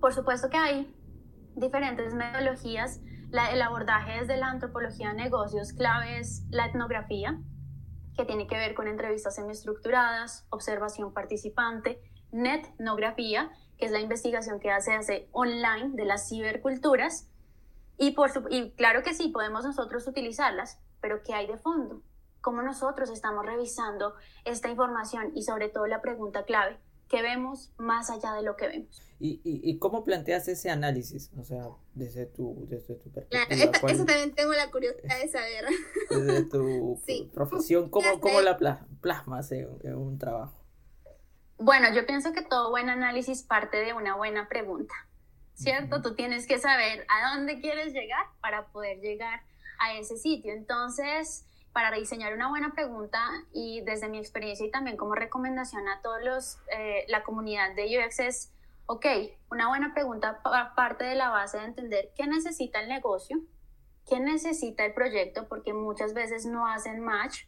Por 0.00 0.14
supuesto 0.14 0.48
que 0.48 0.56
hay 0.56 0.94
diferentes 1.56 2.14
metodologías 2.14 3.00
el 3.52 3.62
abordaje 3.62 4.20
desde 4.20 4.36
la 4.36 4.48
antropología 4.48 5.10
de 5.10 5.14
negocios 5.14 5.72
clave 5.72 6.18
es 6.18 6.42
la 6.50 6.66
etnografía, 6.66 7.38
que 8.16 8.24
tiene 8.24 8.48
que 8.48 8.56
ver 8.56 8.74
con 8.74 8.88
entrevistas 8.88 9.36
semiestructuradas, 9.36 10.46
observación 10.50 11.12
participante, 11.14 12.00
netnografía, 12.32 13.50
que 13.80 13.86
es 13.86 13.92
la 13.92 14.00
investigación 14.00 14.60
que 14.60 14.70
hace, 14.70 14.92
hace 14.92 15.28
online 15.32 15.90
de 15.94 16.04
las 16.04 16.28
ciberculturas. 16.28 17.26
Y, 17.96 18.12
por 18.12 18.30
y 18.50 18.70
claro 18.72 19.02
que 19.02 19.14
sí, 19.14 19.28
podemos 19.28 19.64
nosotros 19.64 20.06
utilizarlas, 20.06 20.78
pero 21.00 21.22
¿qué 21.22 21.34
hay 21.34 21.46
de 21.46 21.56
fondo? 21.56 22.02
¿Cómo 22.40 22.62
nosotros 22.62 23.10
estamos 23.10 23.44
revisando 23.44 24.14
esta 24.44 24.68
información? 24.68 25.32
Y 25.34 25.42
sobre 25.42 25.68
todo 25.68 25.86
la 25.86 26.00
pregunta 26.00 26.44
clave, 26.44 26.78
¿qué 27.08 27.22
vemos 27.22 27.72
más 27.76 28.10
allá 28.10 28.34
de 28.34 28.42
lo 28.42 28.56
que 28.56 28.68
vemos? 28.68 29.02
¿Y, 29.18 29.40
y, 29.44 29.78
cómo 29.78 30.04
planteas 30.04 30.48
ese 30.48 30.70
análisis? 30.70 31.30
O 31.38 31.44
sea, 31.44 31.68
desde 31.94 32.24
tu, 32.24 32.66
desde 32.68 32.94
tu 32.94 33.10
perspectiva. 33.10 33.72
eso 33.92 34.04
también 34.06 34.34
tengo 34.34 34.52
la 34.52 34.70
curiosidad 34.70 35.20
de 35.20 35.28
saber. 35.28 35.66
Desde 36.10 36.44
tu 36.44 36.98
profesión, 37.34 37.90
¿cómo, 37.90 38.18
¿cómo, 38.18 38.40
la 38.40 38.56
plasmas 39.02 39.52
en, 39.52 39.94
un 39.94 40.18
trabajo? 40.18 40.59
Bueno, 41.62 41.92
yo 41.92 42.06
pienso 42.06 42.32
que 42.32 42.40
todo 42.40 42.70
buen 42.70 42.88
análisis 42.88 43.42
parte 43.42 43.76
de 43.76 43.92
una 43.92 44.16
buena 44.16 44.48
pregunta, 44.48 44.94
¿cierto? 45.52 46.00
Tú 46.00 46.14
tienes 46.14 46.46
que 46.46 46.58
saber 46.58 47.04
a 47.10 47.34
dónde 47.34 47.60
quieres 47.60 47.92
llegar 47.92 48.24
para 48.40 48.68
poder 48.68 48.98
llegar 49.00 49.42
a 49.78 49.92
ese 49.92 50.16
sitio. 50.16 50.54
Entonces, 50.54 51.44
para 51.74 51.94
diseñar 51.94 52.32
una 52.32 52.48
buena 52.48 52.72
pregunta 52.72 53.20
y 53.52 53.82
desde 53.82 54.08
mi 54.08 54.16
experiencia 54.16 54.64
y 54.64 54.70
también 54.70 54.96
como 54.96 55.14
recomendación 55.14 55.86
a 55.86 56.00
todos 56.00 56.22
los, 56.24 56.58
eh, 56.74 57.04
la 57.08 57.24
comunidad 57.24 57.74
de 57.74 57.98
UX 57.98 58.20
es 58.20 58.52
ok, 58.86 59.04
una 59.50 59.68
buena 59.68 59.92
pregunta 59.92 60.40
parte 60.74 61.04
de 61.04 61.14
la 61.14 61.28
base 61.28 61.58
de 61.58 61.66
entender 61.66 62.10
qué 62.16 62.26
necesita 62.26 62.80
el 62.80 62.88
negocio, 62.88 63.38
qué 64.08 64.18
necesita 64.18 64.86
el 64.86 64.94
proyecto, 64.94 65.46
porque 65.46 65.74
muchas 65.74 66.14
veces 66.14 66.46
no 66.46 66.66
hacen 66.66 67.00
match 67.00 67.44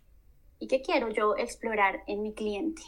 y 0.58 0.68
qué 0.68 0.82
quiero 0.82 1.08
yo 1.08 1.34
explorar 1.38 2.02
en 2.06 2.22
mi 2.22 2.34
cliente. 2.34 2.82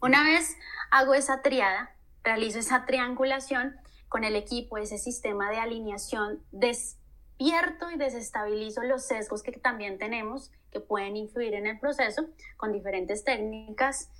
Una 0.00 0.24
vez 0.24 0.56
hago 0.90 1.14
esa 1.14 1.42
triada, 1.42 1.94
realizo 2.22 2.58
esa 2.58 2.84
triangulación 2.84 3.76
con 4.08 4.24
el 4.24 4.36
equipo, 4.36 4.78
ese 4.78 4.98
sistema 4.98 5.50
de 5.50 5.58
alineación, 5.58 6.42
despierto 6.50 7.90
y 7.90 7.96
desestabilizo 7.96 8.82
los 8.82 9.06
sesgos 9.06 9.42
que 9.42 9.52
también 9.52 9.98
tenemos 9.98 10.50
que 10.70 10.80
pueden 10.80 11.16
influir 11.16 11.54
en 11.54 11.66
el 11.66 11.78
proceso 11.78 12.26
con 12.56 12.72
diferentes 12.72 13.24
técnicas 13.24 14.10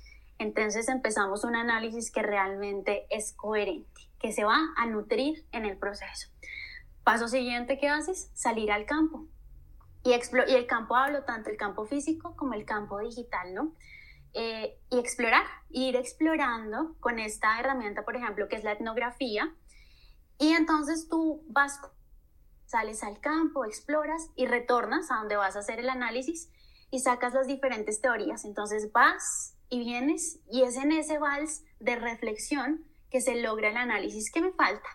entonces 0.41 0.89
empezamos 0.89 1.43
un 1.43 1.55
análisis 1.55 2.09
que 2.09 2.23
realmente 2.23 3.05
es 3.11 3.31
coherente, 3.31 4.09
que 4.19 4.31
se 4.31 4.43
va 4.43 4.57
a 4.75 4.87
nutrir 4.87 5.45
en 5.51 5.65
el 5.65 5.77
proceso. 5.77 6.29
Paso 7.03 7.27
siguiente 7.27 7.77
que 7.77 7.87
haces, 7.87 8.31
salir 8.33 8.71
al 8.71 8.87
campo. 8.87 9.27
Y, 10.03 10.09
y 10.09 10.55
el 10.55 10.65
campo 10.65 10.95
hablo 10.95 11.25
tanto 11.25 11.51
el 11.51 11.57
campo 11.57 11.85
físico 11.85 12.35
como 12.35 12.55
el 12.55 12.65
campo 12.65 12.97
digital, 13.01 13.53
¿no? 13.53 13.75
Eh, 14.33 14.77
y 14.89 14.99
explorar, 14.99 15.45
ir 15.69 15.95
explorando 15.95 16.95
con 16.99 17.19
esta 17.19 17.59
herramienta, 17.59 18.03
por 18.03 18.15
ejemplo, 18.15 18.47
que 18.47 18.55
es 18.55 18.63
la 18.63 18.73
etnografía. 18.73 19.53
Y 20.37 20.53
entonces 20.53 21.09
tú 21.09 21.43
vas, 21.47 21.79
sales 22.65 23.03
al 23.03 23.19
campo, 23.19 23.65
exploras 23.65 24.29
y 24.35 24.45
retornas 24.45 25.11
a 25.11 25.15
donde 25.15 25.35
vas 25.35 25.55
a 25.55 25.59
hacer 25.59 25.79
el 25.79 25.89
análisis 25.89 26.49
y 26.91 26.99
sacas 26.99 27.33
las 27.33 27.47
diferentes 27.47 28.01
teorías. 28.01 28.45
Entonces 28.45 28.91
vas 28.91 29.55
y 29.69 29.79
vienes 29.79 30.39
y 30.49 30.63
es 30.63 30.77
en 30.77 30.91
ese 30.91 31.17
vals 31.17 31.63
de 31.79 31.95
reflexión 31.97 32.85
que 33.09 33.21
se 33.21 33.41
logra 33.41 33.69
el 33.69 33.77
análisis. 33.77 34.31
¿Qué 34.31 34.41
me 34.41 34.53
falta? 34.53 34.87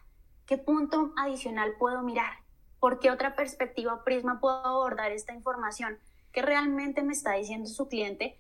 ¿Qué 0.47 0.59
punto 0.59 1.13
adicional 1.17 1.75
puedo 1.79 2.03
mirar? 2.03 2.33
¿Por 2.81 3.01
qué 3.01 3.11
otra 3.11 3.37
perspectiva 3.37 3.95
o 3.95 4.05
prisma 4.05 4.41
puedo 4.41 4.65
abordar 4.65 5.13
esta 5.13 5.35
información 5.35 5.99
que 6.33 6.43
realmente 6.43 7.03
me 7.03 7.13
está 7.13 7.33
diciendo 7.33 7.69
su 7.69 7.89
cliente 7.89 8.39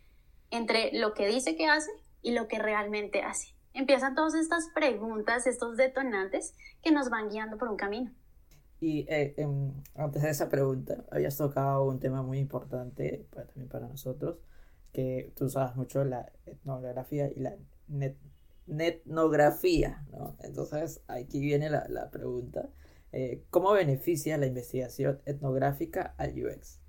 entre 0.50 0.92
lo 0.92 1.14
que 1.14 1.26
dice 1.26 1.56
que 1.56 1.66
hace 1.66 1.90
y 2.22 2.32
lo 2.32 2.48
que 2.48 2.59
realmente 2.59 3.22
hace. 3.22 3.54
Empiezan 3.72 4.14
todas 4.14 4.35
estas 4.35 4.68
preguntas, 4.74 5.46
estos 5.46 5.76
detonantes 5.76 6.54
que 6.82 6.92
nos 6.92 7.11
van 7.11 7.28
guiando 7.28 7.59
por 7.59 7.68
un 7.68 7.76
camino. 7.76 8.11
Y 8.80 9.06
eh, 9.09 9.35
em, 9.37 9.72
antes 9.94 10.22
de 10.22 10.30
esa 10.30 10.48
pregunta, 10.48 11.04
habías 11.11 11.37
tocado 11.37 11.85
un 11.85 11.98
tema 11.98 12.22
muy 12.22 12.38
importante 12.38 13.26
para, 13.30 13.46
también 13.46 13.68
para 13.68 13.88
nosotros, 13.88 14.38
que 14.92 15.32
tú 15.37 15.46
usabas 15.46 15.76
mucho 15.76 16.04
la 16.04 16.32
etnografía 16.46 17.30
y 17.30 17.40
la 17.40 17.54
net, 17.88 18.16
netnografía, 18.66 20.04
¿no? 20.11 20.37
Entonces, 20.40 21.02
aquí 21.06 21.40
viene 21.40 21.70
la, 21.70 21.87
la 21.88 22.11
pregunta, 22.11 22.68
eh, 23.12 23.44
¿cómo 23.50 23.72
beneficia 23.72 24.37
la 24.38 24.46
investigación 24.46 25.20
etnográfica 25.24 26.14
al 26.18 26.32
UX? 26.32 26.80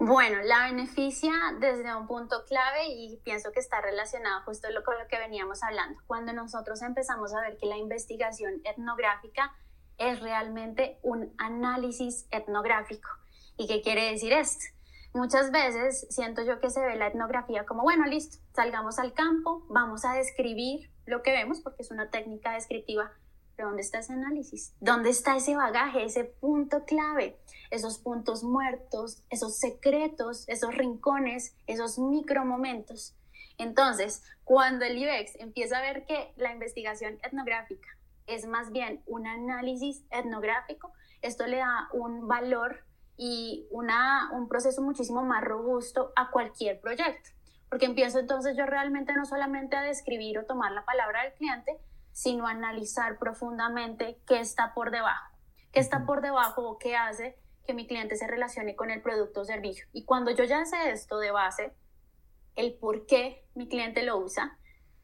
Bueno, 0.00 0.38
la 0.44 0.66
beneficia 0.66 1.32
desde 1.58 1.92
un 1.96 2.06
punto 2.06 2.44
clave 2.46 2.86
y 2.86 3.16
pienso 3.24 3.50
que 3.50 3.58
está 3.58 3.80
relacionado 3.80 4.42
justo 4.44 4.68
con 4.84 4.96
lo 4.96 5.08
que 5.08 5.18
veníamos 5.18 5.64
hablando. 5.64 6.00
Cuando 6.06 6.32
nosotros 6.32 6.82
empezamos 6.82 7.34
a 7.34 7.40
ver 7.40 7.56
que 7.56 7.66
la 7.66 7.76
investigación 7.76 8.60
etnográfica 8.62 9.52
es 9.98 10.20
realmente 10.20 11.00
un 11.02 11.34
análisis 11.36 12.28
etnográfico. 12.30 13.08
¿Y 13.56 13.66
qué 13.66 13.82
quiere 13.82 14.12
decir 14.12 14.32
esto? 14.32 14.66
Muchas 15.14 15.50
veces 15.50 16.06
siento 16.10 16.42
yo 16.44 16.60
que 16.60 16.70
se 16.70 16.80
ve 16.80 16.94
la 16.94 17.08
etnografía 17.08 17.66
como, 17.66 17.82
bueno, 17.82 18.04
listo, 18.06 18.38
salgamos 18.54 19.00
al 19.00 19.14
campo, 19.14 19.66
vamos 19.68 20.04
a 20.04 20.12
describir 20.12 20.92
lo 21.06 21.22
que 21.22 21.32
vemos, 21.32 21.60
porque 21.60 21.82
es 21.82 21.90
una 21.90 22.08
técnica 22.08 22.52
descriptiva 22.52 23.10
pero 23.58 23.70
¿dónde 23.70 23.82
está 23.82 23.98
ese 23.98 24.12
análisis? 24.12 24.72
¿Dónde 24.78 25.10
está 25.10 25.36
ese 25.36 25.56
bagaje, 25.56 26.04
ese 26.04 26.22
punto 26.22 26.84
clave? 26.84 27.36
Esos 27.72 27.98
puntos 27.98 28.44
muertos, 28.44 29.24
esos 29.30 29.58
secretos, 29.58 30.48
esos 30.48 30.76
rincones, 30.76 31.56
esos 31.66 31.98
micromomentos. 31.98 33.16
Entonces, 33.58 34.22
cuando 34.44 34.84
el 34.84 34.96
UX 34.96 35.34
empieza 35.40 35.78
a 35.78 35.82
ver 35.82 36.06
que 36.06 36.32
la 36.36 36.52
investigación 36.52 37.18
etnográfica 37.24 37.88
es 38.28 38.46
más 38.46 38.70
bien 38.70 39.02
un 39.06 39.26
análisis 39.26 40.04
etnográfico, 40.12 40.92
esto 41.20 41.48
le 41.48 41.56
da 41.56 41.88
un 41.92 42.28
valor 42.28 42.84
y 43.16 43.66
una, 43.72 44.30
un 44.34 44.46
proceso 44.46 44.82
muchísimo 44.82 45.24
más 45.24 45.42
robusto 45.42 46.12
a 46.14 46.30
cualquier 46.30 46.80
proyecto. 46.80 47.30
Porque 47.68 47.86
empiezo 47.86 48.20
entonces 48.20 48.56
yo 48.56 48.66
realmente 48.66 49.14
no 49.14 49.24
solamente 49.24 49.74
a 49.74 49.82
describir 49.82 50.38
o 50.38 50.46
tomar 50.46 50.70
la 50.70 50.84
palabra 50.84 51.24
del 51.24 51.32
cliente, 51.32 51.76
sino 52.18 52.48
analizar 52.48 53.16
profundamente 53.16 54.18
qué 54.26 54.40
está 54.40 54.74
por 54.74 54.90
debajo, 54.90 55.36
qué 55.70 55.78
está 55.78 56.04
por 56.04 56.20
debajo 56.20 56.68
o 56.68 56.76
qué 56.76 56.96
hace 56.96 57.38
que 57.64 57.74
mi 57.74 57.86
cliente 57.86 58.16
se 58.16 58.26
relacione 58.26 58.74
con 58.74 58.90
el 58.90 59.00
producto 59.02 59.42
o 59.42 59.44
servicio. 59.44 59.86
Y 59.92 60.04
cuando 60.04 60.32
yo 60.32 60.42
ya 60.42 60.64
sé 60.64 60.90
esto 60.90 61.20
de 61.20 61.30
base, 61.30 61.72
el 62.56 62.74
por 62.74 63.06
qué 63.06 63.44
mi 63.54 63.68
cliente 63.68 64.02
lo 64.02 64.18
usa, 64.18 64.58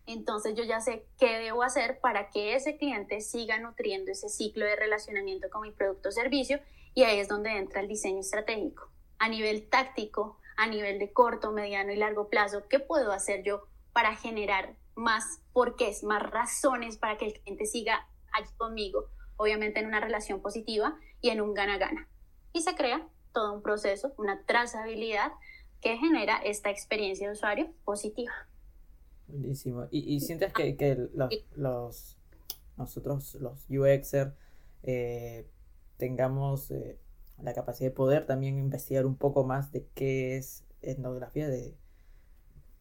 entonces 0.06 0.56
yo 0.56 0.64
ya 0.64 0.80
sé 0.80 1.06
qué 1.16 1.38
debo 1.38 1.62
hacer 1.62 2.00
para 2.00 2.30
que 2.30 2.56
ese 2.56 2.78
cliente 2.78 3.20
siga 3.20 3.60
nutriendo 3.60 4.10
ese 4.10 4.28
ciclo 4.28 4.64
de 4.64 4.74
relacionamiento 4.74 5.48
con 5.50 5.62
mi 5.62 5.70
producto 5.70 6.08
o 6.08 6.12
servicio 6.12 6.58
y 6.94 7.04
ahí 7.04 7.20
es 7.20 7.28
donde 7.28 7.56
entra 7.56 7.80
el 7.80 7.86
diseño 7.86 8.18
estratégico. 8.18 8.90
A 9.20 9.28
nivel 9.28 9.68
táctico, 9.68 10.40
a 10.56 10.66
nivel 10.66 10.98
de 10.98 11.12
corto, 11.12 11.52
mediano 11.52 11.92
y 11.92 11.96
largo 11.96 12.28
plazo, 12.28 12.66
¿qué 12.68 12.80
puedo 12.80 13.12
hacer 13.12 13.44
yo 13.44 13.68
para 13.92 14.16
generar 14.16 14.74
más 14.96 15.40
porqués, 15.52 16.04
más 16.04 16.22
razones 16.22 16.96
para 16.96 17.16
que 17.16 17.26
el 17.26 17.34
cliente 17.34 17.66
siga 17.66 18.06
allí 18.32 18.50
conmigo, 18.56 19.08
obviamente 19.36 19.80
en 19.80 19.86
una 19.86 20.00
relación 20.00 20.40
positiva 20.40 20.98
y 21.20 21.30
en 21.30 21.40
un 21.40 21.54
gana-gana. 21.54 22.08
Y 22.52 22.62
se 22.62 22.74
crea 22.74 23.06
todo 23.32 23.52
un 23.52 23.62
proceso, 23.62 24.14
una 24.16 24.44
trazabilidad 24.44 25.32
que 25.80 25.96
genera 25.96 26.38
esta 26.38 26.70
experiencia 26.70 27.26
de 27.28 27.34
usuario 27.34 27.70
positiva. 27.84 28.32
Buenísimo. 29.26 29.86
¿Y, 29.90 30.20
sientes 30.20 30.52
que, 30.52 30.76
que 30.76 31.08
los, 31.56 32.18
nosotros, 32.76 33.34
los 33.34 33.66
UXer, 33.68 34.34
eh, 34.82 35.46
tengamos 35.96 36.70
eh, 36.70 36.98
la 37.42 37.54
capacidad 37.54 37.90
de 37.90 37.94
poder 37.94 38.26
también 38.26 38.58
investigar 38.58 39.06
un 39.06 39.16
poco 39.16 39.44
más 39.44 39.72
de 39.72 39.86
qué 39.94 40.36
es 40.36 40.64
etnografía, 40.82 41.48
de 41.48 41.74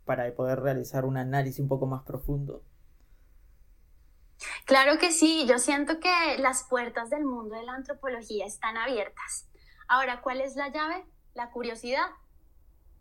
para 0.06 0.34
poder 0.36 0.60
realizar 0.60 1.06
un 1.06 1.18
análisis 1.18 1.60
un 1.60 1.68
poco 1.68 1.86
más 1.86 2.04
profundo? 2.04 2.64
Claro 4.66 4.98
que 4.98 5.12
sí, 5.12 5.46
yo 5.48 5.60
siento 5.60 6.00
que 6.00 6.38
las 6.40 6.64
puertas 6.64 7.10
del 7.10 7.26
mundo 7.26 7.56
de 7.56 7.64
la 7.64 7.74
antropología 7.74 8.46
están 8.46 8.78
abiertas. 8.78 9.48
Ahora, 9.88 10.22
¿cuál 10.22 10.42
es 10.42 10.56
la 10.56 10.70
llave? 10.70 11.06
La 11.34 11.52
curiosidad. 11.52 12.08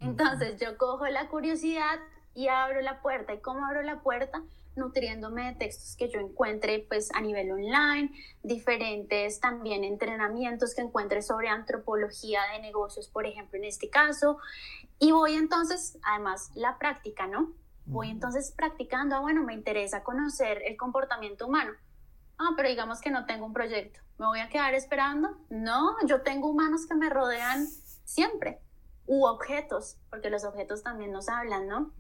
Entonces 0.01 0.61
yo 0.61 0.77
cojo 0.79 1.07
la 1.07 1.29
curiosidad 1.29 2.01
y 2.35 2.49
abro 2.49 2.81
la 2.81 3.03
puerta. 3.03 3.35
¿Y 3.35 3.41
cómo 3.41 3.65
abro 3.65 3.83
la 3.83 4.03
puerta? 4.03 4.43
Nutriéndome 4.77 5.47
de 5.47 5.55
textos 5.55 5.97
que 5.97 6.09
yo 6.09 6.21
encuentre 6.21 6.85
pues 6.89 7.13
a 7.15 7.21
nivel 7.21 7.51
online, 7.51 8.11
diferentes 8.43 9.41
también 9.41 9.85
entrenamientos 9.85 10.75
que 10.75 10.83
encuentre 10.83 11.23
sobre 11.23 11.49
antropología 11.49 12.41
de 12.53 12.61
negocios, 12.61 13.09
por 13.09 13.27
ejemplo, 13.27 13.59
en 13.59 13.65
este 13.65 13.91
caso, 13.91 14.39
y 14.99 15.13
voy 15.13 15.35
entonces, 15.35 15.99
además, 16.03 16.51
la 16.55 16.79
práctica, 16.79 17.27
¿no? 17.27 17.53
Voy 17.85 18.11
entonces 18.11 18.53
practicando, 18.57 19.17
ah, 19.17 19.21
bueno, 19.21 19.43
me 19.43 19.55
interesa 19.55 20.05
conocer 20.05 20.63
el 20.65 20.77
comportamiento 20.77 21.47
humano. 21.47 21.73
Ah, 22.39 22.51
pero 22.57 22.69
digamos 22.69 23.01
que 23.01 23.11
no 23.11 23.27
tengo 23.27 23.45
un 23.45 23.53
proyecto. 23.53 24.01
¿Me 24.19 24.27
voy 24.27 24.39
a 24.39 24.49
quedar 24.49 24.75
esperando? 24.75 25.37
No, 25.51 25.97
yo 26.07 26.23
tengo 26.23 26.49
humanos 26.49 26.87
que 26.87 26.95
me 26.95 27.11
rodean 27.11 27.67
siempre 28.05 28.61
u 29.07 29.27
objetos, 29.27 29.99
porque 30.11 30.31
los 30.31 30.45
objetos 30.45 30.83
también 30.83 31.13
nos 31.13 31.29
hablan, 31.29 31.67
¿no? 31.67 31.93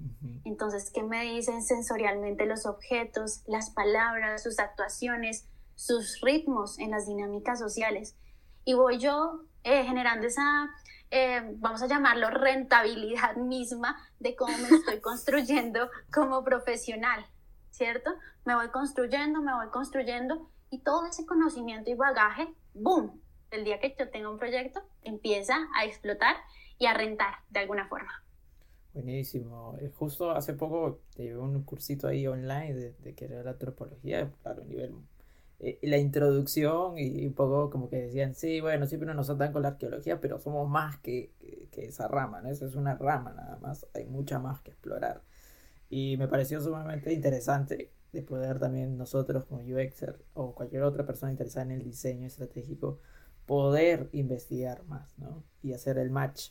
Entonces, 0.44 0.90
¿qué 0.90 1.02
me 1.02 1.22
dicen 1.24 1.62
sensorialmente 1.62 2.46
los 2.46 2.66
objetos, 2.66 3.42
las 3.46 3.70
palabras, 3.70 4.42
sus 4.42 4.58
actuaciones, 4.58 5.46
sus 5.74 6.20
ritmos 6.20 6.78
en 6.78 6.90
las 6.90 7.06
dinámicas 7.06 7.58
sociales? 7.58 8.16
Y 8.64 8.74
voy 8.74 8.98
yo 8.98 9.42
eh, 9.64 9.84
generando 9.84 10.26
esa, 10.26 10.70
eh, 11.10 11.42
vamos 11.56 11.82
a 11.82 11.86
llamarlo, 11.86 12.30
rentabilidad 12.30 13.36
misma 13.36 13.96
de 14.20 14.36
cómo 14.36 14.56
me 14.58 14.68
estoy 14.68 15.00
construyendo 15.02 15.90
como 16.12 16.44
profesional, 16.44 17.26
¿cierto? 17.70 18.10
Me 18.44 18.54
voy 18.54 18.68
construyendo, 18.68 19.40
me 19.42 19.54
voy 19.54 19.68
construyendo 19.70 20.48
y 20.70 20.78
todo 20.78 21.06
ese 21.06 21.26
conocimiento 21.26 21.90
y 21.90 21.94
bagaje, 21.94 22.48
¡boom! 22.74 23.20
El 23.50 23.64
día 23.64 23.78
que 23.78 23.94
yo 23.98 24.08
tenga 24.08 24.30
un 24.30 24.38
proyecto, 24.38 24.82
empieza 25.02 25.56
a 25.76 25.84
explotar 25.84 26.36
y 26.78 26.86
a 26.86 26.94
rentar 26.94 27.34
de 27.50 27.60
alguna 27.60 27.88
forma. 27.88 28.24
Buenísimo. 28.94 29.76
Eh, 29.80 29.90
justo 29.94 30.30
hace 30.32 30.54
poco 30.54 31.00
llevé 31.16 31.38
un 31.38 31.62
cursito 31.62 32.08
ahí 32.08 32.26
online 32.26 32.74
de, 32.74 32.92
de 32.92 33.14
que 33.14 33.24
era 33.24 33.42
la 33.42 33.52
antropología, 33.52 34.30
claro, 34.42 34.64
nivel 34.64 34.94
eh, 35.62 35.78
la 35.82 35.96
introducción 35.96 36.98
y 36.98 37.24
un 37.24 37.34
poco 37.34 37.70
como 37.70 37.88
que 37.88 37.96
decían, 37.96 38.34
sí, 38.34 38.60
bueno, 38.60 38.84
siempre 38.86 39.14
nos 39.14 39.30
atan 39.30 39.52
con 39.52 39.62
la 39.62 39.68
arqueología, 39.68 40.20
pero 40.20 40.40
somos 40.40 40.68
más 40.68 40.98
que, 40.98 41.30
que, 41.70 41.86
esa 41.86 42.08
rama, 42.08 42.42
¿no? 42.42 42.50
Esa 42.50 42.66
es 42.66 42.74
una 42.74 42.96
rama 42.96 43.32
nada 43.32 43.58
más, 43.58 43.86
hay 43.94 44.04
mucha 44.06 44.40
más 44.40 44.60
que 44.60 44.72
explorar. 44.72 45.22
Y 45.88 46.16
me 46.16 46.26
pareció 46.28 46.60
sumamente 46.60 47.12
interesante 47.12 47.92
de 48.12 48.22
poder 48.22 48.58
también 48.58 48.98
nosotros 48.98 49.44
como 49.44 49.62
UXer 49.62 50.18
o 50.34 50.52
cualquier 50.54 50.82
otra 50.82 51.06
persona 51.06 51.30
interesada 51.30 51.64
en 51.66 51.72
el 51.72 51.84
diseño 51.84 52.26
estratégico 52.26 52.98
poder 53.46 54.08
investigar 54.12 54.84
más, 54.84 55.18
¿no? 55.18 55.42
Y 55.62 55.72
hacer 55.72 55.98
el 55.98 56.10
match. 56.10 56.50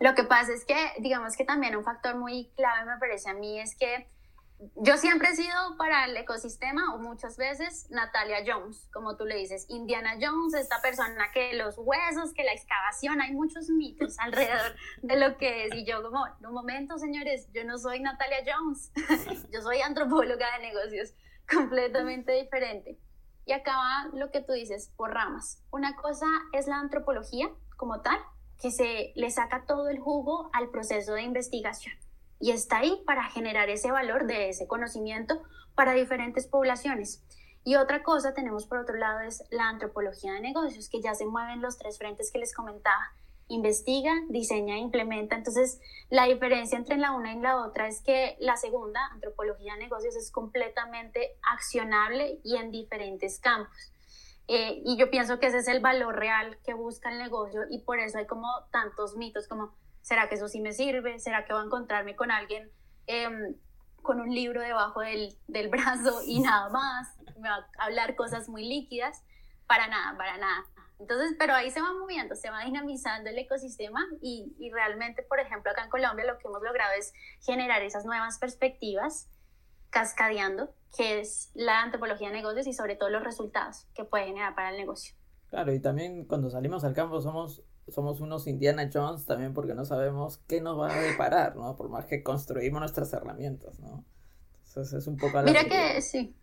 Lo 0.00 0.14
que 0.14 0.24
pasa 0.24 0.52
es 0.52 0.64
que, 0.64 0.74
digamos 0.98 1.36
que 1.36 1.44
también 1.44 1.76
un 1.76 1.84
factor 1.84 2.16
muy 2.16 2.50
clave 2.56 2.84
me 2.86 2.98
parece 2.98 3.30
a 3.30 3.34
mí 3.34 3.60
es 3.60 3.76
que 3.76 4.08
yo 4.76 4.96
siempre 4.96 5.28
he 5.28 5.36
sido 5.36 5.76
para 5.76 6.04
el 6.04 6.16
ecosistema, 6.16 6.94
o 6.94 6.98
muchas 6.98 7.36
veces, 7.36 7.90
Natalia 7.90 8.44
Jones, 8.46 8.88
como 8.92 9.16
tú 9.16 9.24
le 9.24 9.36
dices, 9.36 9.66
Indiana 9.68 10.14
Jones, 10.20 10.54
esta 10.54 10.80
persona 10.80 11.30
que 11.32 11.54
los 11.54 11.76
huesos, 11.78 12.32
que 12.32 12.44
la 12.44 12.52
excavación, 12.52 13.20
hay 13.20 13.32
muchos 13.32 13.68
mitos 13.70 14.18
alrededor 14.18 14.76
de 15.02 15.16
lo 15.16 15.36
que 15.36 15.66
es. 15.66 15.74
Y 15.74 15.84
yo 15.84 16.02
como, 16.02 16.24
un 16.40 16.52
momento, 16.52 16.98
señores, 16.98 17.48
yo 17.52 17.64
no 17.64 17.78
soy 17.78 18.00
Natalia 18.00 18.38
Jones, 18.46 18.92
yo 19.52 19.62
soy 19.62 19.80
antropóloga 19.80 20.46
de 20.58 20.68
negocios, 20.68 21.14
completamente 21.52 22.32
diferente. 22.32 22.98
Y 23.44 23.52
acaba 23.52 24.08
lo 24.14 24.30
que 24.30 24.40
tú 24.40 24.52
dices, 24.52 24.92
por 24.96 25.12
ramas. 25.12 25.62
Una 25.70 25.96
cosa 25.96 26.26
es 26.52 26.66
la 26.66 26.78
antropología 26.78 27.50
como 27.76 28.00
tal, 28.00 28.18
que 28.60 28.70
se 28.70 29.12
le 29.16 29.30
saca 29.30 29.64
todo 29.66 29.88
el 29.88 29.98
jugo 29.98 30.50
al 30.52 30.70
proceso 30.70 31.14
de 31.14 31.22
investigación. 31.22 31.96
y 32.38 32.50
está 32.50 32.78
ahí 32.78 33.00
para 33.06 33.22
generar 33.30 33.70
ese 33.70 33.92
valor 33.92 34.26
de 34.26 34.48
ese 34.48 34.66
conocimiento 34.66 35.44
para 35.76 35.92
diferentes 35.92 36.48
poblaciones. 36.48 37.22
Y 37.64 37.76
otra 37.76 38.02
cosa 38.02 38.34
tenemos 38.34 38.66
por 38.66 38.78
otro 38.78 38.96
lado 38.96 39.20
es 39.20 39.44
la 39.50 39.68
antropología 39.68 40.32
de 40.32 40.40
negocios, 40.40 40.88
que 40.88 41.00
ya 41.00 41.14
se 41.14 41.24
mueven 41.24 41.62
los 41.62 41.78
tres 41.78 41.98
frentes 41.98 42.32
que 42.32 42.40
les 42.40 42.52
comentaba. 42.52 43.12
Investiga, 43.52 44.14
diseña 44.30 44.76
e 44.76 44.78
implementa. 44.78 45.36
Entonces, 45.36 45.78
la 46.08 46.24
diferencia 46.24 46.78
entre 46.78 46.96
la 46.96 47.12
una 47.12 47.34
y 47.34 47.38
la 47.38 47.58
otra 47.58 47.86
es 47.86 48.00
que 48.00 48.34
la 48.40 48.56
segunda, 48.56 49.06
antropología 49.12 49.74
de 49.74 49.80
negocios, 49.80 50.16
es 50.16 50.30
completamente 50.30 51.36
accionable 51.42 52.40
y 52.44 52.56
en 52.56 52.70
diferentes 52.70 53.38
campos. 53.38 53.92
Eh, 54.48 54.80
y 54.86 54.96
yo 54.96 55.10
pienso 55.10 55.38
que 55.38 55.48
ese 55.48 55.58
es 55.58 55.68
el 55.68 55.80
valor 55.80 56.16
real 56.16 56.58
que 56.64 56.72
busca 56.72 57.10
el 57.10 57.18
negocio 57.18 57.60
y 57.70 57.80
por 57.80 57.98
eso 57.98 58.16
hay 58.16 58.26
como 58.26 58.48
tantos 58.70 59.16
mitos 59.16 59.46
como, 59.46 59.74
¿será 60.00 60.30
que 60.30 60.36
eso 60.36 60.48
sí 60.48 60.60
me 60.60 60.72
sirve? 60.72 61.18
¿Será 61.18 61.44
que 61.44 61.52
voy 61.52 61.62
a 61.62 61.66
encontrarme 61.66 62.16
con 62.16 62.30
alguien 62.30 62.70
em, 63.06 63.54
con 64.00 64.18
un 64.18 64.34
libro 64.34 64.62
debajo 64.62 65.00
del, 65.00 65.36
del 65.46 65.68
brazo 65.68 66.22
y 66.26 66.40
nada 66.40 66.70
más? 66.70 67.14
¿Me 67.38 67.50
va 67.50 67.68
a 67.78 67.84
hablar 67.84 68.16
cosas 68.16 68.48
muy 68.48 68.64
líquidas? 68.64 69.22
Para 69.66 69.88
nada, 69.88 70.16
para 70.16 70.38
nada. 70.38 70.64
Entonces, 70.98 71.34
pero 71.38 71.54
ahí 71.54 71.70
se 71.70 71.80
va 71.80 71.92
moviendo, 71.92 72.36
se 72.36 72.50
va 72.50 72.64
dinamizando 72.64 73.30
el 73.30 73.38
ecosistema 73.38 74.06
y, 74.20 74.54
y, 74.58 74.70
realmente, 74.70 75.22
por 75.22 75.40
ejemplo, 75.40 75.70
acá 75.70 75.84
en 75.84 75.90
Colombia 75.90 76.24
lo 76.24 76.38
que 76.38 76.46
hemos 76.46 76.62
logrado 76.62 76.92
es 76.96 77.12
generar 77.40 77.82
esas 77.82 78.04
nuevas 78.04 78.38
perspectivas 78.38 79.28
cascadeando, 79.90 80.72
que 80.96 81.20
es 81.20 81.50
la 81.54 81.82
antropología 81.82 82.28
de 82.28 82.34
negocios 82.34 82.66
y 82.66 82.72
sobre 82.72 82.96
todo 82.96 83.10
los 83.10 83.24
resultados 83.24 83.86
que 83.94 84.04
puede 84.04 84.26
generar 84.26 84.54
para 84.54 84.70
el 84.70 84.76
negocio. 84.76 85.14
Claro, 85.50 85.72
y 85.72 85.80
también 85.80 86.24
cuando 86.24 86.50
salimos 86.50 86.84
al 86.84 86.94
campo 86.94 87.20
somos 87.20 87.62
somos 87.88 88.20
unos 88.20 88.46
Indiana 88.46 88.88
Jones 88.92 89.26
también 89.26 89.54
porque 89.54 89.74
no 89.74 89.84
sabemos 89.84 90.38
qué 90.46 90.60
nos 90.60 90.78
va 90.78 90.94
a 90.94 91.00
deparar, 91.00 91.56
¿no? 91.56 91.74
Por 91.76 91.88
más 91.88 92.06
que 92.06 92.22
construimos 92.22 92.80
nuestras 92.80 93.12
herramientas, 93.12 93.80
¿no? 93.80 94.04
Entonces 94.68 95.00
es 95.00 95.06
un 95.06 95.16
poco... 95.16 95.42
Mira 95.42 95.64
que 95.64 96.00
sí. 96.00 96.34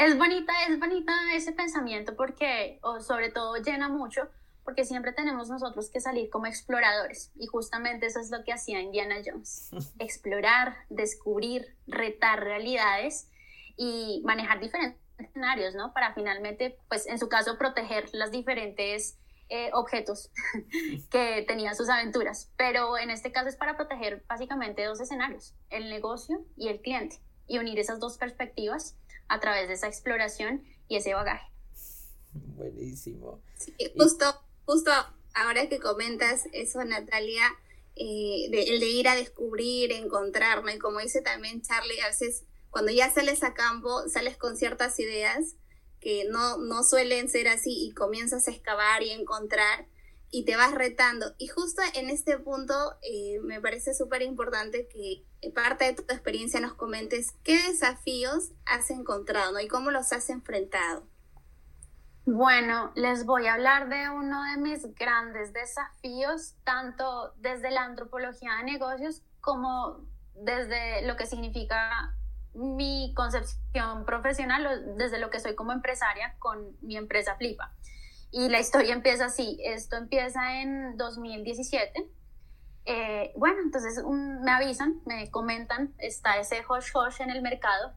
Es 0.00 0.16
bonita, 0.16 0.54
es 0.66 0.80
bonita 0.80 1.12
ese 1.34 1.52
pensamiento 1.52 2.16
porque, 2.16 2.78
o 2.82 3.00
sobre 3.00 3.30
todo 3.30 3.56
llena 3.56 3.90
mucho, 3.90 4.30
porque 4.64 4.86
siempre 4.86 5.12
tenemos 5.12 5.50
nosotros 5.50 5.90
que 5.90 6.00
salir 6.00 6.30
como 6.30 6.46
exploradores 6.46 7.30
y 7.34 7.46
justamente 7.46 8.06
eso 8.06 8.18
es 8.18 8.30
lo 8.30 8.42
que 8.42 8.54
hacía 8.54 8.80
Indiana 8.80 9.16
Jones. 9.22 9.68
Explorar, 9.98 10.74
descubrir, 10.88 11.76
retar 11.86 12.42
realidades 12.42 13.30
y 13.76 14.22
manejar 14.24 14.58
diferentes 14.58 14.98
escenarios, 15.18 15.74
¿no? 15.74 15.92
Para 15.92 16.14
finalmente, 16.14 16.78
pues 16.88 17.06
en 17.06 17.18
su 17.18 17.28
caso, 17.28 17.58
proteger 17.58 18.08
las 18.14 18.30
diferentes 18.30 19.18
eh, 19.50 19.68
objetos 19.74 20.30
que 21.10 21.44
tenían 21.46 21.76
sus 21.76 21.90
aventuras, 21.90 22.50
pero 22.56 22.96
en 22.96 23.10
este 23.10 23.32
caso 23.32 23.48
es 23.48 23.56
para 23.56 23.76
proteger 23.76 24.24
básicamente 24.26 24.82
dos 24.82 24.98
escenarios, 24.98 25.54
el 25.68 25.90
negocio 25.90 26.42
y 26.56 26.68
el 26.68 26.80
cliente, 26.80 27.18
y 27.46 27.58
unir 27.58 27.78
esas 27.78 28.00
dos 28.00 28.16
perspectivas 28.16 28.96
a 29.30 29.38
través 29.38 29.68
de 29.68 29.74
esa 29.74 29.86
exploración 29.86 30.62
y 30.88 30.96
ese 30.96 31.14
bagaje. 31.14 31.46
Buenísimo. 32.32 33.40
justo, 33.96 34.26
justo 34.66 34.90
ahora 35.34 35.68
que 35.68 35.78
comentas 35.78 36.46
eso, 36.52 36.84
Natalia, 36.84 37.44
eh, 37.94 38.46
el 38.52 38.80
de 38.80 38.88
ir 38.88 39.08
a 39.08 39.14
descubrir, 39.14 39.92
encontrarme, 39.92 40.78
como 40.78 40.98
dice 40.98 41.22
también 41.22 41.62
Charlie, 41.62 42.00
a 42.00 42.08
veces 42.08 42.44
cuando 42.70 42.90
ya 42.90 43.10
sales 43.10 43.42
a 43.44 43.54
campo, 43.54 44.08
sales 44.08 44.36
con 44.36 44.56
ciertas 44.56 44.98
ideas 44.98 45.56
que 46.00 46.24
no, 46.28 46.58
no 46.58 46.82
suelen 46.82 47.28
ser 47.28 47.48
así 47.48 47.86
y 47.86 47.92
comienzas 47.92 48.48
a 48.48 48.50
excavar 48.50 49.02
y 49.02 49.10
encontrar 49.10 49.86
y 50.30 50.44
te 50.44 50.56
vas 50.56 50.72
retando. 50.72 51.34
Y 51.38 51.48
justo 51.48 51.82
en 51.94 52.08
este 52.08 52.38
punto 52.38 52.74
eh, 53.02 53.40
me 53.42 53.60
parece 53.60 53.94
súper 53.94 54.22
importante 54.22 54.88
que 54.88 55.24
parte 55.52 55.86
de 55.86 55.94
tu 55.94 56.02
experiencia 56.02 56.60
nos 56.60 56.74
comentes 56.74 57.32
qué 57.42 57.60
desafíos 57.68 58.52
has 58.66 58.90
encontrado 58.90 59.58
y 59.60 59.68
cómo 59.68 59.90
los 59.90 60.12
has 60.12 60.30
enfrentado. 60.30 61.06
Bueno, 62.26 62.92
les 62.94 63.24
voy 63.24 63.46
a 63.46 63.54
hablar 63.54 63.88
de 63.88 64.08
uno 64.10 64.44
de 64.44 64.58
mis 64.58 64.94
grandes 64.94 65.52
desafíos, 65.52 66.54
tanto 66.64 67.32
desde 67.38 67.70
la 67.70 67.82
antropología 67.82 68.56
de 68.56 68.64
negocios 68.64 69.22
como 69.40 70.06
desde 70.34 71.02
lo 71.06 71.16
que 71.16 71.26
significa 71.26 72.14
mi 72.54 73.12
concepción 73.16 74.04
profesional 74.04 74.96
desde 74.96 75.18
lo 75.18 75.30
que 75.30 75.40
soy 75.40 75.54
como 75.54 75.72
empresaria 75.72 76.34
con 76.38 76.76
mi 76.82 76.96
empresa 76.96 77.36
Flipa. 77.36 77.74
Y 78.32 78.48
la 78.48 78.60
historia 78.60 78.94
empieza 78.94 79.26
así, 79.26 79.58
esto 79.64 79.96
empieza 79.96 80.60
en 80.60 80.96
2017. 80.96 82.08
Eh, 82.86 83.32
bueno, 83.36 83.58
entonces 83.62 84.02
me 84.04 84.50
avisan, 84.50 85.00
me 85.04 85.30
comentan, 85.30 85.94
está 85.98 86.38
ese 86.38 86.62
hush 86.68 86.90
hush 86.94 87.20
en 87.20 87.30
el 87.30 87.42
mercado, 87.42 87.92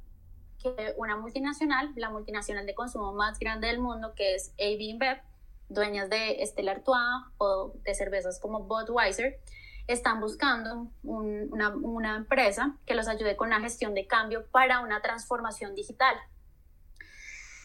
que 0.61 0.93
una 0.97 1.17
multinacional, 1.17 1.91
la 1.95 2.09
multinacional 2.09 2.65
de 2.65 2.73
consumo 2.73 3.13
más 3.13 3.37
grande 3.37 3.67
del 3.67 3.79
mundo, 3.79 4.13
que 4.15 4.35
es 4.35 4.53
AB 4.59 4.81
InBev, 4.81 5.21
dueñas 5.69 6.09
de 6.09 6.43
Stella 6.45 6.71
Artois 6.71 7.25
o 7.37 7.73
de 7.83 7.93
cervezas 7.93 8.39
como 8.39 8.63
Budweiser, 8.63 9.39
están 9.87 10.19
buscando 10.21 10.87
una, 11.03 11.69
una 11.75 12.15
empresa 12.15 12.77
que 12.85 12.95
los 12.95 13.07
ayude 13.07 13.35
con 13.35 13.49
la 13.49 13.59
gestión 13.59 13.93
de 13.93 14.07
cambio 14.07 14.45
para 14.47 14.79
una 14.79 15.01
transformación 15.01 15.75
digital. 15.75 16.15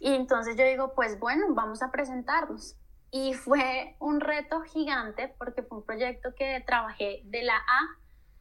Y 0.01 0.15
entonces 0.15 0.57
yo 0.57 0.65
digo, 0.65 0.95
pues 0.95 1.19
bueno, 1.19 1.47
vamos 1.51 1.83
a 1.83 1.91
presentarnos. 1.91 2.77
Y 3.11 3.35
fue 3.45 3.97
un 3.99 4.21
reto 4.21 4.61
gigante 4.63 5.35
porque 5.39 5.63
fue 5.63 5.79
un 5.79 5.85
proyecto 5.85 6.35
que 6.37 6.63
trabajé 6.67 7.23
de 7.25 7.43
la 7.43 7.57
A 7.57 7.99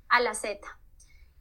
a 0.09 0.19
la 0.19 0.33
Z. 0.33 0.59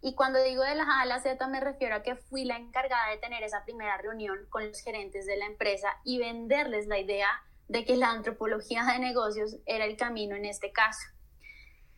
Y 0.02 0.14
cuando 0.14 0.42
digo 0.42 0.62
de 0.62 0.74
la 0.74 0.84
A 0.84 1.00
a 1.02 1.06
la 1.06 1.20
Z 1.20 1.46
me 1.48 1.60
refiero 1.60 1.96
a 1.96 2.02
que 2.02 2.16
fui 2.16 2.44
la 2.44 2.56
encargada 2.56 3.10
de 3.10 3.18
tener 3.18 3.42
esa 3.42 3.64
primera 3.64 3.96
reunión 3.96 4.46
con 4.50 4.66
los 4.66 4.80
gerentes 4.80 5.26
de 5.26 5.36
la 5.36 5.46
empresa 5.46 5.88
y 6.04 6.18
venderles 6.18 6.86
la 6.86 6.98
idea 6.98 7.28
de 7.68 7.84
que 7.84 7.96
la 7.96 8.10
antropología 8.10 8.84
de 8.84 8.98
negocios 8.98 9.56
era 9.66 9.84
el 9.84 9.96
camino 9.96 10.36
en 10.36 10.44
este 10.44 10.70
caso 10.70 11.00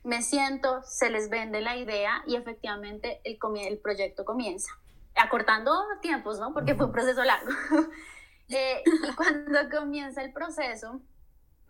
me 0.05 0.23
siento, 0.23 0.83
se 0.85 1.11
les 1.11 1.29
vende 1.29 1.61
la 1.61 1.77
idea 1.77 2.23
y 2.27 2.37
efectivamente 2.37 3.21
el, 3.25 3.39
el 3.61 3.79
proyecto 3.79 4.25
comienza. 4.25 4.73
Acortando 5.21 5.73
tiempos, 6.01 6.39
¿no? 6.39 6.53
Porque 6.53 6.75
fue 6.75 6.87
un 6.87 6.93
proceso 6.93 7.23
largo. 7.25 7.51
Eh, 8.51 8.83
y 8.87 9.15
cuando 9.15 9.59
comienza 9.69 10.23
el 10.23 10.33
proceso, 10.33 11.03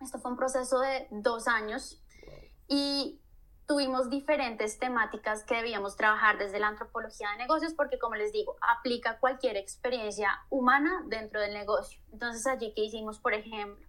esto 0.00 0.20
fue 0.20 0.30
un 0.30 0.36
proceso 0.36 0.78
de 0.78 1.08
dos 1.10 1.48
años 1.48 2.00
y 2.68 3.20
tuvimos 3.66 4.08
diferentes 4.08 4.78
temáticas 4.78 5.44
que 5.44 5.56
debíamos 5.56 5.96
trabajar 5.96 6.38
desde 6.38 6.58
la 6.58 6.68
antropología 6.68 7.30
de 7.32 7.38
negocios 7.38 7.74
porque, 7.74 7.98
como 7.98 8.14
les 8.14 8.32
digo, 8.32 8.56
aplica 8.60 9.18
cualquier 9.18 9.56
experiencia 9.56 10.30
humana 10.48 11.02
dentro 11.06 11.40
del 11.40 11.52
negocio. 11.52 12.00
Entonces, 12.12 12.46
allí 12.46 12.72
que 12.74 12.84
hicimos, 12.84 13.18
por 13.18 13.34
ejemplo, 13.34 13.86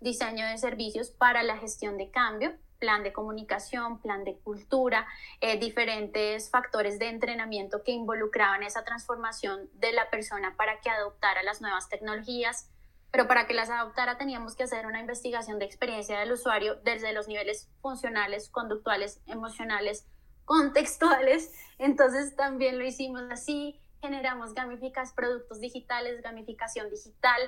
diseño 0.00 0.44
de 0.46 0.58
servicios 0.58 1.10
para 1.10 1.42
la 1.42 1.56
gestión 1.56 1.96
de 1.96 2.10
cambio, 2.10 2.58
plan 2.82 3.04
de 3.04 3.12
comunicación, 3.12 4.00
plan 4.00 4.24
de 4.24 4.36
cultura, 4.40 5.06
eh, 5.40 5.56
diferentes 5.56 6.50
factores 6.50 6.98
de 6.98 7.10
entrenamiento 7.10 7.84
que 7.84 7.92
involucraban 7.92 8.64
esa 8.64 8.82
transformación 8.82 9.70
de 9.74 9.92
la 9.92 10.10
persona 10.10 10.56
para 10.56 10.80
que 10.80 10.90
adoptara 10.90 11.44
las 11.44 11.60
nuevas 11.60 11.88
tecnologías, 11.88 12.68
pero 13.12 13.28
para 13.28 13.46
que 13.46 13.54
las 13.54 13.70
adoptara 13.70 14.18
teníamos 14.18 14.56
que 14.56 14.64
hacer 14.64 14.86
una 14.86 14.98
investigación 14.98 15.60
de 15.60 15.64
experiencia 15.64 16.18
del 16.18 16.32
usuario 16.32 16.74
desde 16.82 17.12
los 17.12 17.28
niveles 17.28 17.70
funcionales, 17.80 18.48
conductuales, 18.48 19.20
emocionales, 19.26 20.04
contextuales. 20.44 21.52
Entonces 21.78 22.34
también 22.34 22.80
lo 22.80 22.84
hicimos 22.84 23.22
así, 23.30 23.80
generamos 24.00 24.54
gamificas, 24.54 25.12
productos 25.12 25.60
digitales, 25.60 26.20
gamificación 26.20 26.90
digital, 26.90 27.40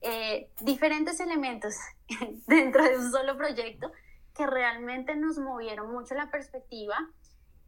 eh, 0.00 0.48
diferentes 0.60 1.18
elementos 1.18 1.74
dentro 2.46 2.84
de 2.84 2.98
un 2.98 3.10
solo 3.10 3.36
proyecto 3.36 3.90
que 4.36 4.46
realmente 4.46 5.16
nos 5.16 5.38
movieron 5.38 5.92
mucho 5.92 6.14
la 6.14 6.30
perspectiva 6.30 6.96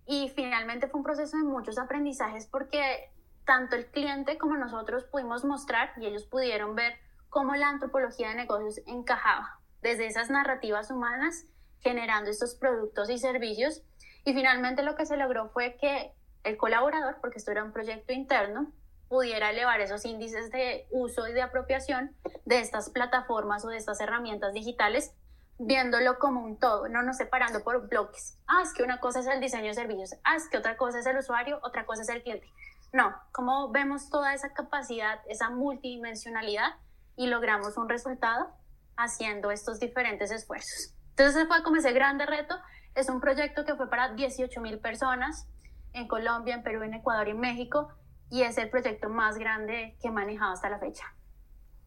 y 0.06 0.30
finalmente 0.30 0.88
fue 0.88 0.98
un 0.98 1.04
proceso 1.04 1.36
de 1.36 1.44
muchos 1.44 1.78
aprendizajes 1.78 2.46
porque 2.46 3.10
tanto 3.44 3.76
el 3.76 3.86
cliente 3.86 4.38
como 4.38 4.56
nosotros 4.56 5.04
pudimos 5.04 5.44
mostrar 5.44 5.92
y 5.96 6.06
ellos 6.06 6.24
pudieron 6.24 6.74
ver 6.74 6.98
cómo 7.28 7.54
la 7.54 7.68
antropología 7.68 8.28
de 8.28 8.34
negocios 8.34 8.80
encajaba 8.86 9.60
desde 9.82 10.06
esas 10.06 10.30
narrativas 10.30 10.90
humanas 10.90 11.46
generando 11.80 12.30
estos 12.30 12.54
productos 12.54 13.10
y 13.10 13.18
servicios. 13.18 13.82
Y 14.24 14.34
finalmente 14.34 14.82
lo 14.82 14.96
que 14.96 15.06
se 15.06 15.16
logró 15.16 15.48
fue 15.50 15.76
que 15.80 16.12
el 16.44 16.56
colaborador, 16.56 17.18
porque 17.20 17.38
esto 17.38 17.50
era 17.50 17.64
un 17.64 17.72
proyecto 17.72 18.12
interno, 18.12 18.72
pudiera 19.08 19.50
elevar 19.50 19.80
esos 19.80 20.04
índices 20.04 20.50
de 20.50 20.86
uso 20.90 21.26
y 21.28 21.32
de 21.32 21.42
apropiación 21.42 22.14
de 22.44 22.60
estas 22.60 22.90
plataformas 22.90 23.64
o 23.64 23.68
de 23.68 23.78
estas 23.78 24.00
herramientas 24.00 24.52
digitales 24.52 25.14
viéndolo 25.58 26.18
como 26.18 26.44
un 26.44 26.58
todo, 26.58 26.88
no 26.88 27.02
nos 27.02 27.16
separando 27.16 27.62
por 27.62 27.88
bloques. 27.88 28.38
Ah, 28.46 28.62
es 28.62 28.72
que 28.72 28.82
una 28.82 29.00
cosa 29.00 29.20
es 29.20 29.26
el 29.26 29.40
diseño 29.40 29.66
de 29.66 29.74
servicios, 29.74 30.14
ah, 30.24 30.36
es 30.36 30.48
que 30.48 30.58
otra 30.58 30.76
cosa 30.76 31.00
es 31.00 31.06
el 31.06 31.18
usuario, 31.18 31.58
otra 31.62 31.84
cosa 31.84 32.02
es 32.02 32.08
el 32.08 32.22
cliente. 32.22 32.46
No, 32.92 33.14
como 33.32 33.70
vemos 33.70 34.08
toda 34.08 34.34
esa 34.34 34.52
capacidad, 34.52 35.20
esa 35.28 35.50
multidimensionalidad 35.50 36.76
y 37.16 37.26
logramos 37.26 37.76
un 37.76 37.88
resultado 37.88 38.48
haciendo 38.96 39.50
estos 39.50 39.78
diferentes 39.78 40.30
esfuerzos. 40.30 40.94
Entonces 41.10 41.46
fue 41.48 41.62
como 41.62 41.76
ese 41.76 41.92
grande 41.92 42.24
reto. 42.26 42.54
Es 42.94 43.08
un 43.08 43.20
proyecto 43.20 43.64
que 43.64 43.74
fue 43.74 43.90
para 43.90 44.14
18 44.14 44.60
mil 44.60 44.78
personas. 44.78 45.46
en 45.94 46.06
Colombia, 46.06 46.54
en 46.54 46.62
Perú, 46.62 46.82
en 46.82 46.94
Ecuador 46.94 47.26
y 47.28 47.30
en 47.30 47.40
México, 47.40 47.88
y 48.30 48.42
es 48.42 48.58
el 48.58 48.68
proyecto 48.68 49.08
más 49.08 49.38
grande 49.38 49.96
que 50.00 50.08
he 50.08 50.10
manejado 50.10 50.52
hasta 50.52 50.68
la 50.68 50.78
fecha. 50.78 51.04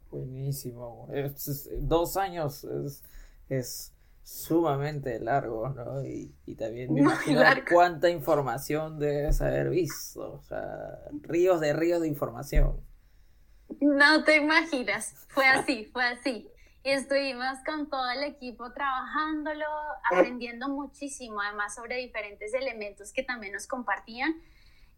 Buenísimo. 0.10 1.07
dos 1.79 2.17
años 2.17 2.65
sumamente 4.23 5.19
largo, 5.19 5.69
¿no? 5.69 6.05
Y, 6.05 6.33
también 6.55 6.93
me 6.93 7.01
imagino 7.01 7.41
cuánta 7.71 8.09
información 8.09 8.99
debes 8.99 9.41
haber 9.41 9.69
visto. 9.69 10.33
O 10.33 10.41
sea, 10.41 10.99
ríos 11.21 11.59
de 11.59 11.73
ríos 11.73 12.01
de 12.01 12.07
información. 12.07 12.79
No 13.79 14.23
te 14.23 14.37
imaginas. 14.37 15.25
Fue 15.29 15.45
así, 15.45 15.85
fue 15.91 16.03
así. 16.03 16.49
Y 16.83 16.89
estuvimos 16.89 17.57
con 17.65 17.89
todo 17.89 18.09
el 18.09 18.23
equipo 18.23 18.71
trabajándolo, 18.73 19.65
aprendiendo 20.11 20.67
muchísimo, 20.67 21.39
además 21.41 21.75
sobre 21.75 21.97
diferentes 21.97 22.53
elementos 22.53 23.13
que 23.13 23.23
también 23.23 23.53
nos 23.53 23.67
compartían. 23.67 24.41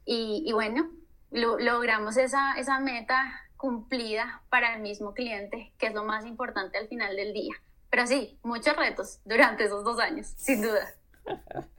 Y, 0.05 0.51
bueno, 0.53 0.89
logramos 1.31 2.17
esa, 2.17 2.53
esa 2.57 2.79
meta 2.79 3.41
cumplida 3.57 4.43
para 4.49 4.75
el 4.75 4.81
mismo 4.81 5.13
cliente, 5.13 5.73
que 5.77 5.87
es 5.87 5.93
lo 5.93 6.03
más 6.03 6.25
importante 6.25 6.77
al 6.77 6.87
final 6.87 7.15
del 7.15 7.33
día. 7.33 7.53
Pero 7.93 8.08
sí, 8.08 8.39
muchos 8.41 8.75
retos 8.75 9.19
durante 9.23 9.65
esos 9.65 9.84
dos 9.84 9.99
años, 9.99 10.25
sin 10.36 10.63
duda. 10.63 10.95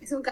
Es 0.00 0.12
un 0.12 0.22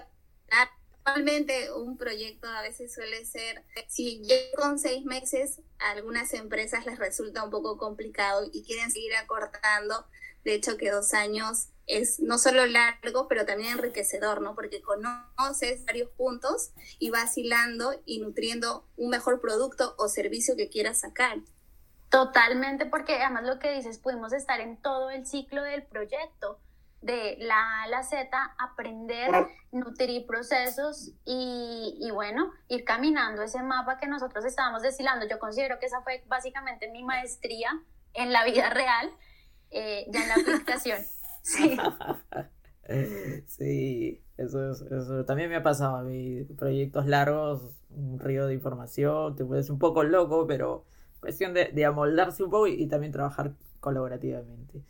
Normalmente 1.04 1.72
un 1.72 1.96
proyecto 1.96 2.46
a 2.46 2.62
veces 2.62 2.94
suele 2.94 3.24
ser, 3.26 3.64
si 3.88 4.22
con 4.57 4.78
seis 4.78 5.04
meses, 5.04 5.61
a 5.80 5.90
algunas 5.90 6.33
empresas 6.33 6.87
les 6.87 7.00
resulta 7.00 7.42
un 7.42 7.50
poco 7.50 7.76
complicado 7.76 8.48
y 8.52 8.62
quieren 8.62 8.92
seguir 8.92 9.16
acortando. 9.16 10.07
De 10.44 10.54
hecho, 10.54 10.76
que 10.76 10.92
dos 10.92 11.12
años 11.12 11.70
es 11.88 12.20
no 12.20 12.38
solo 12.38 12.64
largo, 12.64 13.26
pero 13.26 13.44
también 13.44 13.72
enriquecedor, 13.72 14.42
¿no? 14.42 14.54
Porque 14.54 14.80
conoces 14.80 15.85
varios 15.87 16.11
puntos 16.11 16.70
y 17.00 17.11
vas 17.11 17.37
hilando 17.37 18.00
y 18.07 18.20
nutriendo 18.20 18.87
un 18.96 19.11
mejor 19.11 19.40
producto 19.40 19.96
o 19.98 20.07
servicio 20.07 20.54
que 20.57 20.68
quieras 20.68 21.00
sacar. 21.00 21.38
Totalmente, 22.10 22.86
porque 22.86 23.22
además 23.22 23.44
lo 23.44 23.58
que 23.58 23.72
dices, 23.72 23.98
pudimos 23.98 24.32
estar 24.32 24.60
en 24.60 24.76
todo 24.76 25.10
el 25.10 25.26
ciclo 25.26 25.62
del 25.62 25.82
proyecto 25.84 26.60
de 27.04 27.36
la 27.38 27.54
A 27.54 27.82
a 27.82 27.88
la 27.88 28.02
Z, 28.02 28.28
aprender, 28.58 29.30
nutrir 29.72 30.26
procesos 30.26 31.12
y, 31.24 31.98
y, 32.00 32.10
bueno, 32.10 32.50
ir 32.68 32.84
caminando 32.84 33.42
ese 33.42 33.62
mapa 33.62 33.98
que 33.98 34.06
nosotros 34.06 34.44
estábamos 34.44 34.82
destilando. 34.82 35.26
Yo 35.28 35.38
considero 35.38 35.78
que 35.78 35.86
esa 35.86 36.00
fue 36.00 36.24
básicamente 36.26 36.90
mi 36.90 37.04
maestría 37.04 37.70
en 38.14 38.32
la 38.32 38.44
vida 38.44 38.70
real, 38.70 39.10
eh, 39.70 40.06
ya 40.10 40.22
en 40.22 40.28
la 40.28 40.34
aplicación. 40.34 40.98
Sí. 41.46 41.76
sí, 43.48 44.24
eso, 44.38 44.70
eso 44.70 45.26
también 45.26 45.50
me 45.50 45.56
ha 45.56 45.62
pasado 45.62 45.96
a 45.96 46.02
mí. 46.02 46.42
Proyectos 46.56 47.04
largos, 47.04 47.60
un 47.90 48.18
río 48.18 48.46
de 48.46 48.54
información, 48.54 49.36
te 49.36 49.44
puedes 49.44 49.68
un 49.68 49.78
poco 49.78 50.04
loco, 50.04 50.46
pero 50.46 50.86
cuestión 51.24 51.54
de, 51.54 51.70
de 51.72 51.84
amoldarse 51.84 52.44
un 52.44 52.50
poco 52.50 52.66
y 52.66 52.87
también 52.87 53.12
trabajar 53.12 53.54
colaborativamente. 53.80 54.82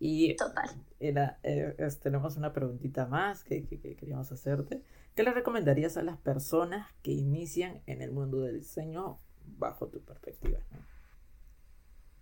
Y 0.00 0.36
Total. 0.36 0.70
Era, 1.00 1.38
eh, 1.42 1.74
tenemos 2.02 2.36
una 2.36 2.52
preguntita 2.52 3.06
más 3.06 3.44
que, 3.44 3.66
queríamos 3.66 4.30
hacerte. 4.30 4.82
¿Qué 5.14 5.22
le 5.22 5.32
recomendarías 5.32 5.96
a 5.96 6.02
las 6.02 6.18
personas 6.18 6.88
que 7.02 7.10
inician 7.10 7.82
en 7.86 8.02
el 8.02 8.12
mundo 8.12 8.40
del 8.40 8.60
diseño 8.60 9.18
bajo 9.58 9.88
tu 9.88 10.00
perspectiva? 10.04 10.60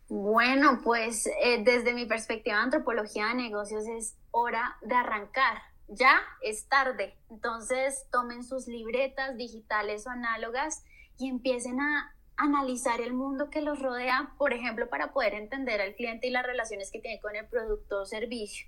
Bueno, 0.08 0.80
pues 0.84 1.26
eh, 1.26 1.62
desde 1.64 1.92
mi 1.92 2.06
perspectiva 2.06 2.56
de 2.56 2.62
antropología 2.62 3.28
de 3.28 3.34
negocios 3.34 3.86
es 3.86 4.16
hora 4.30 4.76
de 4.82 4.94
arrancar. 4.94 5.58
Ya 5.88 6.20
es 6.42 6.66
tarde. 6.68 7.14
Entonces 7.28 8.06
tomen 8.10 8.42
sus 8.42 8.66
libretas 8.66 9.36
digitales 9.36 10.06
o 10.06 10.10
análogas 10.10 10.84
y 11.18 11.28
empiecen 11.28 11.80
a 11.80 12.15
analizar 12.36 13.00
el 13.00 13.14
mundo 13.14 13.50
que 13.50 13.62
los 13.62 13.80
rodea, 13.80 14.34
por 14.38 14.52
ejemplo, 14.52 14.88
para 14.88 15.12
poder 15.12 15.34
entender 15.34 15.80
al 15.80 15.94
cliente 15.94 16.26
y 16.26 16.30
las 16.30 16.46
relaciones 16.46 16.90
que 16.90 17.00
tiene 17.00 17.20
con 17.20 17.34
el 17.36 17.46
producto 17.46 18.02
o 18.02 18.06
servicio. 18.06 18.66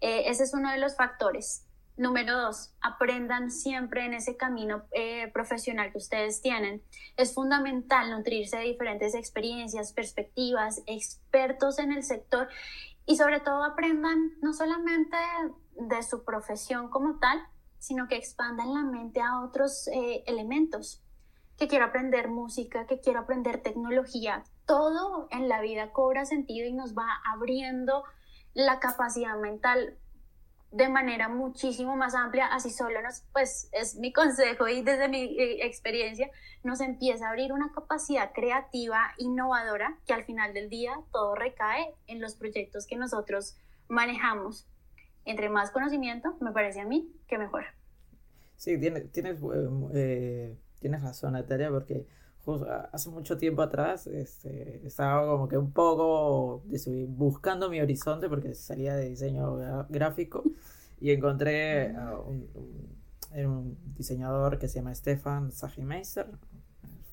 Eh, 0.00 0.24
ese 0.26 0.44
es 0.44 0.54
uno 0.54 0.70
de 0.70 0.78
los 0.78 0.96
factores. 0.96 1.66
Número 1.96 2.36
dos, 2.36 2.74
aprendan 2.80 3.52
siempre 3.52 4.04
en 4.04 4.14
ese 4.14 4.36
camino 4.36 4.84
eh, 4.90 5.30
profesional 5.32 5.92
que 5.92 5.98
ustedes 5.98 6.40
tienen. 6.40 6.82
Es 7.16 7.34
fundamental 7.34 8.10
nutrirse 8.10 8.56
de 8.56 8.64
diferentes 8.64 9.14
experiencias, 9.14 9.92
perspectivas, 9.92 10.82
expertos 10.86 11.78
en 11.78 11.92
el 11.92 12.02
sector 12.02 12.48
y 13.06 13.16
sobre 13.16 13.38
todo 13.38 13.62
aprendan 13.62 14.32
no 14.42 14.52
solamente 14.52 15.16
de 15.76 16.02
su 16.02 16.24
profesión 16.24 16.88
como 16.90 17.20
tal, 17.20 17.40
sino 17.78 18.08
que 18.08 18.16
expandan 18.16 18.74
la 18.74 18.82
mente 18.82 19.20
a 19.20 19.42
otros 19.42 19.86
eh, 19.88 20.24
elementos 20.26 21.03
que 21.58 21.68
quiero 21.68 21.84
aprender 21.84 22.28
música, 22.28 22.86
que 22.86 23.00
quiero 23.00 23.20
aprender 23.20 23.62
tecnología. 23.62 24.44
Todo 24.66 25.28
en 25.30 25.48
la 25.48 25.60
vida 25.60 25.92
cobra 25.92 26.24
sentido 26.24 26.66
y 26.66 26.72
nos 26.72 26.94
va 26.94 27.08
abriendo 27.32 28.04
la 28.54 28.80
capacidad 28.80 29.36
mental 29.36 29.98
de 30.74 30.88
manera 30.88 31.28
muchísimo 31.28 31.94
más 31.94 32.16
amplia, 32.16 32.46
así 32.46 32.68
solo 32.68 33.00
nos, 33.00 33.22
pues 33.32 33.68
es 33.70 33.94
mi 33.94 34.12
consejo 34.12 34.66
y 34.66 34.82
desde 34.82 35.08
mi 35.08 35.22
eh, 35.22 35.64
experiencia, 35.64 36.28
nos 36.64 36.80
empieza 36.80 37.26
a 37.26 37.30
abrir 37.30 37.52
una 37.52 37.70
capacidad 37.72 38.32
creativa, 38.32 39.14
innovadora, 39.18 39.96
que 40.04 40.14
al 40.14 40.24
final 40.24 40.52
del 40.52 40.68
día 40.68 40.96
todo 41.12 41.36
recae 41.36 41.94
en 42.08 42.20
los 42.20 42.34
proyectos 42.34 42.88
que 42.88 42.96
nosotros 42.96 43.56
manejamos. 43.86 44.66
Entre 45.24 45.48
más 45.48 45.70
conocimiento, 45.70 46.36
me 46.40 46.50
parece 46.50 46.80
a 46.80 46.86
mí 46.86 47.08
que 47.28 47.38
mejor. 47.38 47.66
Sí, 48.56 48.76
tienes, 48.78 49.12
tienes 49.12 49.38
eh, 49.94 50.58
tienes 50.84 51.00
razón, 51.00 51.32
Natalia, 51.32 51.70
porque 51.70 52.06
hace 52.92 53.08
mucho 53.08 53.38
tiempo 53.38 53.62
atrás 53.62 54.06
este, 54.06 54.86
estaba 54.86 55.26
como 55.26 55.48
que 55.48 55.56
un 55.56 55.72
poco 55.72 56.62
buscando 57.08 57.70
mi 57.70 57.80
horizonte 57.80 58.28
porque 58.28 58.54
salía 58.54 58.94
de 58.94 59.08
diseño 59.08 59.86
gráfico 59.88 60.44
y 61.00 61.10
encontré 61.12 61.96
a 61.96 62.18
un, 62.18 63.78
diseñador 63.96 64.58
que 64.58 64.68
se 64.68 64.80
llama 64.80 64.94
Stefan 64.94 65.52
Sagimeister, 65.52 66.26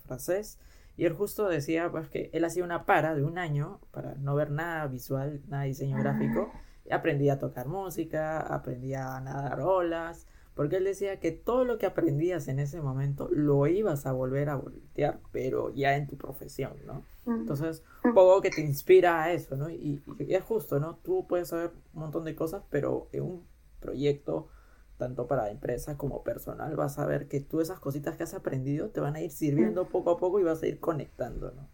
francés, 0.05 0.59
y 0.97 1.05
él 1.05 1.13
justo 1.13 1.47
decía 1.47 1.89
pues 1.89 2.09
que 2.09 2.29
él 2.33 2.43
hacía 2.43 2.65
una 2.65 2.85
para 2.85 3.15
de 3.15 3.23
un 3.23 3.37
año 3.37 3.79
para 3.91 4.15
no 4.15 4.35
ver 4.35 4.51
nada 4.51 4.85
visual, 4.87 5.41
nada 5.47 5.63
de 5.63 5.69
diseño 5.69 5.97
gráfico, 5.97 6.51
y 6.83 6.91
aprendí 6.91 7.29
a 7.29 7.39
tocar 7.39 7.69
música, 7.69 8.41
aprendí 8.41 8.95
a 8.95 9.21
nadar 9.21 9.61
olas, 9.61 10.27
porque 10.55 10.77
él 10.77 10.83
decía 10.83 11.19
que 11.19 11.31
todo 11.31 11.63
lo 11.63 11.77
que 11.77 11.85
aprendías 11.85 12.47
en 12.47 12.59
ese 12.59 12.81
momento 12.81 13.29
lo 13.31 13.67
ibas 13.67 14.05
a 14.05 14.11
volver 14.11 14.49
a 14.49 14.55
voltear, 14.55 15.19
pero 15.31 15.73
ya 15.73 15.95
en 15.95 16.07
tu 16.07 16.17
profesión, 16.17 16.73
¿no? 16.85 17.05
Entonces, 17.25 17.83
un 18.03 18.13
poco 18.13 18.41
que 18.41 18.49
te 18.49 18.61
inspira 18.61 19.23
a 19.23 19.31
eso, 19.31 19.55
¿no? 19.55 19.69
Y, 19.69 20.01
es 20.19 20.43
justo, 20.43 20.79
¿no? 20.79 20.97
Tú 20.97 21.25
puedes 21.27 21.49
saber 21.49 21.71
un 21.93 22.01
montón 22.01 22.25
de 22.25 22.35
cosas, 22.35 22.63
pero 22.69 23.07
en 23.13 23.23
un 23.23 23.47
proyecto, 23.79 24.49
tanto 24.97 25.27
para 25.27 25.49
empresa 25.49 25.97
como 25.97 26.23
personal, 26.23 26.75
vas 26.75 26.99
a 26.99 27.05
ver 27.05 27.27
que 27.27 27.39
tú 27.39 27.61
esas 27.61 27.79
cositas 27.79 28.17
que 28.17 28.23
has 28.23 28.33
aprendido 28.33 28.89
te 28.89 28.99
van 28.99 29.15
a 29.15 29.21
ir 29.21 29.31
sirviendo 29.31 29.87
poco 29.87 30.11
a 30.11 30.17
poco 30.17 30.39
y 30.39 30.43
vas 30.43 30.61
a 30.63 30.67
ir 30.67 30.79
conectando, 30.79 31.51
¿no? 31.51 31.69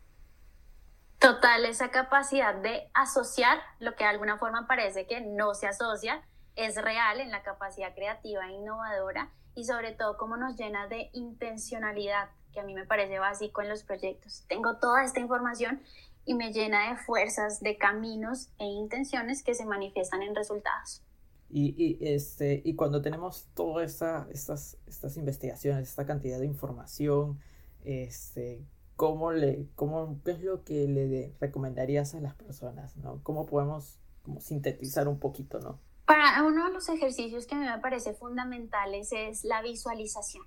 Total, 1.20 1.66
esa 1.66 1.90
capacidad 1.90 2.54
de 2.56 2.92
asociar 2.94 3.58
lo 3.80 3.96
que 3.96 4.04
de 4.04 4.12
alguna 4.12 4.38
forma 4.38 4.68
parece 4.68 5.08
que 5.08 5.22
no 5.22 5.56
se 5.56 5.66
asocia, 5.66 6.22
es 6.58 6.76
real 6.76 7.22
en 7.22 7.32
la 7.32 7.44
capacidad 7.44 7.94
creativa 7.94 8.50
e 8.50 8.54
innovadora 8.54 9.32
y 9.56 9.64
sobre 9.64 9.94
todo 9.94 10.18
cómo 10.18 10.38
nos 10.38 10.58
llena 10.58 10.88
de 10.88 11.10
intencionalidad, 11.14 12.30
que 12.52 12.60
a 12.60 12.64
mí 12.64 12.74
me 12.74 12.86
parece 12.86 13.20
básico 13.20 13.62
en 13.62 13.70
los 13.70 13.84
proyectos. 13.84 14.44
Tengo 14.50 14.78
toda 14.78 15.06
esta 15.06 15.20
información 15.20 15.82
y 16.26 16.34
me 16.34 16.52
llena 16.52 16.90
de 16.90 16.98
fuerzas, 16.98 17.62
de 17.62 17.78
caminos 17.78 18.50
e 18.58 18.66
intenciones 18.66 19.44
que 19.44 19.54
se 19.54 19.66
manifiestan 19.66 20.24
en 20.24 20.36
resultados. 20.36 21.04
Y, 21.50 21.98
este, 22.02 22.62
y 22.66 22.76
cuando 22.76 23.02
tenemos 23.02 23.48
todas 23.54 23.90
esta, 23.90 24.28
estas, 24.32 24.78
estas 24.86 25.16
investigaciones, 25.16 25.88
esta 25.88 26.06
cantidad 26.06 26.40
de 26.40 26.46
información, 26.46 27.40
este, 27.86 28.66
¿cómo 28.98 29.32
le, 29.32 29.68
cómo, 29.76 30.20
¿qué 30.26 30.32
es 30.32 30.42
lo 30.42 30.64
que 30.66 30.88
le 30.88 31.34
recomendarías 31.40 32.16
a 32.16 32.20
las 32.20 32.36
personas? 32.36 32.98
¿no? 32.98 33.22
¿Cómo 33.24 33.46
podemos 33.46 34.00
sintetizar 34.40 35.08
un 35.08 35.20
poquito, 35.20 35.60
¿no? 35.60 35.80
Para 36.08 36.42
uno 36.44 36.68
de 36.68 36.74
los 36.74 36.88
ejercicios 36.88 37.46
que 37.48 37.56
a 37.56 37.58
mí 37.58 37.66
me 37.66 37.80
parece 37.80 38.14
fundamentales 38.14 39.10
es 39.12 39.44
la 39.44 39.62
visualización, 39.62 40.46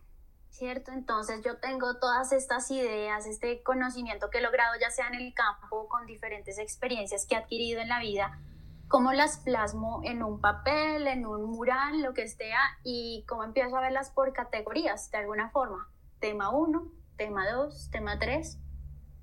¿cierto? 0.49 0.91
Entonces 0.91 1.43
yo 1.45 1.59
tengo 1.59 1.99
todas 1.99 2.33
estas 2.33 2.71
ideas, 2.71 3.27
este 3.27 3.63
conocimiento 3.63 4.31
que 4.31 4.39
he 4.39 4.41
logrado 4.41 4.73
ya 4.81 4.89
sea 4.91 5.09
en 5.09 5.17
el 5.17 5.35
campo 5.35 5.87
con 5.87 6.07
diferentes 6.07 6.59
experiencias 6.59 7.27
que 7.27 7.35
he 7.35 7.39
adquirido 7.39 7.83
en 7.83 7.91
la 7.91 8.01
vida, 8.01 8.41
cómo 8.89 9.13
las 9.13 9.37
plasmo 9.37 10.01
en 10.03 10.23
un 10.23 10.41
papel, 10.41 11.07
en 11.07 11.27
un 11.27 11.51
mural, 11.51 12.01
lo 12.01 12.15
que 12.15 12.27
sea, 12.27 12.61
y 12.83 13.27
cómo 13.29 13.45
empiezo 13.45 13.77
a 13.77 13.83
verlas 13.83 14.11
por 14.13 14.33
categorías 14.33 15.11
de 15.11 15.19
alguna 15.19 15.51
forma. 15.51 15.91
Tema 16.21 16.49
1, 16.49 16.91
tema 17.19 17.47
2, 17.51 17.91
tema 17.91 18.19
3, 18.19 18.59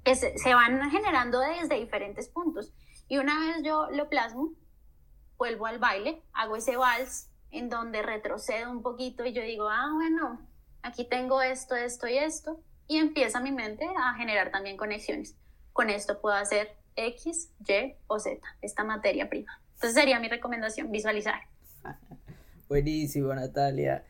que 0.03 0.15
se 0.15 0.53
van 0.53 0.91
generando 0.91 1.39
desde 1.39 1.79
diferentes 1.79 2.29
puntos. 2.29 2.71
Y 3.07 3.17
una 3.17 3.39
vez 3.39 3.63
yo 3.63 3.89
lo 3.89 4.07
plasmo, 4.07 4.51
vuelvo 5.37 5.65
al 5.65 5.79
baile, 5.79 6.21
hago 6.33 6.55
ese 6.55 6.75
vals 6.77 7.29
en 7.51 7.69
donde 7.69 8.01
retrocedo 8.01 8.71
un 8.71 8.81
poquito 8.81 9.25
y 9.25 9.33
yo 9.33 9.41
digo, 9.41 9.69
ah, 9.69 9.91
bueno, 9.93 10.39
aquí 10.81 11.05
tengo 11.05 11.41
esto, 11.41 11.75
esto 11.75 12.07
y 12.07 12.17
esto, 12.17 12.59
y 12.87 12.97
empieza 12.97 13.39
mi 13.39 13.51
mente 13.51 13.87
a 13.97 14.13
generar 14.15 14.51
también 14.51 14.77
conexiones. 14.77 15.35
Con 15.73 15.89
esto 15.89 16.19
puedo 16.19 16.35
hacer 16.35 16.75
X, 16.95 17.51
Y 17.67 17.95
o 18.07 18.19
Z, 18.19 18.41
esta 18.61 18.83
materia 18.83 19.29
prima. 19.29 19.61
Entonces 19.75 19.93
sería 19.93 20.19
mi 20.19 20.27
recomendación, 20.27 20.91
visualizar. 20.91 21.41
Buenísimo, 22.67 23.33
Natalia. 23.33 24.03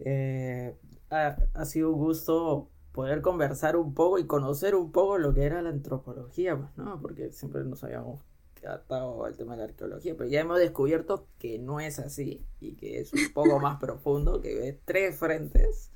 Eh, 0.00 0.76
ha, 1.10 1.64
sido 1.64 1.92
un 1.92 1.98
gusto 1.98 2.68
poder 2.92 3.22
conversar 3.22 3.76
un 3.76 3.94
poco 3.94 4.18
y 4.18 4.26
conocer 4.26 4.74
un 4.74 4.92
poco 4.92 5.18
lo 5.18 5.32
que 5.32 5.44
era 5.44 5.62
la 5.62 5.70
antropología, 5.70 6.56
pues, 6.56 6.76
¿no? 6.76 7.00
Porque 7.00 7.32
siempre 7.32 7.64
nos 7.64 7.84
habíamos 7.84 8.20
atado 8.66 9.24
al 9.24 9.36
tema 9.36 9.52
de 9.52 9.58
la 9.58 9.64
arqueología, 9.64 10.14
pero 10.16 10.28
ya 10.28 10.40
hemos 10.40 10.58
descubierto 10.58 11.26
que 11.38 11.58
no 11.58 11.80
es 11.80 11.98
así 11.98 12.44
y 12.60 12.74
que 12.74 13.00
es 13.00 13.12
un 13.12 13.32
poco 13.32 13.58
más 13.60 13.78
profundo, 13.78 14.40
que 14.40 14.54
ve 14.54 14.80
tres 14.84 15.16
frentes 15.16 15.90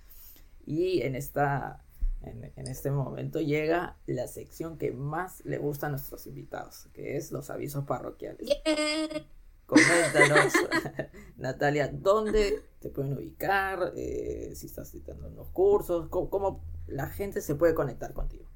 y 0.66 1.02
en 1.02 1.14
esta 1.14 1.82
en, 2.22 2.66
este 2.66 2.90
momento 2.90 3.40
llega 3.40 3.96
la 4.06 4.26
sección 4.26 4.76
que 4.76 4.90
más 4.90 5.44
le 5.44 5.58
gusta 5.58 5.86
a 5.86 5.90
nuestros 5.90 6.26
invitados, 6.26 6.88
que 6.92 7.16
es 7.16 7.32
los 7.32 7.50
avisos 7.50 7.84
parroquiales. 7.84 8.48
Coméntanos, 9.66 10.52
Natalia, 11.36 11.88
¿dónde 11.92 12.62
te 12.80 12.88
pueden 12.90 13.12
ubicar? 13.12 13.92
Eh, 13.96 14.52
si 14.54 14.66
estás 14.66 14.90
citando 14.90 15.28
los 15.30 15.48
cursos, 15.50 16.08
¿cómo, 16.08 16.64
la 16.86 17.06
gente 17.06 17.40
se 17.40 17.54
puede 17.54 17.74
conectar 17.74 18.12
contigo? 18.14 18.46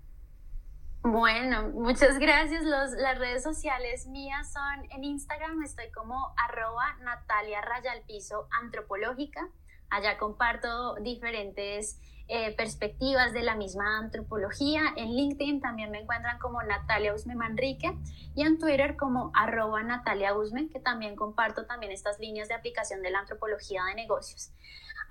Bueno, 1.05 1.71
muchas 1.71 2.19
gracias. 2.21 2.63
Los, 2.63 2.93
las 2.93 3.19
redes 3.19 3.43
sociales 3.43 4.07
mías 4.07 4.53
son 4.53 4.89
en 4.91 5.03
Instagram, 5.03 5.61
estoy 5.65 5.91
como 5.91 6.33
arroba 6.37 6.97
Natalia 7.03 7.61
Rayalpiso 7.61 8.47
Antropológica. 8.63 9.49
Allá 9.91 10.17
comparto 10.17 10.95
diferentes 10.97 12.01
eh, 12.29 12.55
perspectivas 12.57 13.33
de 13.33 13.43
la 13.43 13.57
misma 13.57 13.99
antropología. 13.99 14.95
En 14.97 15.09
LinkedIn 15.17 15.61
también 15.61 15.91
me 15.91 16.01
encuentran 16.01 16.39
como 16.39 16.63
Natalia 16.63 17.13
Usme 17.15 17.35
Manrique 17.35 17.99
y 18.37 18.43
en 18.43 18.61
Twitter 18.61 18.97
como 18.97 19.33
arroba 19.35 19.83
Natalia 19.83 20.37
Usme, 20.37 20.69
que 20.71 20.79
también 20.79 21.17
comparto 21.17 21.67
también 21.67 21.91
estas 21.91 22.21
líneas 22.21 22.47
de 22.47 22.55
aplicación 22.55 23.03
de 23.03 23.11
la 23.11 23.19
antropología 23.19 23.83
de 23.87 23.97
negocios. 23.97 24.53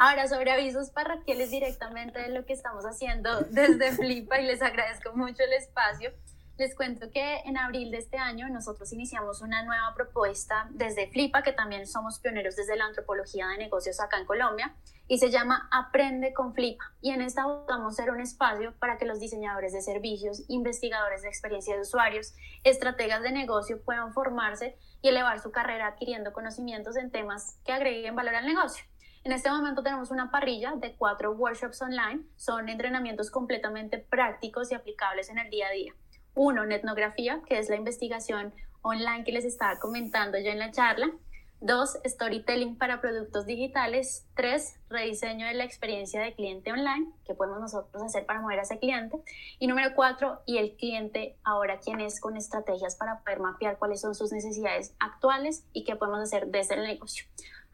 Ahora, 0.03 0.27
sobre 0.27 0.49
avisos 0.49 0.89
parroquiales 0.89 1.51
directamente 1.51 2.19
de 2.19 2.29
lo 2.29 2.43
que 2.43 2.53
estamos 2.53 2.85
haciendo 2.85 3.41
desde 3.51 3.91
Flipa 3.95 4.39
y 4.39 4.47
les 4.47 4.63
agradezco 4.63 5.13
mucho 5.13 5.43
el 5.43 5.53
espacio. 5.53 6.11
Les 6.57 6.75
cuento 6.75 7.11
que 7.11 7.41
en 7.45 7.55
abril 7.55 7.91
de 7.91 7.99
este 7.99 8.17
año 8.17 8.49
nosotros 8.49 8.91
iniciamos 8.93 9.43
una 9.43 9.61
nueva 9.61 9.93
propuesta 9.93 10.67
desde 10.71 11.11
Flipa, 11.11 11.43
que 11.43 11.53
también 11.53 11.85
somos 11.85 12.17
pioneros 12.17 12.55
desde 12.55 12.77
la 12.77 12.85
antropología 12.85 13.47
de 13.49 13.59
negocios 13.59 13.99
acá 13.99 14.17
en 14.17 14.25
Colombia, 14.25 14.75
y 15.07 15.19
se 15.19 15.29
llama 15.29 15.69
Aprende 15.71 16.33
con 16.33 16.55
Flipa. 16.55 16.95
Y 16.99 17.11
en 17.11 17.21
esta 17.21 17.43
a 17.43 17.91
ser 17.91 18.09
un 18.09 18.21
espacio 18.21 18.73
para 18.79 18.97
que 18.97 19.05
los 19.05 19.19
diseñadores 19.19 19.71
de 19.71 19.83
servicios, 19.83 20.45
investigadores 20.47 21.21
de 21.21 21.27
experiencia 21.27 21.75
de 21.75 21.81
usuarios, 21.81 22.33
estrategas 22.63 23.21
de 23.21 23.33
negocio 23.33 23.83
puedan 23.83 24.13
formarse 24.13 24.75
y 25.03 25.09
elevar 25.09 25.39
su 25.41 25.51
carrera 25.51 25.85
adquiriendo 25.85 26.33
conocimientos 26.33 26.97
en 26.97 27.11
temas 27.11 27.59
que 27.63 27.71
agreguen 27.71 28.15
valor 28.15 28.33
al 28.33 28.47
negocio. 28.47 28.83
En 29.23 29.33
este 29.33 29.51
momento 29.51 29.83
tenemos 29.83 30.09
una 30.09 30.31
parrilla 30.31 30.73
de 30.77 30.95
cuatro 30.95 31.33
workshops 31.33 31.79
online. 31.83 32.23
Son 32.37 32.69
entrenamientos 32.69 33.29
completamente 33.29 33.99
prácticos 33.99 34.71
y 34.71 34.75
aplicables 34.75 35.29
en 35.29 35.37
el 35.37 35.49
día 35.51 35.67
a 35.67 35.71
día. 35.71 35.93
Uno, 36.33 36.63
etnografía, 36.63 37.39
que 37.45 37.59
es 37.59 37.69
la 37.69 37.75
investigación 37.75 38.51
online 38.81 39.23
que 39.23 39.31
les 39.31 39.45
estaba 39.45 39.77
comentando 39.77 40.39
yo 40.39 40.49
en 40.49 40.57
la 40.57 40.71
charla. 40.71 41.11
Dos, 41.59 41.99
storytelling 42.03 42.79
para 42.79 42.99
productos 42.99 43.45
digitales. 43.45 44.25
Tres, 44.33 44.79
rediseño 44.89 45.45
de 45.45 45.53
la 45.53 45.65
experiencia 45.65 46.19
de 46.19 46.33
cliente 46.33 46.71
online, 46.71 47.11
que 47.23 47.35
podemos 47.35 47.59
nosotros 47.59 48.01
hacer 48.01 48.25
para 48.25 48.41
mover 48.41 48.57
a 48.57 48.63
ese 48.63 48.79
cliente. 48.79 49.21
Y 49.59 49.67
número 49.67 49.93
cuatro, 49.93 50.41
y 50.47 50.57
el 50.57 50.75
cliente 50.77 51.37
ahora 51.43 51.79
quién 51.79 52.01
es 52.01 52.19
con 52.19 52.37
estrategias 52.37 52.95
para 52.95 53.19
poder 53.19 53.39
mapear 53.39 53.77
cuáles 53.77 54.01
son 54.01 54.15
sus 54.15 54.31
necesidades 54.31 54.95
actuales 54.99 55.63
y 55.73 55.83
qué 55.83 55.95
podemos 55.95 56.21
hacer 56.21 56.47
desde 56.47 56.73
el 56.73 56.81
negocio. 56.81 57.25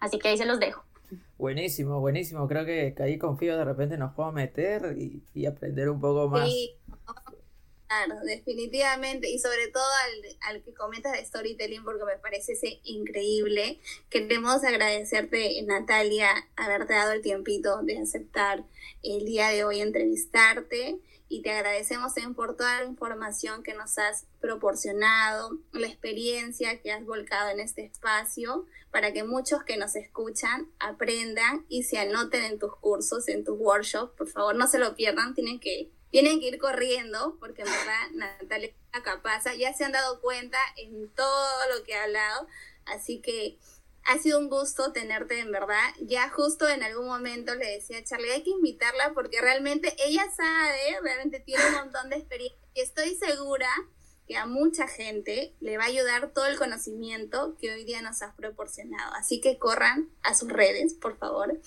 Así 0.01 0.19
que 0.19 0.27
ahí 0.27 0.37
se 0.37 0.45
los 0.45 0.59
dejo. 0.59 0.86
Buenísimo, 1.37 1.99
buenísimo. 1.99 2.47
Creo 2.47 2.65
que, 2.65 2.95
ahí 2.99 3.17
confío 3.17 3.57
de 3.57 3.65
repente 3.65 3.97
nos 3.97 4.13
puedo 4.13 4.31
meter 4.31 4.95
y, 4.97 5.23
y 5.33 5.45
aprender 5.45 5.89
un 5.89 6.01
poco 6.01 6.27
más. 6.29 6.49
Sí 6.49 6.77
Claro, 7.87 8.19
definitivamente. 8.25 9.29
Y 9.29 9.39
sobre 9.39 9.69
todo 9.69 9.85
al, 10.41 10.61
que 10.61 10.73
comentas 10.73 11.13
de 11.13 11.25
storytelling, 11.25 11.85
porque 11.85 12.03
me 12.03 12.17
parece 12.17 12.53
ese 12.53 12.81
increíble. 12.83 13.79
Queremos 14.09 14.63
agradecerte, 14.65 15.61
Natalia, 15.63 16.29
haberte 16.57 16.93
dado 16.93 17.13
el 17.13 17.21
tiempito 17.21 17.81
de 17.83 17.99
aceptar 17.99 18.65
el 19.03 19.25
día 19.25 19.49
de 19.49 19.63
hoy 19.63 19.79
entrevistarte. 19.79 20.99
Y 21.29 21.41
te 21.41 21.51
agradecemos 21.51 22.13
por 22.35 22.55
toda 22.55 22.81
la 22.81 22.87
información 22.87 23.63
que 23.63 23.73
nos 23.73 23.97
has 23.97 24.25
proporcionado, 24.39 25.57
la 25.71 25.87
experiencia 25.87 26.81
que 26.81 26.91
has 26.91 27.05
volcado 27.05 27.49
en 27.49 27.59
este 27.59 27.83
espacio, 27.83 28.65
para 28.91 29.11
que 29.11 29.23
muchos 29.23 29.63
que 29.63 29.77
nos 29.77 29.95
escuchan 29.95 30.69
aprendan 30.79 31.65
y 31.67 31.83
se 31.83 31.99
anoten 31.99 32.43
en 32.43 32.59
tus 32.59 32.75
cursos, 32.77 33.27
en 33.27 33.43
tus 33.43 33.59
workshops. 33.59 34.13
Por 34.17 34.27
favor, 34.29 34.55
no 34.55 34.67
se 34.67 34.79
lo 34.79 34.95
pierdan, 34.95 35.35
tienen 35.35 35.59
que 35.59 35.91
tienen 36.09 36.39
que 36.39 36.47
ir 36.47 36.57
corriendo, 36.57 37.37
porque 37.39 37.63
en 37.63 37.67
verdad 37.67 38.09
Natalia 38.13 38.71
es 38.93 39.01
capaz, 39.01 39.43
ya 39.57 39.73
se 39.73 39.83
han 39.83 39.91
dado 39.91 40.21
cuenta 40.21 40.57
en 40.77 41.09
todo 41.09 41.75
lo 41.75 41.83
que 41.83 41.95
ha 41.95 42.03
hablado, 42.03 42.47
así 42.85 43.19
que 43.19 43.57
ha 44.07 44.17
sido 44.19 44.39
un 44.39 44.49
gusto 44.49 44.91
tenerte 44.93 45.39
en 45.39 45.51
verdad. 45.51 45.93
Ya 46.01 46.29
justo 46.29 46.67
en 46.67 46.81
algún 46.81 47.07
momento 47.07 47.53
le 47.55 47.67
decía 47.67 47.99
a 47.99 48.03
Charlie, 48.03 48.31
hay 48.31 48.43
que 48.43 48.51
invitarla 48.51 49.11
porque 49.13 49.41
realmente 49.41 49.95
ella 49.99 50.25
sabe, 50.35 50.99
realmente 51.03 51.39
tiene 51.41 51.65
un 51.67 51.73
montón 51.73 52.09
de 52.09 52.15
experiencia 52.15 52.57
y 52.73 52.81
estoy 52.81 53.15
segura 53.15 53.69
que 54.27 54.35
a 54.35 54.45
mucha 54.45 54.87
gente 54.87 55.55
le 55.61 55.77
va 55.77 55.85
a 55.85 55.87
ayudar 55.87 56.31
todo 56.33 56.47
el 56.47 56.57
conocimiento 56.57 57.55
que 57.59 57.73
hoy 57.73 57.85
día 57.85 58.01
nos 58.01 58.21
has 58.21 58.35
proporcionado. 58.35 59.13
Así 59.15 59.39
que 59.39 59.57
corran 59.57 60.09
a 60.21 60.35
sus 60.35 60.49
redes, 60.49 60.93
por 60.93 61.17
favor. 61.17 61.59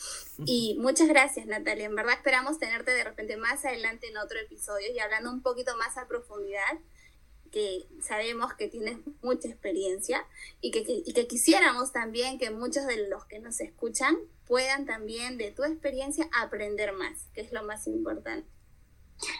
Y 0.45 0.77
muchas 0.79 1.09
gracias, 1.09 1.47
Natalia. 1.47 1.87
En 1.87 1.95
verdad 1.95 2.15
esperamos 2.17 2.59
tenerte 2.59 2.91
de 2.91 3.05
repente 3.05 3.39
más 3.39 3.65
adelante 3.65 4.09
en 4.09 4.19
otro 4.19 4.39
episodio 4.39 4.93
y 4.93 4.99
hablando 4.99 5.31
un 5.31 5.43
poquito 5.43 5.75
más 5.79 5.97
a 5.97 6.07
profundidad, 6.07 6.79
que 7.51 7.87
sabemos 8.01 8.55
que 8.55 8.69
tienes 8.69 8.99
mucha 9.23 9.49
experiencia 9.49 10.25
y 10.61 10.71
que, 10.71 10.85
y 10.87 11.13
que 11.13 11.27
quisiéramos 11.27 11.93
también 11.93 12.39
que 12.39 12.51
muchos 12.51 12.87
de 12.87 13.09
los 13.09 13.25
que 13.25 13.39
nos 13.39 13.61
escuchan 13.61 14.17
puedan 14.47 14.87
también 14.87 15.39
de 15.39 15.51
tu 15.51 15.65
experiencia 15.65 16.29
aprender 16.33 16.93
más, 16.93 17.27
que 17.35 17.41
es 17.41 17.53
lo 17.53 17.63
más 17.63 17.87
importante. 17.87 18.49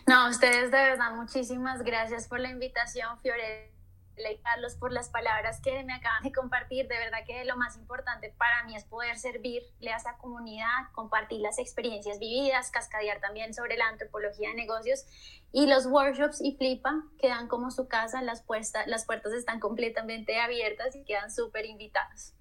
No, 0.07 0.29
ustedes 0.29 0.71
de 0.71 0.77
verdad, 0.77 1.13
muchísimas 1.15 1.83
gracias 1.83 2.29
por 2.29 2.41
la 2.41 2.51
invitación, 2.51 3.19
Fiorella 3.21 3.80
y 4.29 4.39
Carlos, 4.39 4.75
por 4.75 4.93
las 4.93 5.09
palabras 5.09 5.61
que 5.61 5.83
me 5.85 5.95
acaban 5.95 6.23
de 6.23 6.33
compartir. 6.33 6.89
De 6.89 6.99
verdad 6.99 7.19
que 7.27 7.45
lo 7.45 7.57
más 7.57 7.77
importante 7.77 8.35
para 8.37 8.65
mí 8.65 8.77
es 8.77 8.85
poder 8.85 9.17
servirle 9.17 9.93
a 9.93 9.97
esa 9.97 10.19
comunidad, 10.19 10.91
compartir 10.93 11.41
las 11.41 11.59
experiencias 11.59 12.19
vividas, 12.19 12.71
cascadear 12.71 13.21
también 13.21 13.55
sobre 13.55 13.77
la 13.77 13.89
antropología 13.89 14.51
de 14.51 14.57
negocios 14.57 15.07
y 15.53 15.67
los 15.67 15.87
workshops 15.87 16.41
y 16.43 16.57
Flipa 16.57 17.05
quedan 17.19 17.49
como 17.49 17.71
su 17.71 17.89
casa, 17.89 18.23
las, 18.23 18.45
las 18.87 19.07
puertas 19.07 19.33
están 19.33 19.61
completamente 19.61 20.41
abiertas 20.41 20.95
y 20.97 21.05
quedan 21.05 21.31
súper 21.31 21.65
invitados. 21.67 22.35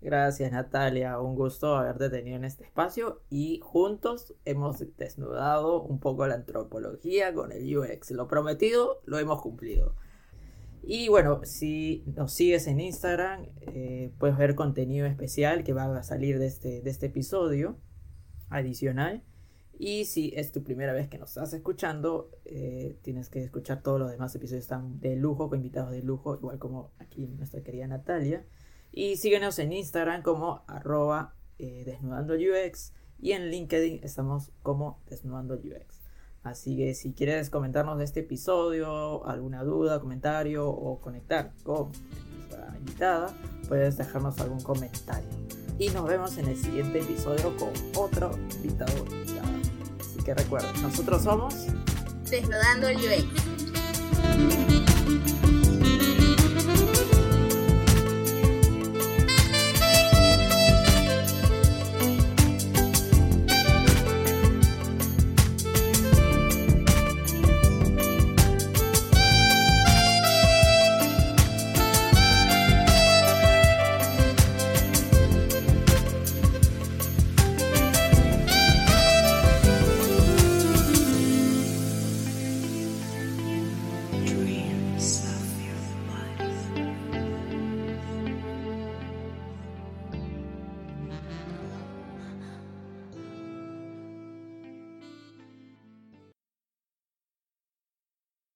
Gracias 0.00 0.52
Natalia, 0.52 1.18
un 1.18 1.34
gusto 1.34 1.74
haberte 1.74 2.10
tenido 2.10 2.36
en 2.36 2.44
este 2.44 2.64
espacio 2.64 3.22
y 3.30 3.60
juntos 3.62 4.34
hemos 4.44 4.84
desnudado 4.96 5.80
un 5.82 5.98
poco 5.98 6.26
la 6.26 6.34
antropología 6.34 7.32
con 7.32 7.50
el 7.50 7.76
UX. 7.76 8.10
Lo 8.10 8.28
prometido 8.28 9.00
lo 9.04 9.18
hemos 9.18 9.40
cumplido. 9.40 9.94
Y 10.88 11.08
bueno, 11.08 11.40
si 11.42 12.04
nos 12.14 12.32
sigues 12.32 12.68
en 12.68 12.78
Instagram, 12.78 13.48
eh, 13.60 14.12
puedes 14.18 14.36
ver 14.36 14.54
contenido 14.54 15.04
especial 15.06 15.64
que 15.64 15.72
va 15.72 15.98
a 15.98 16.02
salir 16.04 16.38
de 16.38 16.46
este, 16.46 16.80
de 16.80 16.90
este 16.90 17.06
episodio 17.06 17.76
adicional. 18.50 19.24
Y 19.76 20.04
si 20.04 20.32
es 20.36 20.52
tu 20.52 20.62
primera 20.62 20.92
vez 20.92 21.08
que 21.08 21.18
nos 21.18 21.30
estás 21.30 21.52
escuchando, 21.54 22.30
eh, 22.44 23.00
tienes 23.02 23.30
que 23.30 23.42
escuchar 23.42 23.82
todos 23.82 23.98
los 23.98 24.12
demás 24.12 24.32
episodios. 24.36 24.62
Están 24.62 25.00
de 25.00 25.16
lujo, 25.16 25.48
con 25.48 25.58
invitados 25.58 25.90
de 25.90 26.04
lujo, 26.04 26.36
igual 26.36 26.60
como 26.60 26.92
aquí 27.00 27.26
nuestra 27.26 27.64
querida 27.64 27.88
Natalia. 27.88 28.46
Y 28.92 29.16
síguenos 29.16 29.58
en 29.58 29.72
Instagram 29.72 30.22
como 30.22 30.62
arroba 30.68 31.34
eh, 31.58 31.82
desnudando 31.84 32.34
UX 32.34 32.92
y 33.18 33.32
en 33.32 33.50
LinkedIn 33.50 34.04
estamos 34.04 34.52
como 34.62 35.02
desnudando 35.08 35.54
UX. 35.54 35.95
Así 36.46 36.76
que 36.76 36.94
si 36.94 37.12
quieres 37.12 37.50
comentarnos 37.50 37.98
de 37.98 38.04
este 38.04 38.20
episodio, 38.20 39.26
alguna 39.26 39.64
duda, 39.64 39.98
comentario 39.98 40.68
o 40.68 41.00
conectar 41.00 41.50
con 41.64 41.90
nuestra 42.38 42.72
invitada, 42.78 43.34
puedes 43.66 43.96
dejarnos 43.96 44.38
algún 44.38 44.60
comentario. 44.60 45.28
Y 45.76 45.88
nos 45.88 46.06
vemos 46.06 46.38
en 46.38 46.46
el 46.46 46.56
siguiente 46.56 47.00
episodio 47.00 47.56
con 47.56 47.70
otro 47.96 48.30
invitado 48.54 48.96
invitada. 49.10 49.48
Así 50.00 50.22
que 50.24 50.34
recuerden, 50.34 50.80
nosotros 50.82 51.24
somos 51.24 51.66
Desnudando 52.30 52.88
el 52.88 52.96
UX. 52.96 54.95